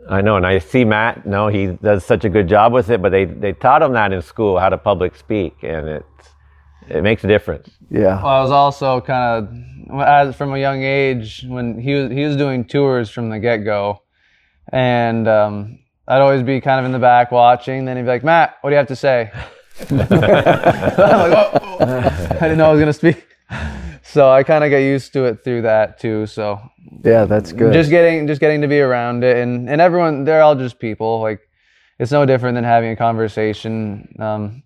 I 0.09 0.23
know, 0.23 0.37
and 0.37 0.47
I 0.47 0.59
see 0.59 0.85
Matt. 0.85 1.27
No, 1.27 1.49
he 1.49 1.67
does 1.67 2.03
such 2.03 2.25
a 2.25 2.31
good 2.31 2.49
job 2.49 2.73
with 2.73 2.89
it, 2.89 3.03
but 3.03 3.11
they, 3.11 3.27
they 3.27 3.53
taught 3.53 3.83
him 3.83 3.93
that 3.93 4.11
in 4.11 4.23
school 4.23 4.59
how 4.59 4.71
to 4.71 4.79
public 4.79 5.15
speak, 5.17 5.63
and 5.63 5.87
it 5.87 6.07
it 6.89 7.03
makes 7.03 7.25
a 7.25 7.29
difference. 7.29 7.69
Yeah. 7.91 8.23
Well, 8.23 8.27
I 8.27 8.41
was 8.41 8.51
also 8.51 9.03
kind 9.03 9.47
of 9.91 10.01
as 10.01 10.35
from 10.35 10.55
a 10.55 10.59
young 10.59 10.83
age 10.83 11.45
when 11.47 11.79
he 11.79 11.93
was 11.95 12.11
he 12.11 12.25
was 12.25 12.37
doing 12.37 12.65
tours 12.65 13.11
from 13.11 13.29
the 13.29 13.39
get 13.39 13.59
go, 13.59 14.03
and 14.73 15.29
um, 15.29 15.79
I'd 16.09 16.23
always 16.23 16.43
be 16.43 16.59
kind 16.63 16.81
of 16.81 16.87
in 16.87 16.93
the 16.93 16.99
back 16.99 17.31
watching. 17.31 17.85
Then 17.85 17.99
he'd 17.99 18.05
be 18.05 18.09
like, 18.09 18.25
"Matt, 18.25 18.57
what 18.63 18.71
do 18.71 18.75
you 18.75 18.79
have 18.79 18.89
to 18.89 18.97
say?" 18.97 19.31
I'm 19.91 19.99
like, 19.99 20.11
oh, 20.11 21.51
oh. 21.81 21.87
I 22.31 22.41
didn't 22.41 22.59
know 22.59 22.67
I 22.67 22.73
was 22.73 22.81
gonna 22.81 22.93
speak 22.93 23.32
so 24.03 24.31
I 24.31 24.43
kind 24.43 24.65
of 24.65 24.71
get 24.71 24.81
used 24.81 25.13
to 25.15 25.25
it 25.25 25.45
through 25.45 25.63
that 25.63 25.99
too. 25.99 26.27
So 26.27 26.61
yeah, 27.05 27.25
that's 27.25 27.53
good. 27.53 27.73
Just 27.73 27.91
getting 27.91 28.27
just 28.27 28.41
getting 28.41 28.61
to 28.63 28.69
be 28.69 28.81
around 28.81 29.25
it, 29.25 29.37
and 29.39 29.69
and 29.69 29.81
everyone 29.81 30.25
they're 30.25 30.43
all 30.43 30.55
just 30.55 30.79
people. 30.79 31.21
Like 31.21 31.41
it's 31.99 32.13
no 32.13 32.27
different 32.27 32.55
than 32.55 32.65
having 32.65 32.91
a 32.91 32.97
conversation. 32.97 34.15
Um, 34.19 34.63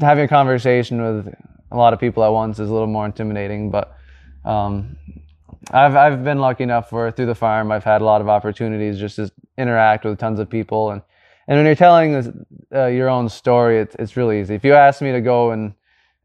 having 0.00 0.24
a 0.24 0.28
conversation 0.28 1.02
with 1.02 1.34
a 1.70 1.76
lot 1.76 1.92
of 1.92 2.00
people 2.00 2.24
at 2.24 2.28
once 2.28 2.58
is 2.58 2.68
a 2.68 2.72
little 2.72 2.86
more 2.86 3.06
intimidating, 3.06 3.70
but 3.70 3.96
um, 4.44 4.96
I've 5.70 5.96
I've 5.96 6.24
been 6.24 6.38
lucky 6.38 6.64
enough 6.64 6.90
for 6.90 7.10
through 7.10 7.26
the 7.26 7.34
farm. 7.34 7.72
I've 7.72 7.84
had 7.84 8.00
a 8.02 8.04
lot 8.04 8.20
of 8.20 8.28
opportunities 8.28 8.98
just 8.98 9.16
to 9.16 9.30
interact 9.58 10.04
with 10.04 10.18
tons 10.18 10.38
of 10.40 10.48
people, 10.48 10.90
and 10.90 11.02
and 11.48 11.58
when 11.58 11.66
you're 11.66 11.74
telling 11.74 12.12
this, 12.12 12.28
uh, 12.74 12.86
your 12.86 13.08
own 13.08 13.28
story, 13.28 13.78
it's 13.80 13.96
it's 13.98 14.16
really 14.16 14.40
easy. 14.40 14.54
If 14.54 14.64
you 14.64 14.74
ask 14.74 15.02
me 15.02 15.12
to 15.12 15.20
go 15.20 15.50
and 15.50 15.74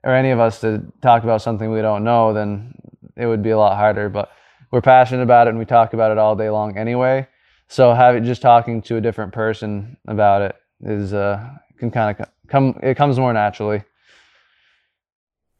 or 0.04 0.14
any 0.14 0.32
of 0.32 0.40
us 0.40 0.62
to 0.62 0.84
talk 1.02 1.24
about 1.24 1.42
something 1.42 1.72
we 1.72 1.82
don't 1.82 2.04
know, 2.04 2.34
then 2.34 2.74
it 3.16 3.26
would 3.26 3.44
be 3.44 3.52
a 3.52 3.58
lot 3.58 3.78
harder. 3.78 4.10
But 4.10 4.32
we're 4.72 4.82
passionate 4.82 5.24
about 5.24 5.48
it 5.48 5.52
and 5.52 5.60
we 5.60 5.66
talk 5.66 5.94
about 5.94 6.12
it 6.12 6.18
all 6.18 6.36
day 6.36 6.50
long 6.50 6.78
anyway. 6.78 7.28
So 7.68 7.94
having 7.94 8.24
just 8.24 8.42
talking 8.42 8.82
to 8.84 8.98
a 8.98 9.02
different 9.02 9.34
person 9.34 9.98
about 10.08 10.42
it 10.42 10.56
is 10.82 11.14
uh, 11.14 11.48
can 11.78 11.92
kind 11.92 12.20
of 12.20 12.28
come. 12.48 12.80
It 12.82 12.96
comes 12.96 13.18
more 13.18 13.34
naturally. 13.34 13.84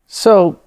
So 0.08 0.60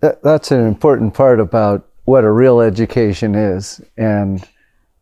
that, 0.00 0.22
that's 0.22 0.52
an 0.52 0.66
important 0.66 1.14
part 1.14 1.40
about 1.40 1.88
what 2.04 2.22
a 2.22 2.30
real 2.30 2.60
education 2.60 3.34
is, 3.34 3.80
and 3.96 4.46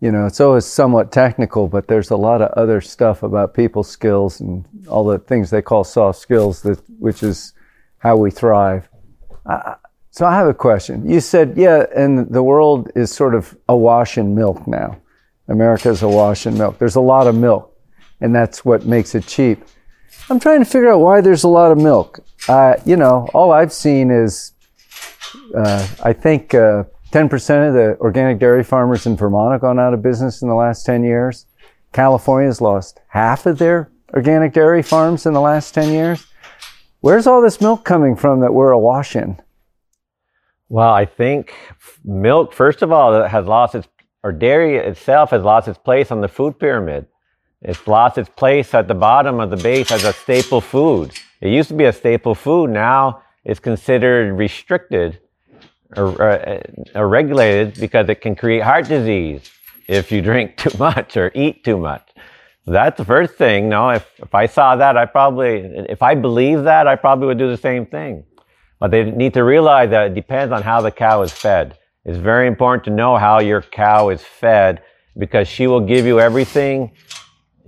you 0.00 0.12
know, 0.12 0.26
it's 0.26 0.40
always 0.40 0.66
somewhat 0.66 1.12
technical, 1.12 1.68
but 1.68 1.88
there's 1.88 2.10
a 2.10 2.16
lot 2.16 2.42
of 2.42 2.50
other 2.52 2.80
stuff 2.80 3.22
about 3.22 3.54
people 3.54 3.82
skills 3.82 4.40
and 4.40 4.66
all 4.88 5.04
the 5.04 5.18
things 5.18 5.50
they 5.50 5.62
call 5.62 5.84
soft 5.84 6.18
skills, 6.18 6.62
that, 6.62 6.82
which 6.98 7.22
is 7.22 7.54
how 7.98 8.16
we 8.16 8.30
thrive. 8.30 8.88
So 10.10 10.26
I 10.26 10.34
have 10.34 10.46
a 10.46 10.54
question. 10.54 11.08
You 11.08 11.20
said, 11.20 11.54
yeah, 11.56 11.86
and 11.96 12.28
the 12.28 12.42
world 12.42 12.90
is 12.94 13.10
sort 13.10 13.34
of 13.34 13.56
awash 13.68 14.16
in 14.18 14.34
milk 14.34 14.66
now. 14.66 15.00
America 15.48 15.90
is 15.90 16.02
awash 16.02 16.46
in 16.46 16.56
milk. 16.56 16.78
There's 16.78 16.96
a 16.96 17.00
lot 17.00 17.26
of 17.26 17.34
milk, 17.34 17.76
and 18.20 18.34
that's 18.34 18.64
what 18.64 18.86
makes 18.86 19.14
it 19.14 19.26
cheap. 19.26 19.64
I'm 20.30 20.38
trying 20.38 20.60
to 20.60 20.64
figure 20.64 20.92
out 20.92 21.00
why 21.00 21.20
there's 21.20 21.44
a 21.44 21.48
lot 21.48 21.72
of 21.72 21.78
milk. 21.78 22.20
Uh, 22.48 22.74
you 22.84 22.96
know, 22.96 23.28
all 23.34 23.52
I've 23.52 23.72
seen 23.72 24.10
is, 24.10 24.52
uh, 25.54 25.86
I 26.02 26.12
think, 26.12 26.54
uh, 26.54 26.84
10% 27.14 27.68
of 27.68 27.74
the 27.74 27.96
organic 28.00 28.40
dairy 28.40 28.64
farmers 28.64 29.06
in 29.06 29.16
Vermont 29.16 29.52
have 29.52 29.60
gone 29.60 29.78
out 29.78 29.94
of 29.94 30.02
business 30.02 30.42
in 30.42 30.48
the 30.48 30.54
last 30.56 30.84
10 30.84 31.04
years. 31.04 31.46
California's 31.92 32.60
lost 32.60 33.00
half 33.06 33.46
of 33.46 33.58
their 33.58 33.92
organic 34.14 34.52
dairy 34.52 34.82
farms 34.82 35.24
in 35.24 35.32
the 35.32 35.40
last 35.40 35.72
10 35.74 35.92
years. 35.92 36.26
Where's 37.02 37.28
all 37.28 37.40
this 37.40 37.60
milk 37.60 37.84
coming 37.84 38.16
from 38.16 38.40
that 38.40 38.52
we're 38.52 38.72
awash 38.72 39.14
in? 39.14 39.40
Well, 40.68 40.92
I 40.92 41.04
think 41.04 41.54
milk, 42.04 42.52
first 42.52 42.82
of 42.82 42.90
all, 42.90 43.22
has 43.28 43.46
lost 43.46 43.76
its, 43.76 43.86
or 44.24 44.32
dairy 44.32 44.76
itself 44.76 45.30
has 45.30 45.44
lost 45.44 45.68
its 45.68 45.78
place 45.78 46.10
on 46.10 46.20
the 46.20 46.26
food 46.26 46.58
pyramid. 46.58 47.06
It's 47.62 47.86
lost 47.86 48.18
its 48.18 48.28
place 48.28 48.74
at 48.74 48.88
the 48.88 48.94
bottom 48.94 49.38
of 49.38 49.50
the 49.50 49.56
base 49.56 49.92
as 49.92 50.02
a 50.02 50.12
staple 50.12 50.60
food. 50.60 51.12
It 51.40 51.50
used 51.50 51.68
to 51.68 51.76
be 51.76 51.84
a 51.84 51.92
staple 51.92 52.34
food. 52.34 52.70
Now 52.70 53.22
it's 53.44 53.60
considered 53.60 54.36
restricted 54.36 55.20
or, 55.96 56.22
uh, 56.22 56.62
or 56.94 57.08
regulated 57.08 57.78
because 57.78 58.08
it 58.08 58.20
can 58.20 58.34
create 58.34 58.62
heart 58.62 58.88
disease 58.88 59.50
if 59.88 60.10
you 60.12 60.22
drink 60.22 60.56
too 60.64 60.76
much 60.78 61.16
or 61.16 61.30
eat 61.34 61.64
too 61.64 61.78
much. 61.78 62.08
That's 62.66 62.96
the 62.96 63.04
first 63.04 63.34
thing. 63.34 63.68
No, 63.68 63.90
if, 63.90 64.08
if 64.18 64.34
I 64.34 64.46
saw 64.46 64.76
that, 64.76 64.96
I 64.96 65.04
probably, 65.04 65.60
if 65.88 66.02
I 66.02 66.14
believe 66.14 66.64
that, 66.64 66.86
I 66.86 66.96
probably 66.96 67.26
would 67.26 67.38
do 67.38 67.50
the 67.50 67.58
same 67.58 67.84
thing. 67.84 68.24
But 68.80 68.90
they 68.90 69.10
need 69.10 69.34
to 69.34 69.44
realize 69.44 69.90
that 69.90 70.08
it 70.08 70.14
depends 70.14 70.52
on 70.52 70.62
how 70.62 70.80
the 70.80 70.90
cow 70.90 71.22
is 71.22 71.32
fed. 71.32 71.78
It's 72.04 72.18
very 72.18 72.46
important 72.46 72.84
to 72.84 72.90
know 72.90 73.16
how 73.16 73.40
your 73.40 73.60
cow 73.62 74.08
is 74.08 74.22
fed 74.22 74.82
because 75.16 75.46
she 75.46 75.66
will 75.66 75.80
give 75.80 76.06
you 76.06 76.20
everything. 76.20 76.92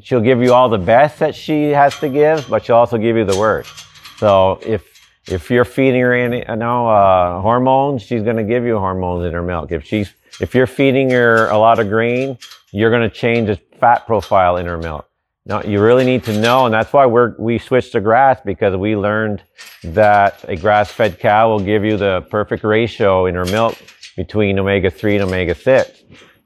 She'll 0.02 0.20
give 0.20 0.42
you 0.42 0.52
all 0.52 0.68
the 0.68 0.78
best 0.78 1.18
that 1.20 1.34
she 1.34 1.70
has 1.70 1.98
to 2.00 2.08
give, 2.08 2.48
but 2.48 2.64
she'll 2.64 2.76
also 2.76 2.98
give 2.98 3.16
you 3.16 3.24
the 3.24 3.38
worst. 3.38 3.86
So 4.18 4.58
if 4.62 4.95
if 5.28 5.50
you're 5.50 5.64
feeding 5.64 6.00
her 6.00 6.14
any, 6.14 6.44
you 6.48 6.56
know, 6.56 6.88
uh, 6.88 7.40
hormones, 7.40 8.02
she's 8.02 8.22
going 8.22 8.36
to 8.36 8.44
give 8.44 8.64
you 8.64 8.78
hormones 8.78 9.24
in 9.24 9.32
her 9.32 9.42
milk. 9.42 9.72
If 9.72 9.84
she's, 9.84 10.12
if 10.40 10.54
you're 10.54 10.66
feeding 10.66 11.10
her 11.10 11.48
a 11.48 11.58
lot 11.58 11.78
of 11.78 11.88
grain, 11.88 12.38
you're 12.72 12.90
going 12.90 13.08
to 13.08 13.14
change 13.14 13.48
the 13.48 13.56
fat 13.78 14.06
profile 14.06 14.56
in 14.56 14.66
her 14.66 14.78
milk. 14.78 15.08
Now, 15.44 15.62
you 15.62 15.80
really 15.80 16.04
need 16.04 16.24
to 16.24 16.40
know, 16.40 16.66
and 16.66 16.74
that's 16.74 16.92
why 16.92 17.06
we're, 17.06 17.36
we 17.38 17.58
switched 17.58 17.92
to 17.92 18.00
grass 18.00 18.40
because 18.44 18.76
we 18.76 18.96
learned 18.96 19.42
that 19.84 20.44
a 20.48 20.56
grass-fed 20.56 21.20
cow 21.20 21.50
will 21.50 21.60
give 21.60 21.84
you 21.84 21.96
the 21.96 22.26
perfect 22.30 22.64
ratio 22.64 23.26
in 23.26 23.36
her 23.36 23.44
milk 23.44 23.78
between 24.16 24.58
omega-3 24.58 25.14
and 25.14 25.22
omega-6. 25.24 26.02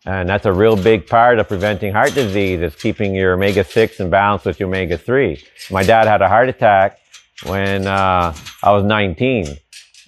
And 0.07 0.29
that's 0.29 0.47
a 0.47 0.53
real 0.53 0.77
big 0.77 1.07
part 1.07 1.39
of 1.39 1.49
preventing 1.49 1.93
heart 1.93 2.15
disease 2.15 2.61
is 2.61 2.75
keeping 2.75 3.15
your 3.15 3.35
omega 3.35 3.65
6 3.65 4.01
in 4.01 4.11
balance 4.11 4.45
with 4.45 4.59
your 4.59 4.69
omega 4.69 4.97
3. 4.97 5.43
My 5.71 5.83
dad 5.83 6.07
had 6.07 6.23
a 6.23 6.29
heart 6.29 6.49
attack 6.49 6.99
when 7.45 7.87
uh, 7.87 8.35
I 8.63 8.73
was 8.73 8.85
19. 8.85 9.57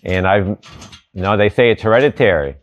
And 0.04 0.26
I've, 0.26 0.46
you 0.46 1.22
know, 1.22 1.36
they 1.36 1.48
say 1.48 1.70
it's 1.70 1.82
hereditary. 1.82 2.56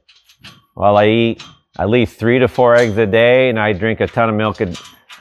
Well, 0.76 0.98
I 0.98 1.08
eat 1.08 1.44
at 1.78 1.90
least 1.90 2.18
three 2.18 2.40
to 2.40 2.48
four 2.48 2.76
eggs 2.76 2.98
a 2.98 3.06
day 3.06 3.50
and 3.50 3.60
I 3.60 3.74
drink 3.74 4.02
a 4.02 4.08
ton 4.08 4.30
of 4.30 4.36
milk 4.36 4.62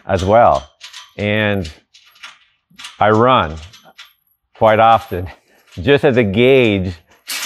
as 0.07 0.25
well. 0.25 0.69
And 1.17 1.73
I 2.99 3.11
run 3.11 3.57
quite 4.55 4.81
often 4.81 5.29
just 5.75 6.05
as 6.05 6.17
a 6.17 6.25
gauge 6.25 6.95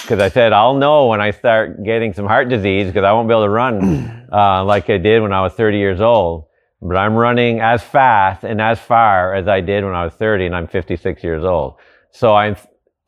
because 0.02 0.20
I 0.20 0.28
said 0.28 0.52
I'll 0.52 0.74
know 0.74 1.08
when 1.08 1.20
I 1.20 1.30
start 1.30 1.84
getting 1.84 2.12
some 2.12 2.26
heart 2.26 2.48
disease 2.48 2.86
because 2.86 3.04
I 3.04 3.12
won't 3.12 3.28
be 3.28 3.34
able 3.34 3.44
to 3.44 3.50
run 3.50 4.28
uh, 4.32 4.64
like 4.64 4.88
I 4.90 4.98
did 4.98 5.22
when 5.22 5.32
I 5.32 5.42
was 5.42 5.52
30 5.52 5.78
years 5.78 6.00
old. 6.00 6.46
But 6.80 6.96
I'm 6.96 7.14
running 7.14 7.60
as 7.60 7.80
fast 7.80 8.42
and 8.42 8.60
as 8.60 8.80
far 8.80 9.34
as 9.34 9.46
I 9.46 9.60
did 9.60 9.84
when 9.84 9.94
I 9.94 10.04
was 10.04 10.14
30, 10.14 10.46
and 10.46 10.56
I'm 10.56 10.66
56 10.66 11.22
years 11.22 11.44
old. 11.44 11.76
So 12.12 12.34
I'm 12.34 12.56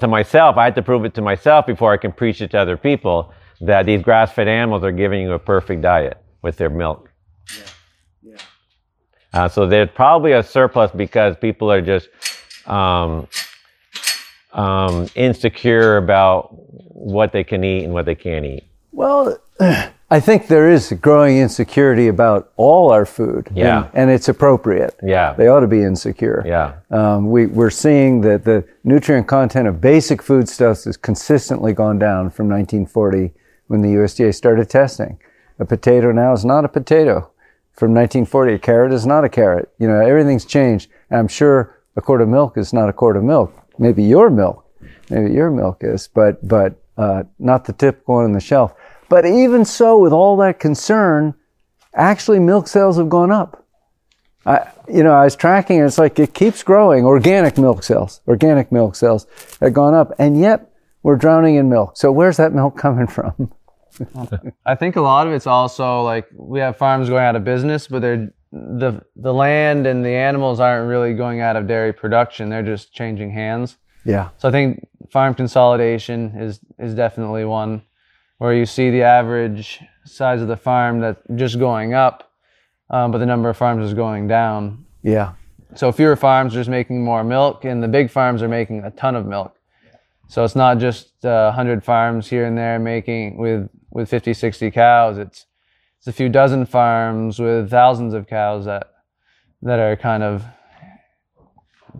to 0.00 0.08
myself. 0.08 0.56
I 0.56 0.64
had 0.64 0.74
to 0.74 0.82
prove 0.82 1.04
it 1.04 1.14
to 1.14 1.22
myself 1.22 1.66
before 1.66 1.92
I 1.92 1.96
can 1.96 2.12
preach 2.12 2.40
it 2.40 2.50
to 2.50 2.58
other 2.58 2.76
people 2.76 3.32
that 3.60 3.86
these 3.86 4.02
grass-fed 4.02 4.48
animals 4.48 4.82
are 4.82 4.92
giving 4.92 5.22
you 5.22 5.32
a 5.32 5.38
perfect 5.38 5.82
diet 5.82 6.18
with 6.42 6.56
their 6.56 6.70
milk. 6.70 7.10
Yeah. 7.56 7.62
Yeah. 8.22 8.36
Uh, 9.32 9.48
so 9.48 9.66
there's 9.66 9.90
probably 9.94 10.32
a 10.32 10.42
surplus 10.42 10.90
because 10.90 11.36
people 11.36 11.70
are 11.70 11.80
just 11.80 12.08
um, 12.66 13.28
um, 14.54 15.08
insecure 15.14 15.96
about 15.96 16.48
what 16.50 17.32
they 17.32 17.44
can 17.44 17.62
eat 17.64 17.84
and 17.84 17.92
what 17.92 18.06
they 18.06 18.14
can't 18.14 18.44
eat? 18.44 18.64
Well, 18.92 19.38
I 20.10 20.20
think 20.20 20.48
there 20.48 20.70
is 20.70 20.92
a 20.92 20.94
growing 20.94 21.38
insecurity 21.38 22.08
about 22.08 22.52
all 22.56 22.90
our 22.90 23.06
food. 23.06 23.48
Yeah. 23.54 23.84
And, 23.86 23.94
and 23.94 24.10
it's 24.10 24.28
appropriate. 24.28 24.94
Yeah. 25.02 25.32
They 25.32 25.48
ought 25.48 25.60
to 25.60 25.66
be 25.66 25.82
insecure. 25.82 26.42
Yeah. 26.46 26.74
Um, 26.90 27.30
we, 27.30 27.46
we're 27.46 27.70
seeing 27.70 28.20
that 28.20 28.44
the 28.44 28.64
nutrient 28.84 29.26
content 29.26 29.66
of 29.66 29.80
basic 29.80 30.22
foodstuffs 30.22 30.84
has 30.84 30.96
consistently 30.96 31.72
gone 31.72 31.98
down 31.98 32.30
from 32.30 32.48
1940 32.48 33.32
when 33.68 33.80
the 33.80 33.88
USDA 33.88 34.34
started 34.34 34.68
testing. 34.68 35.18
A 35.58 35.64
potato 35.64 36.12
now 36.12 36.32
is 36.32 36.44
not 36.44 36.64
a 36.64 36.68
potato. 36.68 37.30
From 37.72 37.92
1940, 37.92 38.54
a 38.54 38.58
carrot 38.58 38.92
is 38.92 39.06
not 39.06 39.24
a 39.24 39.28
carrot. 39.28 39.72
You 39.78 39.88
know, 39.88 40.00
everything's 40.00 40.44
changed. 40.44 40.90
And 41.10 41.18
I'm 41.18 41.28
sure 41.28 41.80
a 41.96 42.02
quart 42.02 42.20
of 42.20 42.28
milk 42.28 42.58
is 42.58 42.72
not 42.72 42.88
a 42.88 42.92
quart 42.92 43.16
of 43.16 43.24
milk. 43.24 43.52
Maybe 43.78 44.04
your 44.04 44.30
milk, 44.30 44.64
maybe 45.10 45.32
your 45.32 45.50
milk 45.50 45.78
is, 45.80 46.08
but, 46.08 46.46
but 46.46 46.76
uh, 46.96 47.24
not 47.38 47.64
the 47.64 47.72
typical 47.72 48.16
one 48.16 48.24
on 48.24 48.32
the 48.32 48.40
shelf. 48.40 48.74
But 49.14 49.26
even 49.26 49.64
so, 49.64 49.96
with 50.00 50.12
all 50.12 50.36
that 50.38 50.58
concern, 50.58 51.34
actually 51.94 52.40
milk 52.40 52.66
sales 52.66 52.96
have 52.96 53.08
gone 53.08 53.30
up. 53.30 53.64
I, 54.44 54.66
you 54.88 55.04
know, 55.04 55.12
I 55.12 55.22
was 55.22 55.36
tracking 55.36 55.78
it. 55.78 55.84
It's 55.84 55.98
like 55.98 56.18
it 56.18 56.34
keeps 56.34 56.64
growing. 56.64 57.04
Organic 57.04 57.56
milk 57.56 57.84
sales, 57.84 58.22
organic 58.26 58.72
milk 58.72 58.96
sales 58.96 59.28
have 59.60 59.72
gone 59.72 59.94
up, 59.94 60.12
and 60.18 60.40
yet 60.40 60.68
we're 61.04 61.14
drowning 61.14 61.54
in 61.54 61.68
milk. 61.68 61.96
So 61.96 62.10
where's 62.10 62.38
that 62.38 62.52
milk 62.52 62.76
coming 62.86 63.06
from? 63.06 63.52
I 64.66 64.74
think 64.74 64.96
a 64.96 65.00
lot 65.00 65.28
of 65.28 65.32
it's 65.32 65.46
also 65.46 66.02
like 66.02 66.26
we 66.34 66.58
have 66.58 66.76
farms 66.76 67.08
going 67.08 67.22
out 67.22 67.36
of 67.36 67.44
business, 67.44 67.86
but 67.86 68.02
they're 68.02 68.32
the 68.50 69.00
the 69.14 69.32
land 69.32 69.86
and 69.86 70.04
the 70.04 70.16
animals 70.16 70.58
aren't 70.58 70.88
really 70.88 71.14
going 71.14 71.40
out 71.40 71.54
of 71.54 71.68
dairy 71.68 71.92
production. 71.92 72.48
They're 72.48 72.64
just 72.64 72.92
changing 72.92 73.30
hands. 73.30 73.76
Yeah. 74.04 74.30
So 74.38 74.48
I 74.48 74.50
think 74.50 74.88
farm 75.08 75.34
consolidation 75.34 76.32
is 76.36 76.58
is 76.80 76.96
definitely 76.96 77.44
one 77.44 77.82
where 78.38 78.54
you 78.54 78.66
see 78.66 78.90
the 78.90 79.02
average 79.02 79.80
size 80.04 80.42
of 80.42 80.48
the 80.48 80.56
farm 80.56 81.00
that's 81.00 81.20
just 81.34 81.58
going 81.58 81.94
up, 81.94 82.32
um, 82.90 83.10
but 83.10 83.18
the 83.18 83.26
number 83.26 83.48
of 83.48 83.56
farms 83.56 83.84
is 83.86 83.94
going 83.94 84.28
down. 84.28 84.84
Yeah. 85.02 85.32
So 85.74 85.90
fewer 85.90 86.16
farms 86.16 86.54
are 86.54 86.60
just 86.60 86.70
making 86.70 87.02
more 87.02 87.24
milk, 87.24 87.64
and 87.64 87.82
the 87.82 87.88
big 87.88 88.10
farms 88.10 88.42
are 88.42 88.48
making 88.48 88.84
a 88.84 88.90
ton 88.90 89.16
of 89.16 89.26
milk. 89.26 89.56
So 90.28 90.44
it's 90.44 90.56
not 90.56 90.78
just 90.78 91.24
uh, 91.24 91.52
100 91.54 91.84
farms 91.84 92.28
here 92.28 92.46
and 92.46 92.56
there 92.56 92.78
making 92.78 93.36
with 93.36 93.68
with 93.90 94.08
50, 94.08 94.34
60 94.34 94.70
cows. 94.70 95.18
It's 95.18 95.46
it's 95.98 96.06
a 96.08 96.12
few 96.12 96.28
dozen 96.28 96.66
farms 96.66 97.38
with 97.38 97.70
thousands 97.70 98.14
of 98.14 98.26
cows 98.26 98.64
that 98.64 98.88
that 99.62 99.78
are 99.78 99.96
kind 99.96 100.22
of 100.22 100.44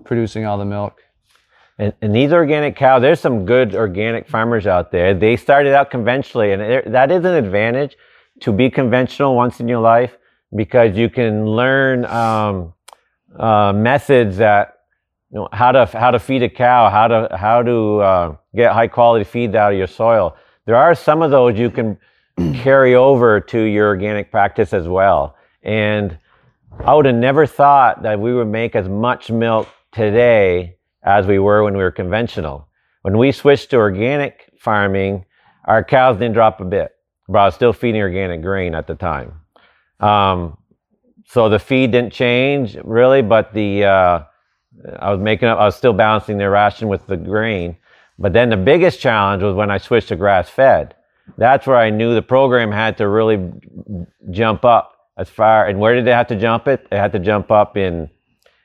producing 0.05 0.45
all 0.45 0.59
the 0.59 0.64
milk. 0.64 1.03
And, 1.79 1.93
and, 2.01 2.14
these 2.14 2.33
organic 2.33 2.77
cows, 2.77 3.03
there's 3.03 3.18
some 3.18 3.45
good 3.45 3.75
organic 3.75 4.29
farmers 4.29 4.66
out 4.66 4.93
there. 4.93 5.12
They 5.12 5.37
started 5.37 5.75
out 5.75 5.91
conventionally, 5.91 6.53
and 6.53 6.95
that 6.95 7.11
is 7.11 7.25
an 7.25 7.35
advantage 7.35 7.97
to 8.41 8.53
be 8.53 8.70
conventional 8.70 9.35
once 9.35 9.59
in 9.59 9.66
your 9.66 9.81
life 9.81 10.16
because 10.55 10.97
you 10.97 11.09
can 11.11 11.47
learn 11.47 12.05
um, 12.05 12.75
uh, 13.37 13.72
methods 13.72 14.37
that 14.37 14.79
you 15.33 15.41
know 15.41 15.49
how 15.53 15.72
to 15.72 15.87
how 15.87 16.12
to 16.12 16.20
feed 16.20 16.45
a 16.45 16.49
cow, 16.49 16.89
how 16.91 17.09
to 17.09 17.37
how 17.37 17.62
to 17.62 18.01
uh, 18.01 18.37
get 18.55 18.72
high 18.72 18.87
quality 18.87 19.25
feed 19.25 19.57
out 19.57 19.72
of 19.72 19.79
your 19.79 19.89
soil. 19.89 20.37
There 20.66 20.77
are 20.77 20.95
some 20.95 21.22
of 21.22 21.33
those 21.33 21.59
you 21.59 21.70
can 21.70 21.99
carry 22.55 22.95
over 22.95 23.41
to 23.41 23.59
your 23.59 23.89
organic 23.89 24.31
practice 24.31 24.72
as 24.72 24.87
well. 24.87 25.37
And 25.62 26.18
I 26.85 26.95
would 26.95 27.07
have 27.07 27.14
never 27.14 27.47
thought 27.47 28.03
that 28.03 28.20
we 28.20 28.33
would 28.33 28.49
make 28.49 28.77
as 28.77 28.89
much 28.89 29.31
milk 29.31 29.68
today 29.93 30.77
as 31.05 31.26
we 31.26 31.38
were 31.38 31.62
when 31.62 31.76
we 31.76 31.82
were 31.82 31.90
conventional. 31.90 32.66
When 33.02 33.18
we 33.18 33.32
switched 33.32 33.70
to 33.70 33.76
organic 33.76 34.50
farming, 34.59 35.26
our 35.66 35.84
cows 35.84 36.16
didn't 36.16 36.34
drop 36.34 36.61
a 36.61 36.64
bit, 36.64 36.92
but 37.28 37.38
I 37.38 37.44
was 37.46 37.55
still 37.55 37.72
feeding 37.72 38.00
organic 38.00 38.42
grain 38.42 38.74
at 38.74 38.86
the 38.86 38.94
time. 38.94 39.40
Um, 40.00 40.57
so 41.26 41.48
the 41.48 41.59
feed 41.59 41.92
didn't 41.92 42.12
change 42.12 42.76
really, 42.82 43.22
but 43.22 43.52
the 43.52 43.84
uh, 43.84 44.22
I 44.98 45.11
was 45.11 45.20
making 45.20 45.48
up. 45.48 45.59
I 45.59 45.64
was 45.64 45.76
still 45.76 45.92
balancing 45.92 46.38
the 46.38 46.48
ration 46.50 46.88
with 46.88 47.07
the 47.07 47.16
grain. 47.16 47.76
But 48.18 48.32
then 48.32 48.50
the 48.50 48.57
biggest 48.57 49.00
challenge 49.00 49.42
was 49.42 49.55
when 49.55 49.70
I 49.70 49.78
switched 49.78 50.09
to 50.09 50.16
grass 50.16 50.48
fed. 50.48 50.94
That's 51.36 51.66
where 51.66 51.76
I 51.76 51.90
knew 51.90 52.14
the 52.14 52.22
program 52.22 52.70
had 52.70 52.98
to 52.98 53.09
really 53.09 53.50
jump 54.30 54.64
up 54.64 54.92
as 55.16 55.28
far. 55.28 55.66
And 55.66 55.80
where 55.80 55.94
did 55.94 56.05
they 56.05 56.12
have 56.12 56.28
to 56.28 56.36
jump 56.36 56.68
it? 56.68 56.88
They 56.90 56.96
had 56.96 57.12
to 57.12 57.18
jump 57.18 57.50
up 57.50 57.76
in 57.76 58.11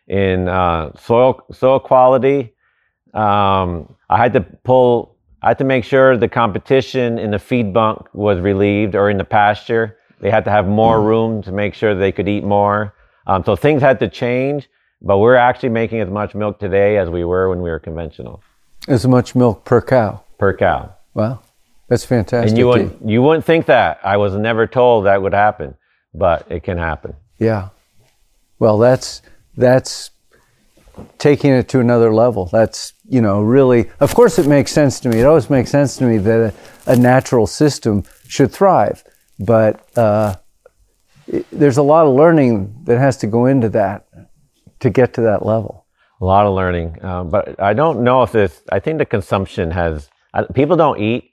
in 0.10 0.49
uh, 0.49 0.91
soil 0.97 1.41
soil 1.51 1.80
quality. 1.80 2.53
Um, 3.14 3.95
I 4.10 4.18
had 4.18 4.34
to 4.34 4.41
pull. 4.41 5.16
I 5.41 5.49
had 5.49 5.57
to 5.60 5.64
make 5.64 5.86
sure 5.86 6.18
the 6.18 6.28
competition 6.28 7.18
in 7.18 7.32
the 7.32 7.39
feed 7.39 7.74
bunk 7.74 8.14
was 8.14 8.39
relieved, 8.39 8.95
or 8.95 9.10
in 9.10 9.18
the 9.18 9.24
pasture. 9.24 9.97
They 10.20 10.30
had 10.30 10.43
to 10.45 10.51
have 10.51 10.68
more 10.68 10.97
mm. 10.97 11.05
room 11.05 11.43
to 11.43 11.51
make 11.51 11.74
sure 11.74 11.95
they 11.95 12.12
could 12.12 12.28
eat 12.28 12.43
more. 12.43 12.93
Um, 13.26 13.43
so 13.45 13.55
things 13.55 13.82
had 13.82 13.99
to 13.99 14.10
change, 14.10 14.68
but 15.01 15.20
we're 15.20 15.36
actually 15.36 15.70
making 15.70 16.01
as 16.01 16.10
much 16.10 16.36
milk 16.36 16.60
today 16.60 16.97
as 16.97 17.10
we 17.10 17.24
were 17.24 17.49
when 17.49 17.62
we 17.62 17.70
were 17.70 17.80
conventional. 17.80 18.43
As 18.88 19.07
much 19.07 19.36
milk 19.36 19.64
per 19.64 19.82
cow. 19.82 20.22
Per 20.38 20.57
cow. 20.57 20.93
Wow, 21.14 21.41
that's 21.88 22.03
fantastic. 22.03 22.49
And 22.49 22.57
you 22.57 22.68
wouldn't 22.68 23.07
you 23.07 23.22
wouldn't 23.22 23.45
think 23.45 23.68
that. 23.68 23.99
I 24.03 24.18
was 24.18 24.34
never 24.34 24.68
told 24.68 25.05
that 25.05 25.22
would 25.22 25.34
happen, 25.34 25.76
but 26.14 26.51
it 26.51 26.64
can 26.64 26.78
happen. 26.78 27.16
Yeah. 27.38 27.70
Well, 28.57 28.78
that's 28.78 29.22
that's 29.55 30.11
taking 31.17 31.51
it 31.51 31.69
to 31.69 31.79
another 31.79 32.13
level. 32.13 32.45
That's, 32.45 32.93
you 33.07 33.21
know, 33.21 33.41
really, 33.41 33.89
of 33.99 34.13
course, 34.13 34.39
it 34.39 34.47
makes 34.47 34.71
sense 34.71 34.99
to 35.01 35.09
me. 35.09 35.19
It 35.19 35.25
always 35.25 35.49
makes 35.49 35.71
sense 35.71 35.97
to 35.97 36.03
me 36.05 36.17
that 36.17 36.53
a, 36.87 36.91
a 36.91 36.95
natural 36.95 37.47
system 37.47 38.03
should 38.27 38.51
thrive. 38.51 39.03
But 39.39 39.85
uh, 39.97 40.35
it, 41.27 41.45
there's 41.51 41.77
a 41.77 41.83
lot 41.83 42.05
of 42.05 42.13
learning 42.15 42.83
that 42.83 42.99
has 42.99 43.17
to 43.17 43.27
go 43.27 43.45
into 43.45 43.69
that 43.69 44.07
to 44.79 44.89
get 44.89 45.13
to 45.13 45.21
that 45.21 45.45
level. 45.45 45.85
A 46.21 46.25
lot 46.25 46.45
of 46.45 46.53
learning. 46.53 46.97
Uh, 47.01 47.23
but 47.23 47.61
I 47.61 47.73
don't 47.73 48.03
know 48.03 48.23
if 48.23 48.33
this, 48.33 48.61
I 48.71 48.79
think 48.79 48.97
the 48.97 49.05
consumption 49.05 49.71
has, 49.71 50.09
uh, 50.33 50.45
people 50.53 50.75
don't 50.75 50.99
eat 50.99 51.31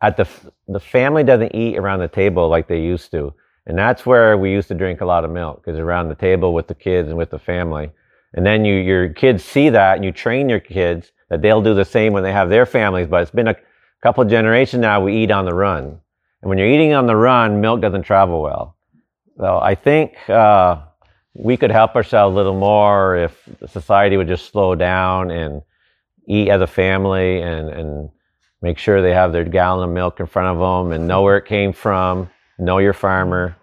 at 0.00 0.16
the, 0.16 0.28
the 0.68 0.78
family 0.78 1.24
doesn't 1.24 1.54
eat 1.54 1.76
around 1.76 1.98
the 1.98 2.08
table 2.08 2.48
like 2.48 2.68
they 2.68 2.80
used 2.80 3.10
to. 3.10 3.34
And 3.68 3.78
that's 3.78 4.04
where 4.04 4.36
we 4.36 4.50
used 4.50 4.68
to 4.68 4.74
drink 4.74 5.00
a 5.00 5.06
lot 5.06 5.24
of 5.24 5.30
milk, 5.30 5.64
is 5.66 5.78
around 5.78 6.08
the 6.08 6.14
table 6.14 6.52
with 6.54 6.66
the 6.66 6.74
kids 6.74 7.08
and 7.08 7.18
with 7.18 7.30
the 7.30 7.38
family. 7.38 7.90
And 8.34 8.44
then 8.44 8.64
you, 8.64 8.74
your 8.74 9.10
kids 9.10 9.44
see 9.44 9.68
that 9.68 9.96
and 9.96 10.04
you 10.04 10.10
train 10.10 10.48
your 10.48 10.60
kids 10.60 11.12
that 11.28 11.42
they'll 11.42 11.62
do 11.62 11.74
the 11.74 11.84
same 11.84 12.12
when 12.12 12.22
they 12.22 12.32
have 12.32 12.48
their 12.48 12.66
families. 12.66 13.06
But 13.06 13.22
it's 13.22 13.30
been 13.30 13.48
a 13.48 13.56
couple 14.02 14.24
generations 14.24 14.80
now 14.80 15.02
we 15.02 15.22
eat 15.22 15.30
on 15.30 15.44
the 15.44 15.54
run. 15.54 16.00
And 16.40 16.48
when 16.48 16.58
you're 16.58 16.68
eating 16.68 16.94
on 16.94 17.06
the 17.06 17.16
run, 17.16 17.60
milk 17.60 17.80
doesn't 17.80 18.02
travel 18.02 18.42
well. 18.42 18.76
So 19.36 19.58
I 19.62 19.74
think, 19.74 20.16
uh, 20.28 20.82
we 21.34 21.56
could 21.56 21.70
help 21.70 21.94
ourselves 21.94 22.34
a 22.34 22.36
little 22.36 22.58
more 22.58 23.16
if 23.16 23.48
society 23.68 24.16
would 24.16 24.28
just 24.28 24.50
slow 24.50 24.74
down 24.74 25.30
and 25.30 25.62
eat 26.26 26.48
as 26.48 26.60
a 26.60 26.66
family 26.66 27.40
and, 27.42 27.68
and 27.68 28.10
make 28.60 28.78
sure 28.78 29.00
they 29.00 29.14
have 29.14 29.32
their 29.32 29.44
gallon 29.44 29.88
of 29.88 29.94
milk 29.94 30.18
in 30.18 30.26
front 30.26 30.48
of 30.48 30.58
them 30.58 30.92
and 30.92 31.06
know 31.06 31.22
where 31.22 31.36
it 31.36 31.46
came 31.46 31.72
from, 31.72 32.28
know 32.58 32.78
your 32.78 32.92
farmer. 32.92 33.56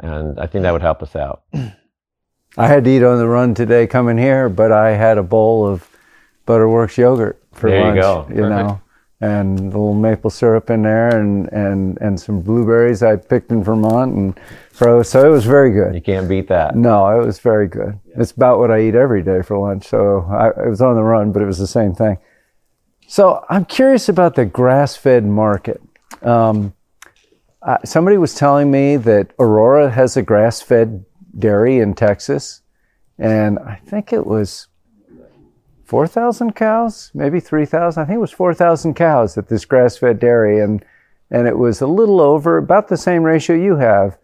And 0.00 0.38
I 0.38 0.46
think 0.46 0.62
that 0.62 0.72
would 0.72 0.82
help 0.82 1.02
us 1.02 1.14
out. 1.16 1.42
I 2.56 2.66
had 2.66 2.84
to 2.84 2.90
eat 2.90 3.02
on 3.02 3.18
the 3.18 3.26
run 3.26 3.54
today 3.54 3.86
coming 3.86 4.18
here, 4.18 4.48
but 4.48 4.72
I 4.72 4.90
had 4.90 5.18
a 5.18 5.22
bowl 5.22 5.66
of 5.66 5.88
Butterworks 6.46 6.96
yogurt 6.96 7.42
for 7.52 7.70
there 7.70 7.80
lunch. 7.80 7.96
You, 7.96 8.02
go. 8.02 8.26
you 8.30 8.48
know, 8.48 8.80
and 9.20 9.58
a 9.58 9.62
little 9.62 9.94
maple 9.94 10.30
syrup 10.30 10.68
in 10.68 10.82
there, 10.82 11.16
and 11.18 11.48
and 11.52 11.96
and 12.00 12.20
some 12.20 12.40
blueberries 12.40 13.02
I 13.02 13.16
picked 13.16 13.52
in 13.52 13.62
Vermont, 13.62 14.14
and 14.14 14.40
froze. 14.70 15.08
So 15.08 15.24
it 15.26 15.30
was 15.30 15.44
very 15.44 15.72
good. 15.72 15.94
You 15.94 16.02
can't 16.02 16.28
beat 16.28 16.48
that. 16.48 16.74
No, 16.74 17.08
it 17.18 17.24
was 17.24 17.38
very 17.38 17.68
good. 17.68 17.98
It's 18.16 18.32
about 18.32 18.58
what 18.58 18.70
I 18.70 18.80
eat 18.80 18.94
every 18.94 19.22
day 19.22 19.40
for 19.42 19.56
lunch. 19.56 19.86
So 19.86 20.26
I, 20.28 20.48
it 20.48 20.68
was 20.68 20.82
on 20.82 20.96
the 20.96 21.02
run, 21.02 21.32
but 21.32 21.40
it 21.40 21.46
was 21.46 21.58
the 21.58 21.66
same 21.66 21.94
thing. 21.94 22.18
So 23.06 23.44
I'm 23.48 23.64
curious 23.64 24.08
about 24.08 24.34
the 24.34 24.44
grass-fed 24.44 25.24
market. 25.24 25.80
Um, 26.22 26.74
uh, 27.62 27.78
somebody 27.84 28.16
was 28.16 28.34
telling 28.34 28.70
me 28.70 28.96
that 28.96 29.32
Aurora 29.38 29.90
has 29.90 30.16
a 30.16 30.22
grass-fed 30.22 31.04
dairy 31.38 31.78
in 31.78 31.94
Texas, 31.94 32.62
and 33.18 33.58
I 33.60 33.76
think 33.86 34.12
it 34.12 34.26
was 34.26 34.68
4,000 35.84 36.54
cows, 36.54 37.10
maybe 37.14 37.38
3,000. 37.38 38.02
I 38.02 38.06
think 38.06 38.16
it 38.16 38.20
was 38.20 38.32
4,000 38.32 38.94
cows 38.94 39.38
at 39.38 39.48
this 39.48 39.64
grass-fed 39.64 40.18
dairy, 40.18 40.60
and 40.60 40.84
and 41.30 41.48
it 41.48 41.56
was 41.56 41.80
a 41.80 41.86
little 41.86 42.20
over 42.20 42.58
about 42.58 42.88
the 42.88 42.96
same 42.96 43.22
ratio 43.22 43.56
you 43.56 43.76
have 43.76 44.18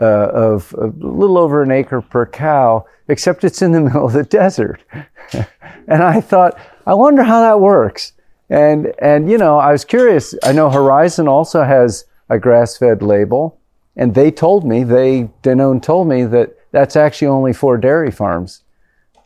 uh, 0.00 0.28
of 0.32 0.74
a 0.78 0.86
little 0.86 1.36
over 1.36 1.62
an 1.62 1.70
acre 1.70 2.00
per 2.00 2.24
cow, 2.24 2.86
except 3.08 3.44
it's 3.44 3.60
in 3.60 3.72
the 3.72 3.80
middle 3.82 4.06
of 4.06 4.12
the 4.12 4.22
desert. 4.22 4.82
and 5.32 6.02
I 6.02 6.20
thought, 6.20 6.58
I 6.86 6.94
wonder 6.94 7.22
how 7.22 7.40
that 7.40 7.60
works. 7.60 8.12
And 8.48 8.92
and 8.98 9.30
you 9.30 9.36
know, 9.36 9.58
I 9.58 9.72
was 9.72 9.84
curious. 9.84 10.34
I 10.42 10.52
know 10.52 10.70
Horizon 10.70 11.28
also 11.28 11.64
has 11.64 12.04
a 12.28 12.38
grass-fed 12.38 13.02
label, 13.02 13.60
and 13.96 14.14
they 14.14 14.30
told 14.30 14.64
me 14.64 14.84
they 14.84 15.30
Danone 15.42 15.82
told 15.82 16.08
me 16.08 16.24
that 16.24 16.56
that's 16.70 16.96
actually 16.96 17.28
only 17.28 17.52
for 17.52 17.76
dairy 17.78 18.10
farms, 18.10 18.62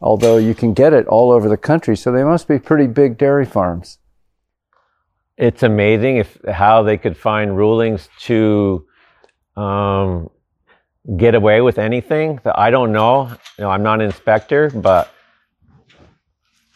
although 0.00 0.36
you 0.36 0.54
can 0.54 0.72
get 0.72 0.92
it 0.92 1.06
all 1.06 1.30
over 1.30 1.48
the 1.48 1.56
country. 1.56 1.96
So 1.96 2.12
they 2.12 2.24
must 2.24 2.46
be 2.48 2.58
pretty 2.58 2.86
big 2.86 3.18
dairy 3.18 3.44
farms. 3.44 3.98
It's 5.36 5.62
amazing 5.62 6.18
if 6.18 6.38
how 6.48 6.82
they 6.82 6.96
could 6.96 7.16
find 7.16 7.56
rulings 7.56 8.08
to 8.20 8.86
um, 9.56 10.30
get 11.16 11.34
away 11.34 11.60
with 11.60 11.78
anything. 11.78 12.38
I 12.54 12.70
don't 12.70 12.92
know. 12.92 13.28
You 13.58 13.64
know, 13.64 13.70
I'm 13.70 13.82
not 13.82 14.00
an 14.00 14.06
inspector, 14.06 14.70
but 14.70 15.12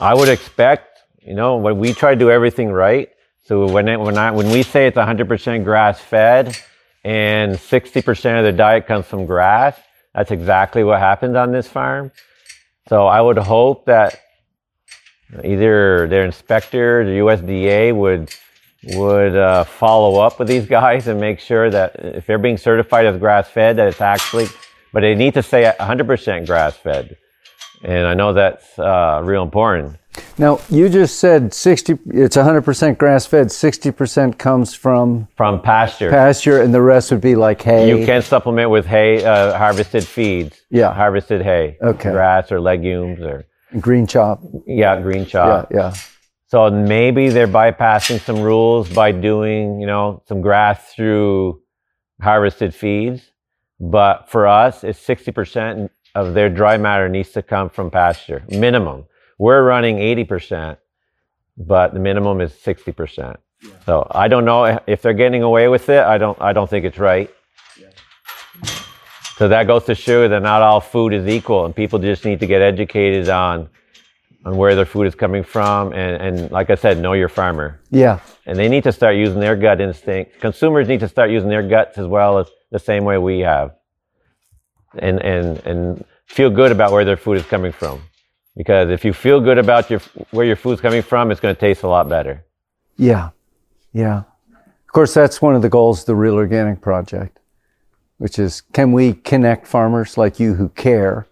I 0.01 0.15
would 0.15 0.29
expect. 0.29 0.99
You 1.21 1.35
know, 1.35 1.57
when 1.57 1.79
we 1.79 1.93
try 1.93 2.15
to 2.15 2.19
do 2.19 2.31
everything 2.31 2.71
right. 2.71 3.11
So 3.47 3.69
when 3.69 3.87
it, 3.87 4.01
when 4.01 4.19
I 4.19 4.33
when 4.33 4.51
we 4.51 4.65
say 4.65 4.89
it's 4.89 4.97
100% 4.97 5.63
grass 5.63 6.01
fed 6.01 6.59
and 7.05 7.55
60% 7.55 8.39
of 8.39 8.45
the 8.45 8.51
diet 8.51 8.89
comes 8.89 9.07
from 9.07 9.25
grass, 9.25 9.79
that's 10.13 10.33
exactly 10.33 10.83
what 10.83 10.99
happens 10.99 11.37
on 11.37 11.53
this 11.53 11.69
farm. 11.69 12.11
So 12.89 13.07
I 13.07 13.21
would 13.21 13.39
hope 13.39 13.87
that 13.87 14.21
either 15.45 16.09
their 16.09 16.25
inspector, 16.25 17.05
the 17.05 17.19
USDA 17.19 17.95
would 17.95 18.35
would 18.95 19.37
uh, 19.37 19.63
follow 19.63 20.21
up 20.21 20.41
with 20.41 20.49
these 20.49 20.67
guys 20.67 21.07
and 21.07 21.21
make 21.21 21.39
sure 21.39 21.71
that 21.71 21.97
if 21.97 22.27
they're 22.27 22.39
being 22.39 22.59
certified 22.59 23.07
as 23.07 23.17
grass 23.17 23.49
fed, 23.49 23.77
that 23.77 23.89
it's 23.89 24.01
actually, 24.01 24.47
but 24.93 25.01
they 25.01 25.15
need 25.15 25.35
to 25.35 25.43
say 25.43 25.73
100% 25.79 26.47
grass 26.47 26.77
fed. 26.77 27.17
And 27.83 28.07
I 28.07 28.15
know 28.15 28.33
that's 28.33 28.79
uh, 28.79 29.21
real 29.25 29.43
important. 29.43 29.97
Now 30.39 30.61
you 30.71 30.89
just 30.89 31.19
said 31.21 31.53
60. 31.53 31.99
It's 32.07 32.37
100% 32.37 32.97
grass 32.99 33.27
fed. 33.27 33.49
60% 33.49 34.39
comes 34.39 34.75
from 34.75 35.29
From 35.37 35.61
pasture. 35.61 36.09
pasture, 36.11 36.63
and 36.63 36.73
the 36.73 36.81
rest 36.81 37.11
would 37.11 37.21
be 37.21 37.35
like 37.35 37.61
hay. 37.61 37.89
You 37.89 38.07
can 38.07 38.23
supplement 38.23 38.71
with 38.71 38.87
hay, 38.87 39.23
uh, 39.25 39.57
harvested 39.59 40.05
feeds. 40.07 40.59
Yeah. 40.71 40.93
Harvested 40.93 41.43
hay. 41.43 41.77
Okay. 41.83 42.11
Grass 42.13 42.51
or 42.51 42.61
legumes 42.61 43.21
or, 43.21 43.45
green 43.81 44.07
chop. 44.07 44.41
yeah, 44.67 44.99
green 45.01 45.21
Yeah, 45.25 45.25
chop. 45.27 45.69
yeah. 45.73 45.95
So 46.49 46.71
maybe 46.71 47.29
they're 47.29 47.49
bypassing 47.49 48.21
some 48.21 48.41
rules 48.41 48.89
by 48.89 49.13
doing, 49.13 49.81
you 49.81 49.87
know, 49.87 50.23
some 50.29 50.41
grass 50.41 50.95
through 50.95 51.61
harvested 52.23 52.75
feeds. 52.75 53.31
But 53.81 54.31
for 54.31 54.47
us, 54.47 54.83
it's 54.85 54.99
60% 55.05 55.91
of 56.17 56.35
their 56.35 56.49
dry 56.49 56.77
matter 56.79 57.09
needs 57.09 57.31
to 57.33 57.43
come 57.43 57.69
from 57.71 57.91
pasture, 57.91 58.43
minimum. 58.49 59.05
We're 59.39 59.63
running 59.63 59.99
80%, 59.99 60.79
but 61.59 61.93
the 61.95 62.01
minimum 62.01 62.41
is 62.41 62.53
60%. 62.53 63.37
So 63.85 64.07
I 64.11 64.29
don't 64.29 64.45
know 64.45 64.81
if 64.87 65.03
they're 65.03 65.13
getting 65.25 65.43
away 65.43 65.69
with 65.69 65.89
it. 65.89 66.03
I 66.03 66.19
don't, 66.19 66.41
I 66.41 66.53
don't 66.53 66.69
think 66.69 66.85
it's 66.85 66.99
right. 66.99 67.31
So 69.37 69.49
that 69.49 69.67
goes 69.67 69.85
to 69.85 69.95
show 69.95 70.27
that 70.29 70.41
not 70.43 70.63
all 70.63 70.81
food 70.81 71.13
is 71.13 71.27
equal 71.29 71.67
and 71.67 71.77
people 71.77 71.99
just 71.99 72.25
need 72.25 72.41
to 72.41 72.47
get 72.47 72.63
educated 72.63 73.29
on, 73.29 73.69
on 74.47 74.57
where 74.57 74.75
their 74.75 74.87
food 74.87 75.07
is 75.07 75.15
coming 75.15 75.43
from. 75.45 75.93
And, 75.93 76.23
and 76.23 76.51
like 76.51 76.71
I 76.71 76.75
said, 76.75 76.99
know 76.99 77.13
your 77.13 77.29
farmer 77.29 77.81
Yeah. 77.91 78.21
and 78.47 78.59
they 78.59 78.69
need 78.69 78.85
to 78.85 78.93
start 78.93 79.17
using 79.17 79.41
their 79.41 79.55
gut 79.57 79.81
instinct. 79.83 80.41
Consumers 80.41 80.89
need 80.89 81.01
to 81.01 81.09
start 81.09 81.31
using 81.31 81.51
their 81.51 81.63
guts 81.69 81.99
as 81.99 82.07
well 82.07 82.39
as 82.39 82.47
the 82.71 82.79
same 82.79 83.05
way 83.05 83.19
we 83.19 83.41
have, 83.41 83.73
and 84.99 85.21
and 85.23 85.59
and 85.67 86.05
feel 86.27 86.51
good 86.51 86.73
about 86.73 86.93
where 86.93 87.05
their 87.05 87.17
food 87.17 87.37
is 87.37 87.45
coming 87.45 87.73
from. 87.73 88.03
Because 88.57 88.91
if 88.91 89.05
you 89.05 89.13
feel 89.13 89.41
good 89.41 89.59
about 89.59 89.91
your 89.91 90.01
where 90.31 90.47
your 90.47 90.57
food's 90.57 90.81
coming 90.81 91.03
from, 91.03 91.31
it's 91.31 91.41
going 91.41 91.55
to 91.55 91.61
taste 91.61 91.83
a 91.83 91.89
lot 91.89 92.09
better. 92.09 92.45
Yeah. 92.97 93.31
Yeah. 93.93 94.19
Of 94.19 94.93
course, 94.93 95.13
that's 95.13 95.43
one 95.43 95.55
of 95.55 95.63
the 95.63 95.69
goals 95.69 96.01
of 96.01 96.07
the 96.07 96.17
Real 96.17 96.35
Organic 96.35 96.81
Project, 96.81 97.39
which 98.19 98.39
is 98.39 98.63
can 98.73 98.93
we 98.93 99.13
connect 99.13 99.67
farmers 99.67 100.17
like 100.17 100.41
you 100.41 100.55
who 100.55 100.71
care 100.71 101.27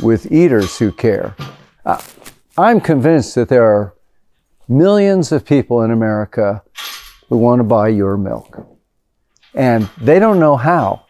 with 0.00 0.32
eaters 0.32 0.78
who 0.78 0.92
care? 0.92 1.36
Uh, 1.84 2.00
I'm 2.56 2.80
convinced 2.80 3.34
that 3.34 3.48
there 3.48 3.64
are 3.64 3.94
millions 4.68 5.30
of 5.30 5.44
people 5.44 5.82
in 5.82 5.90
America 5.90 6.62
who 7.28 7.36
want 7.36 7.60
to 7.60 7.64
buy 7.64 7.88
your 7.88 8.16
milk. 8.16 8.66
And 9.54 9.88
they 10.00 10.18
don't 10.18 10.38
know 10.38 10.56
how. 10.56 11.05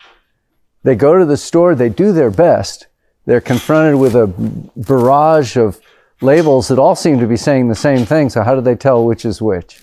They 0.86 0.94
go 0.94 1.18
to 1.18 1.24
the 1.24 1.36
store, 1.36 1.74
they 1.74 1.88
do 1.88 2.12
their 2.12 2.30
best. 2.30 2.86
They're 3.24 3.40
confronted 3.40 3.96
with 3.96 4.14
a 4.14 4.28
barrage 4.76 5.56
of 5.56 5.80
labels 6.20 6.68
that 6.68 6.78
all 6.78 6.94
seem 6.94 7.18
to 7.18 7.26
be 7.26 7.36
saying 7.36 7.66
the 7.66 7.74
same 7.74 8.06
thing. 8.06 8.30
So, 8.30 8.44
how 8.44 8.54
do 8.54 8.60
they 8.60 8.76
tell 8.76 9.04
which 9.04 9.24
is 9.24 9.42
which? 9.42 9.82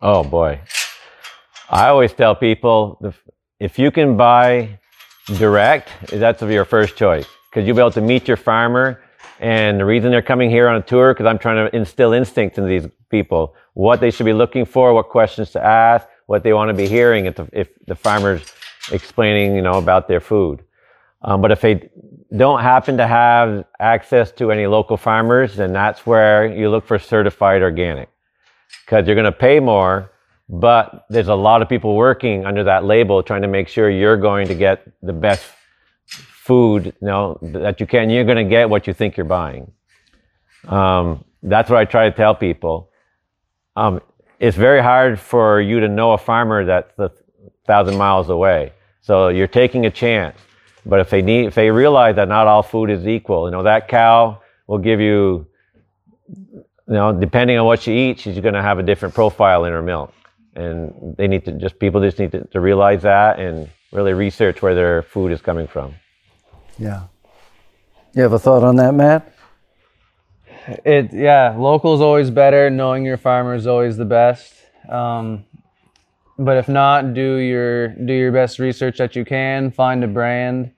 Oh 0.00 0.24
boy, 0.24 0.60
I 1.68 1.88
always 1.88 2.14
tell 2.14 2.34
people 2.34 3.14
if 3.60 3.78
you 3.78 3.90
can 3.90 4.16
buy 4.16 4.80
direct, 5.36 5.90
that's 6.10 6.40
your 6.40 6.64
first 6.64 6.96
choice 6.96 7.26
because 7.50 7.66
you'll 7.66 7.76
be 7.76 7.82
able 7.82 7.90
to 7.90 8.00
meet 8.00 8.26
your 8.28 8.38
farmer. 8.38 9.02
And 9.40 9.78
the 9.78 9.84
reason 9.84 10.10
they're 10.10 10.22
coming 10.22 10.48
here 10.48 10.68
on 10.68 10.76
a 10.76 10.82
tour 10.82 11.12
because 11.12 11.26
I'm 11.26 11.38
trying 11.38 11.68
to 11.68 11.76
instill 11.76 12.14
instinct 12.14 12.56
in 12.56 12.66
these 12.66 12.86
people, 13.10 13.54
what 13.74 14.00
they 14.00 14.10
should 14.10 14.24
be 14.24 14.32
looking 14.32 14.64
for, 14.64 14.94
what 14.94 15.10
questions 15.10 15.50
to 15.50 15.62
ask, 15.62 16.06
what 16.24 16.42
they 16.44 16.54
want 16.54 16.70
to 16.70 16.74
be 16.74 16.88
hearing 16.88 17.26
if 17.26 17.36
the, 17.36 17.46
if 17.52 17.68
the 17.86 17.94
farmer's 17.94 18.42
explaining, 18.92 19.54
you 19.54 19.62
know, 19.62 19.78
about 19.78 20.08
their 20.08 20.20
food. 20.20 20.62
Um, 21.22 21.40
but 21.40 21.50
if 21.50 21.60
they 21.60 21.88
don't 22.36 22.60
happen 22.60 22.96
to 22.98 23.06
have 23.06 23.64
access 23.80 24.30
to 24.32 24.52
any 24.52 24.66
local 24.66 24.96
farmers, 24.96 25.56
then 25.56 25.72
that's 25.72 26.06
where 26.06 26.46
you 26.46 26.70
look 26.70 26.86
for 26.86 26.98
certified 26.98 27.62
organic 27.62 28.08
because 28.84 29.06
you're 29.06 29.16
going 29.16 29.24
to 29.24 29.32
pay 29.32 29.60
more, 29.60 30.10
but 30.48 31.04
there's 31.10 31.28
a 31.28 31.34
lot 31.34 31.62
of 31.62 31.68
people 31.68 31.94
working 31.94 32.46
under 32.46 32.64
that 32.64 32.84
label 32.84 33.22
trying 33.22 33.42
to 33.42 33.48
make 33.48 33.68
sure 33.68 33.90
you're 33.90 34.16
going 34.16 34.48
to 34.48 34.54
get 34.54 34.90
the 35.02 35.12
best 35.12 35.44
food 36.06 36.86
you 36.86 36.92
know, 37.02 37.38
that 37.42 37.80
you 37.80 37.86
can. 37.86 38.08
You're 38.08 38.24
going 38.24 38.38
to 38.38 38.50
get 38.50 38.70
what 38.70 38.86
you 38.86 38.94
think 38.94 39.16
you're 39.16 39.26
buying. 39.26 39.70
Um, 40.66 41.24
that's 41.42 41.70
what 41.70 41.78
I 41.78 41.84
try 41.84 42.08
to 42.08 42.16
tell 42.16 42.34
people. 42.34 42.90
Um, 43.76 44.00
it's 44.40 44.56
very 44.56 44.82
hard 44.82 45.20
for 45.20 45.60
you 45.60 45.80
to 45.80 45.88
know 45.88 46.12
a 46.12 46.18
farmer 46.18 46.64
that's 46.64 46.98
a 46.98 47.10
thousand 47.66 47.96
miles 47.96 48.30
away. 48.30 48.72
So 49.08 49.28
you're 49.28 49.46
taking 49.46 49.86
a 49.86 49.90
chance. 49.90 50.36
But 50.84 51.00
if 51.00 51.08
they 51.08 51.22
need, 51.22 51.46
if 51.46 51.54
they 51.54 51.70
realize 51.70 52.16
that 52.16 52.28
not 52.28 52.46
all 52.46 52.62
food 52.62 52.90
is 52.90 53.06
equal, 53.06 53.46
you 53.46 53.50
know, 53.50 53.62
that 53.62 53.88
cow 53.88 54.42
will 54.66 54.76
give 54.76 55.00
you, 55.00 55.46
you 56.28 56.64
know, 56.86 57.18
depending 57.18 57.56
on 57.58 57.64
what 57.64 57.80
she 57.80 58.10
eats, 58.10 58.20
she's 58.20 58.38
going 58.38 58.52
to 58.52 58.60
have 58.60 58.78
a 58.78 58.82
different 58.82 59.14
profile 59.14 59.64
in 59.64 59.72
her 59.72 59.80
milk. 59.80 60.12
And 60.56 61.16
they 61.16 61.26
need 61.26 61.46
to 61.46 61.52
just, 61.52 61.78
people 61.78 62.02
just 62.02 62.18
need 62.18 62.32
to, 62.32 62.44
to 62.48 62.60
realize 62.60 63.00
that 63.00 63.40
and 63.40 63.70
really 63.92 64.12
research 64.12 64.60
where 64.60 64.74
their 64.74 65.00
food 65.04 65.32
is 65.32 65.40
coming 65.40 65.66
from. 65.66 65.94
Yeah. 66.78 67.04
You 68.12 68.20
have 68.24 68.34
a 68.34 68.38
thought 68.38 68.62
on 68.62 68.76
that, 68.76 68.92
Matt? 68.92 69.34
It 70.84 71.14
yeah, 71.14 71.56
local 71.56 71.94
is 71.94 72.02
always 72.02 72.28
better. 72.28 72.68
Knowing 72.68 73.06
your 73.06 73.16
farmer 73.16 73.54
is 73.54 73.66
always 73.66 73.96
the 73.96 74.04
best. 74.04 74.52
Um, 74.86 75.46
but 76.38 76.56
if 76.56 76.68
not, 76.68 77.14
do 77.14 77.36
your 77.36 77.88
do 77.88 78.12
your 78.12 78.32
best 78.32 78.58
research 78.58 78.98
that 78.98 79.16
you 79.16 79.24
can. 79.24 79.70
Find 79.70 80.02
a 80.04 80.08
brand 80.08 80.72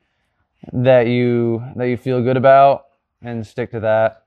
that 0.73 1.07
you 1.07 1.63
that 1.77 1.87
you 1.87 1.97
feel 1.97 2.23
good 2.23 2.37
about 2.37 2.85
and 3.23 3.47
stick 3.47 3.71
to 3.73 3.81
that. 3.81 4.25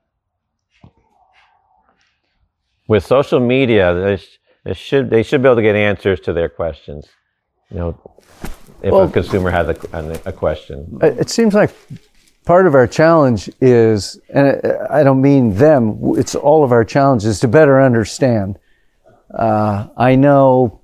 With 2.86 3.04
social 3.04 3.40
media, 3.40 3.94
they, 3.94 4.16
sh- 4.18 4.38
they 4.64 4.74
should, 4.74 5.08
they 5.10 5.22
should 5.22 5.42
be 5.42 5.48
able 5.48 5.56
to 5.56 5.62
get 5.62 5.74
answers 5.74 6.20
to 6.20 6.32
their 6.34 6.48
questions. 6.50 7.06
You 7.70 7.78
know, 7.78 8.00
if 8.82 8.92
Well- 8.92 9.04
a 9.04 9.10
consumer 9.10 9.50
has 9.50 9.68
a, 9.68 10.20
a 10.26 10.32
question. 10.32 10.98
It 11.02 11.18
it 11.20 11.30
seems 11.30 11.54
like 11.54 11.74
part 12.44 12.66
of 12.66 12.74
our 12.74 12.86
challenge 12.86 13.48
is, 13.60 14.20
and 14.34 14.48
I- 14.48 15.00
I 15.00 15.02
don't 15.02 15.22
mean 15.22 15.54
them, 15.54 15.98
it's 16.18 16.34
all 16.34 16.62
of 16.62 16.72
our 16.72 16.84
challenge 16.84 17.24
is 17.24 17.40
to 17.40 17.48
better 17.48 17.80
understand. 17.80 18.58
uh, 19.34 19.88
I 19.96 20.14
know, 20.14 20.80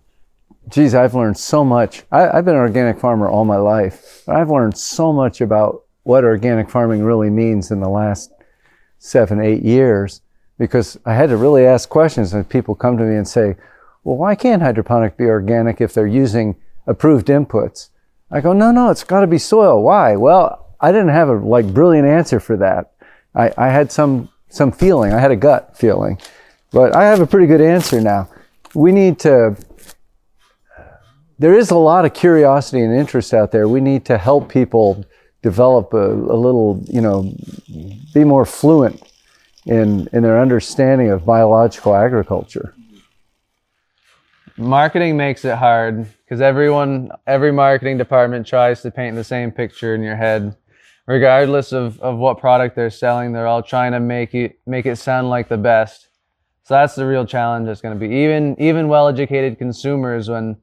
geez, 0.70 0.94
I've 0.94 1.14
learned 1.14 1.36
so 1.36 1.64
much. 1.64 2.04
I, 2.10 2.28
I've 2.28 2.44
been 2.44 2.54
an 2.54 2.60
organic 2.60 2.98
farmer 2.98 3.28
all 3.28 3.44
my 3.44 3.56
life, 3.56 4.22
but 4.26 4.36
I've 4.36 4.50
learned 4.50 4.76
so 4.76 5.12
much 5.12 5.40
about 5.40 5.84
what 6.04 6.24
organic 6.24 6.70
farming 6.70 7.04
really 7.04 7.30
means 7.30 7.70
in 7.70 7.80
the 7.80 7.88
last 7.88 8.32
seven, 8.98 9.40
eight 9.40 9.62
years 9.62 10.22
because 10.58 10.98
I 11.04 11.14
had 11.14 11.30
to 11.30 11.36
really 11.36 11.66
ask 11.66 11.88
questions 11.88 12.34
and 12.34 12.48
people 12.48 12.74
come 12.74 12.98
to 12.98 13.04
me 13.04 13.16
and 13.16 13.26
say, 13.26 13.56
well, 14.04 14.16
why 14.16 14.34
can't 14.34 14.62
hydroponic 14.62 15.16
be 15.16 15.24
organic 15.24 15.80
if 15.80 15.92
they're 15.92 16.06
using 16.06 16.56
approved 16.86 17.28
inputs? 17.28 17.88
I 18.30 18.40
go, 18.40 18.52
no, 18.52 18.70
no, 18.70 18.90
it's 18.90 19.04
got 19.04 19.20
to 19.20 19.26
be 19.26 19.38
soil. 19.38 19.82
Why? 19.82 20.16
Well, 20.16 20.74
I 20.80 20.92
didn't 20.92 21.08
have 21.08 21.28
a 21.28 21.34
like 21.34 21.72
brilliant 21.72 22.06
answer 22.06 22.40
for 22.40 22.56
that. 22.58 22.92
I, 23.34 23.52
I 23.56 23.68
had 23.68 23.92
some 23.92 24.28
some 24.48 24.72
feeling. 24.72 25.12
I 25.12 25.20
had 25.20 25.30
a 25.30 25.36
gut 25.36 25.76
feeling, 25.76 26.18
but 26.72 26.94
I 26.96 27.04
have 27.04 27.20
a 27.20 27.26
pretty 27.26 27.46
good 27.46 27.60
answer 27.60 28.00
now. 28.00 28.28
We 28.74 28.92
need 28.92 29.18
to. 29.20 29.56
There 31.40 31.54
is 31.54 31.70
a 31.70 31.76
lot 31.76 32.04
of 32.04 32.12
curiosity 32.12 32.82
and 32.82 32.94
interest 32.94 33.32
out 33.32 33.50
there. 33.50 33.66
We 33.66 33.80
need 33.80 34.04
to 34.04 34.18
help 34.18 34.50
people 34.50 35.06
develop 35.40 35.94
a, 35.94 36.12
a 36.12 36.36
little, 36.36 36.84
you 36.86 37.00
know, 37.00 37.32
be 38.12 38.24
more 38.24 38.44
fluent 38.44 39.02
in 39.64 40.06
in 40.12 40.22
their 40.22 40.38
understanding 40.38 41.08
of 41.10 41.24
biological 41.24 41.94
agriculture. 41.94 42.74
Marketing 44.58 45.16
makes 45.16 45.42
it 45.46 45.56
hard 45.56 46.06
because 46.24 46.42
everyone, 46.42 47.10
every 47.26 47.52
marketing 47.52 47.96
department 47.96 48.46
tries 48.46 48.82
to 48.82 48.90
paint 48.90 49.16
the 49.16 49.24
same 49.24 49.50
picture 49.50 49.94
in 49.94 50.02
your 50.02 50.16
head, 50.16 50.54
regardless 51.06 51.72
of, 51.72 51.98
of 52.00 52.18
what 52.18 52.36
product 52.36 52.76
they're 52.76 52.90
selling. 52.90 53.32
They're 53.32 53.46
all 53.46 53.62
trying 53.62 53.92
to 53.92 54.00
make 54.00 54.34
it 54.34 54.60
make 54.66 54.84
it 54.84 54.96
sound 54.96 55.30
like 55.30 55.48
the 55.48 55.56
best. 55.56 56.08
So 56.64 56.74
that's 56.74 56.96
the 56.96 57.06
real 57.06 57.24
challenge. 57.24 57.64
That's 57.64 57.80
going 57.80 57.98
to 57.98 58.08
be 58.08 58.14
even 58.14 58.60
even 58.60 58.88
well-educated 58.88 59.56
consumers 59.56 60.28
when 60.28 60.58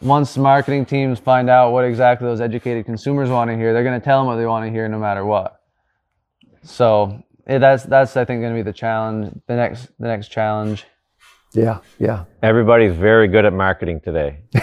once 0.00 0.36
marketing 0.36 0.86
teams 0.86 1.18
find 1.18 1.50
out 1.50 1.72
what 1.72 1.84
exactly 1.84 2.26
those 2.26 2.40
educated 2.40 2.86
consumers 2.86 3.28
want 3.28 3.50
to 3.50 3.56
hear, 3.56 3.72
they're 3.72 3.84
going 3.84 4.00
to 4.00 4.04
tell 4.04 4.20
them 4.20 4.26
what 4.26 4.36
they 4.36 4.46
want 4.46 4.64
to 4.64 4.70
hear 4.70 4.88
no 4.88 4.98
matter 4.98 5.24
what. 5.24 5.60
So 6.62 7.22
it, 7.46 7.58
that's 7.60 7.84
that's 7.84 8.16
I 8.16 8.24
think 8.24 8.42
going 8.42 8.54
to 8.54 8.58
be 8.58 8.62
the 8.62 8.72
challenge. 8.72 9.32
The 9.46 9.56
next 9.56 9.88
the 9.98 10.06
next 10.06 10.28
challenge. 10.28 10.84
Yeah, 11.54 11.80
yeah. 11.98 12.24
Everybody's 12.42 12.94
very 12.94 13.26
good 13.26 13.44
at 13.44 13.52
marketing 13.52 14.00
today. 14.00 14.42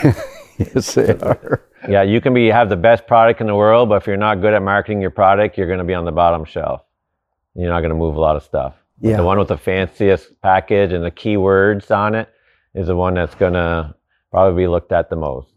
yes, 0.57 0.93
they 0.93 1.13
are. 1.13 1.63
Yeah, 1.89 2.03
you 2.03 2.21
can 2.21 2.33
be 2.33 2.47
have 2.47 2.69
the 2.69 2.75
best 2.75 3.07
product 3.07 3.41
in 3.41 3.47
the 3.47 3.55
world, 3.55 3.89
but 3.89 3.95
if 3.95 4.07
you're 4.07 4.17
not 4.17 4.41
good 4.41 4.53
at 4.53 4.61
marketing 4.61 5.01
your 5.01 5.09
product, 5.09 5.57
you're 5.57 5.67
going 5.67 5.79
to 5.79 5.85
be 5.85 5.93
on 5.93 6.05
the 6.05 6.11
bottom 6.11 6.45
shelf. 6.45 6.81
You're 7.55 7.69
not 7.69 7.79
going 7.79 7.89
to 7.89 7.95
move 7.95 8.15
a 8.15 8.19
lot 8.19 8.35
of 8.35 8.43
stuff. 8.43 8.75
Yeah. 9.01 9.17
The 9.17 9.23
one 9.23 9.39
with 9.39 9.49
the 9.49 9.57
fanciest 9.57 10.39
package 10.41 10.93
and 10.93 11.03
the 11.03 11.11
keywords 11.11 11.91
on 11.91 12.15
it 12.15 12.29
is 12.73 12.87
the 12.87 12.95
one 12.95 13.15
that's 13.15 13.35
going 13.35 13.53
to 13.53 13.95
probably 14.35 14.63
be 14.63 14.67
looked 14.67 14.91
at 14.91 15.09
the 15.09 15.15
most. 15.15 15.53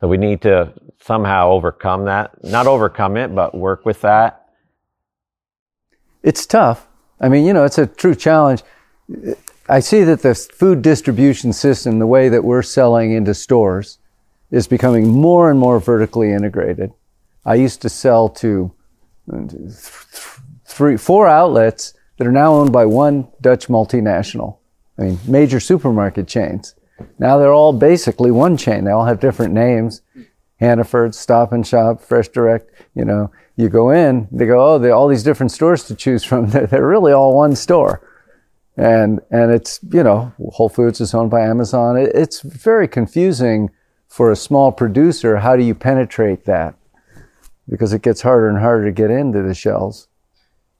So 0.00 0.08
we 0.08 0.16
need 0.16 0.40
to 0.40 0.72
somehow 1.02 1.50
overcome 1.50 2.06
that. 2.06 2.42
Not 2.42 2.66
overcome 2.66 3.18
it, 3.18 3.34
but 3.34 3.54
work 3.54 3.84
with 3.84 4.00
that. 4.00 4.46
It's 6.22 6.46
tough. 6.46 6.88
I 7.20 7.28
mean, 7.28 7.44
you 7.44 7.52
know, 7.52 7.64
it's 7.64 7.76
a 7.76 7.86
true 7.86 8.14
challenge. 8.14 8.62
I 9.68 9.80
see 9.80 10.02
that 10.02 10.22
the 10.22 10.34
food 10.34 10.80
distribution 10.80 11.52
system, 11.52 11.98
the 11.98 12.06
way 12.06 12.30
that 12.30 12.42
we're 12.42 12.62
selling 12.62 13.12
into 13.12 13.34
stores, 13.34 13.98
is 14.50 14.66
becoming 14.66 15.08
more 15.08 15.50
and 15.50 15.60
more 15.60 15.78
vertically 15.78 16.32
integrated. 16.32 16.90
I 17.44 17.56
used 17.56 17.82
to 17.82 17.90
sell 17.90 18.30
to 18.30 18.72
three, 20.66 20.96
four 20.96 21.28
outlets 21.28 21.92
that 22.16 22.26
are 22.26 22.32
now 22.32 22.54
owned 22.54 22.72
by 22.72 22.86
one 22.86 23.28
Dutch 23.42 23.66
multinational. 23.68 24.56
I 24.98 25.02
mean, 25.02 25.18
major 25.26 25.60
supermarket 25.60 26.26
chains. 26.26 26.74
Now 27.18 27.38
they're 27.38 27.52
all 27.52 27.72
basically 27.72 28.30
one 28.30 28.56
chain. 28.56 28.84
They 28.84 28.90
all 28.90 29.04
have 29.04 29.20
different 29.20 29.52
names. 29.54 30.02
Hannaford, 30.60 31.14
Stop 31.14 31.52
and 31.52 31.66
Shop, 31.66 32.00
Fresh 32.00 32.28
Direct. 32.28 32.70
You 32.94 33.04
know, 33.04 33.30
you 33.56 33.68
go 33.68 33.90
in, 33.90 34.28
they 34.30 34.46
go, 34.46 34.60
oh, 34.60 34.92
all 34.92 35.08
these 35.08 35.22
different 35.22 35.52
stores 35.52 35.84
to 35.84 35.94
choose 35.94 36.24
from. 36.24 36.46
They're, 36.50 36.66
they're 36.66 36.86
really 36.86 37.12
all 37.12 37.36
one 37.36 37.56
store. 37.56 38.00
And, 38.76 39.20
and 39.30 39.52
it's, 39.52 39.78
you 39.92 40.02
know, 40.02 40.32
Whole 40.52 40.68
Foods 40.68 41.00
is 41.00 41.14
owned 41.14 41.30
by 41.30 41.42
Amazon. 41.42 41.96
It, 41.96 42.10
it's 42.14 42.40
very 42.40 42.88
confusing 42.88 43.70
for 44.08 44.30
a 44.32 44.36
small 44.36 44.72
producer. 44.72 45.36
How 45.38 45.56
do 45.56 45.62
you 45.62 45.74
penetrate 45.74 46.44
that? 46.46 46.74
Because 47.68 47.92
it 47.92 48.02
gets 48.02 48.22
harder 48.22 48.48
and 48.48 48.58
harder 48.58 48.86
to 48.86 48.92
get 48.92 49.10
into 49.10 49.42
the 49.42 49.54
shelves. 49.54 50.08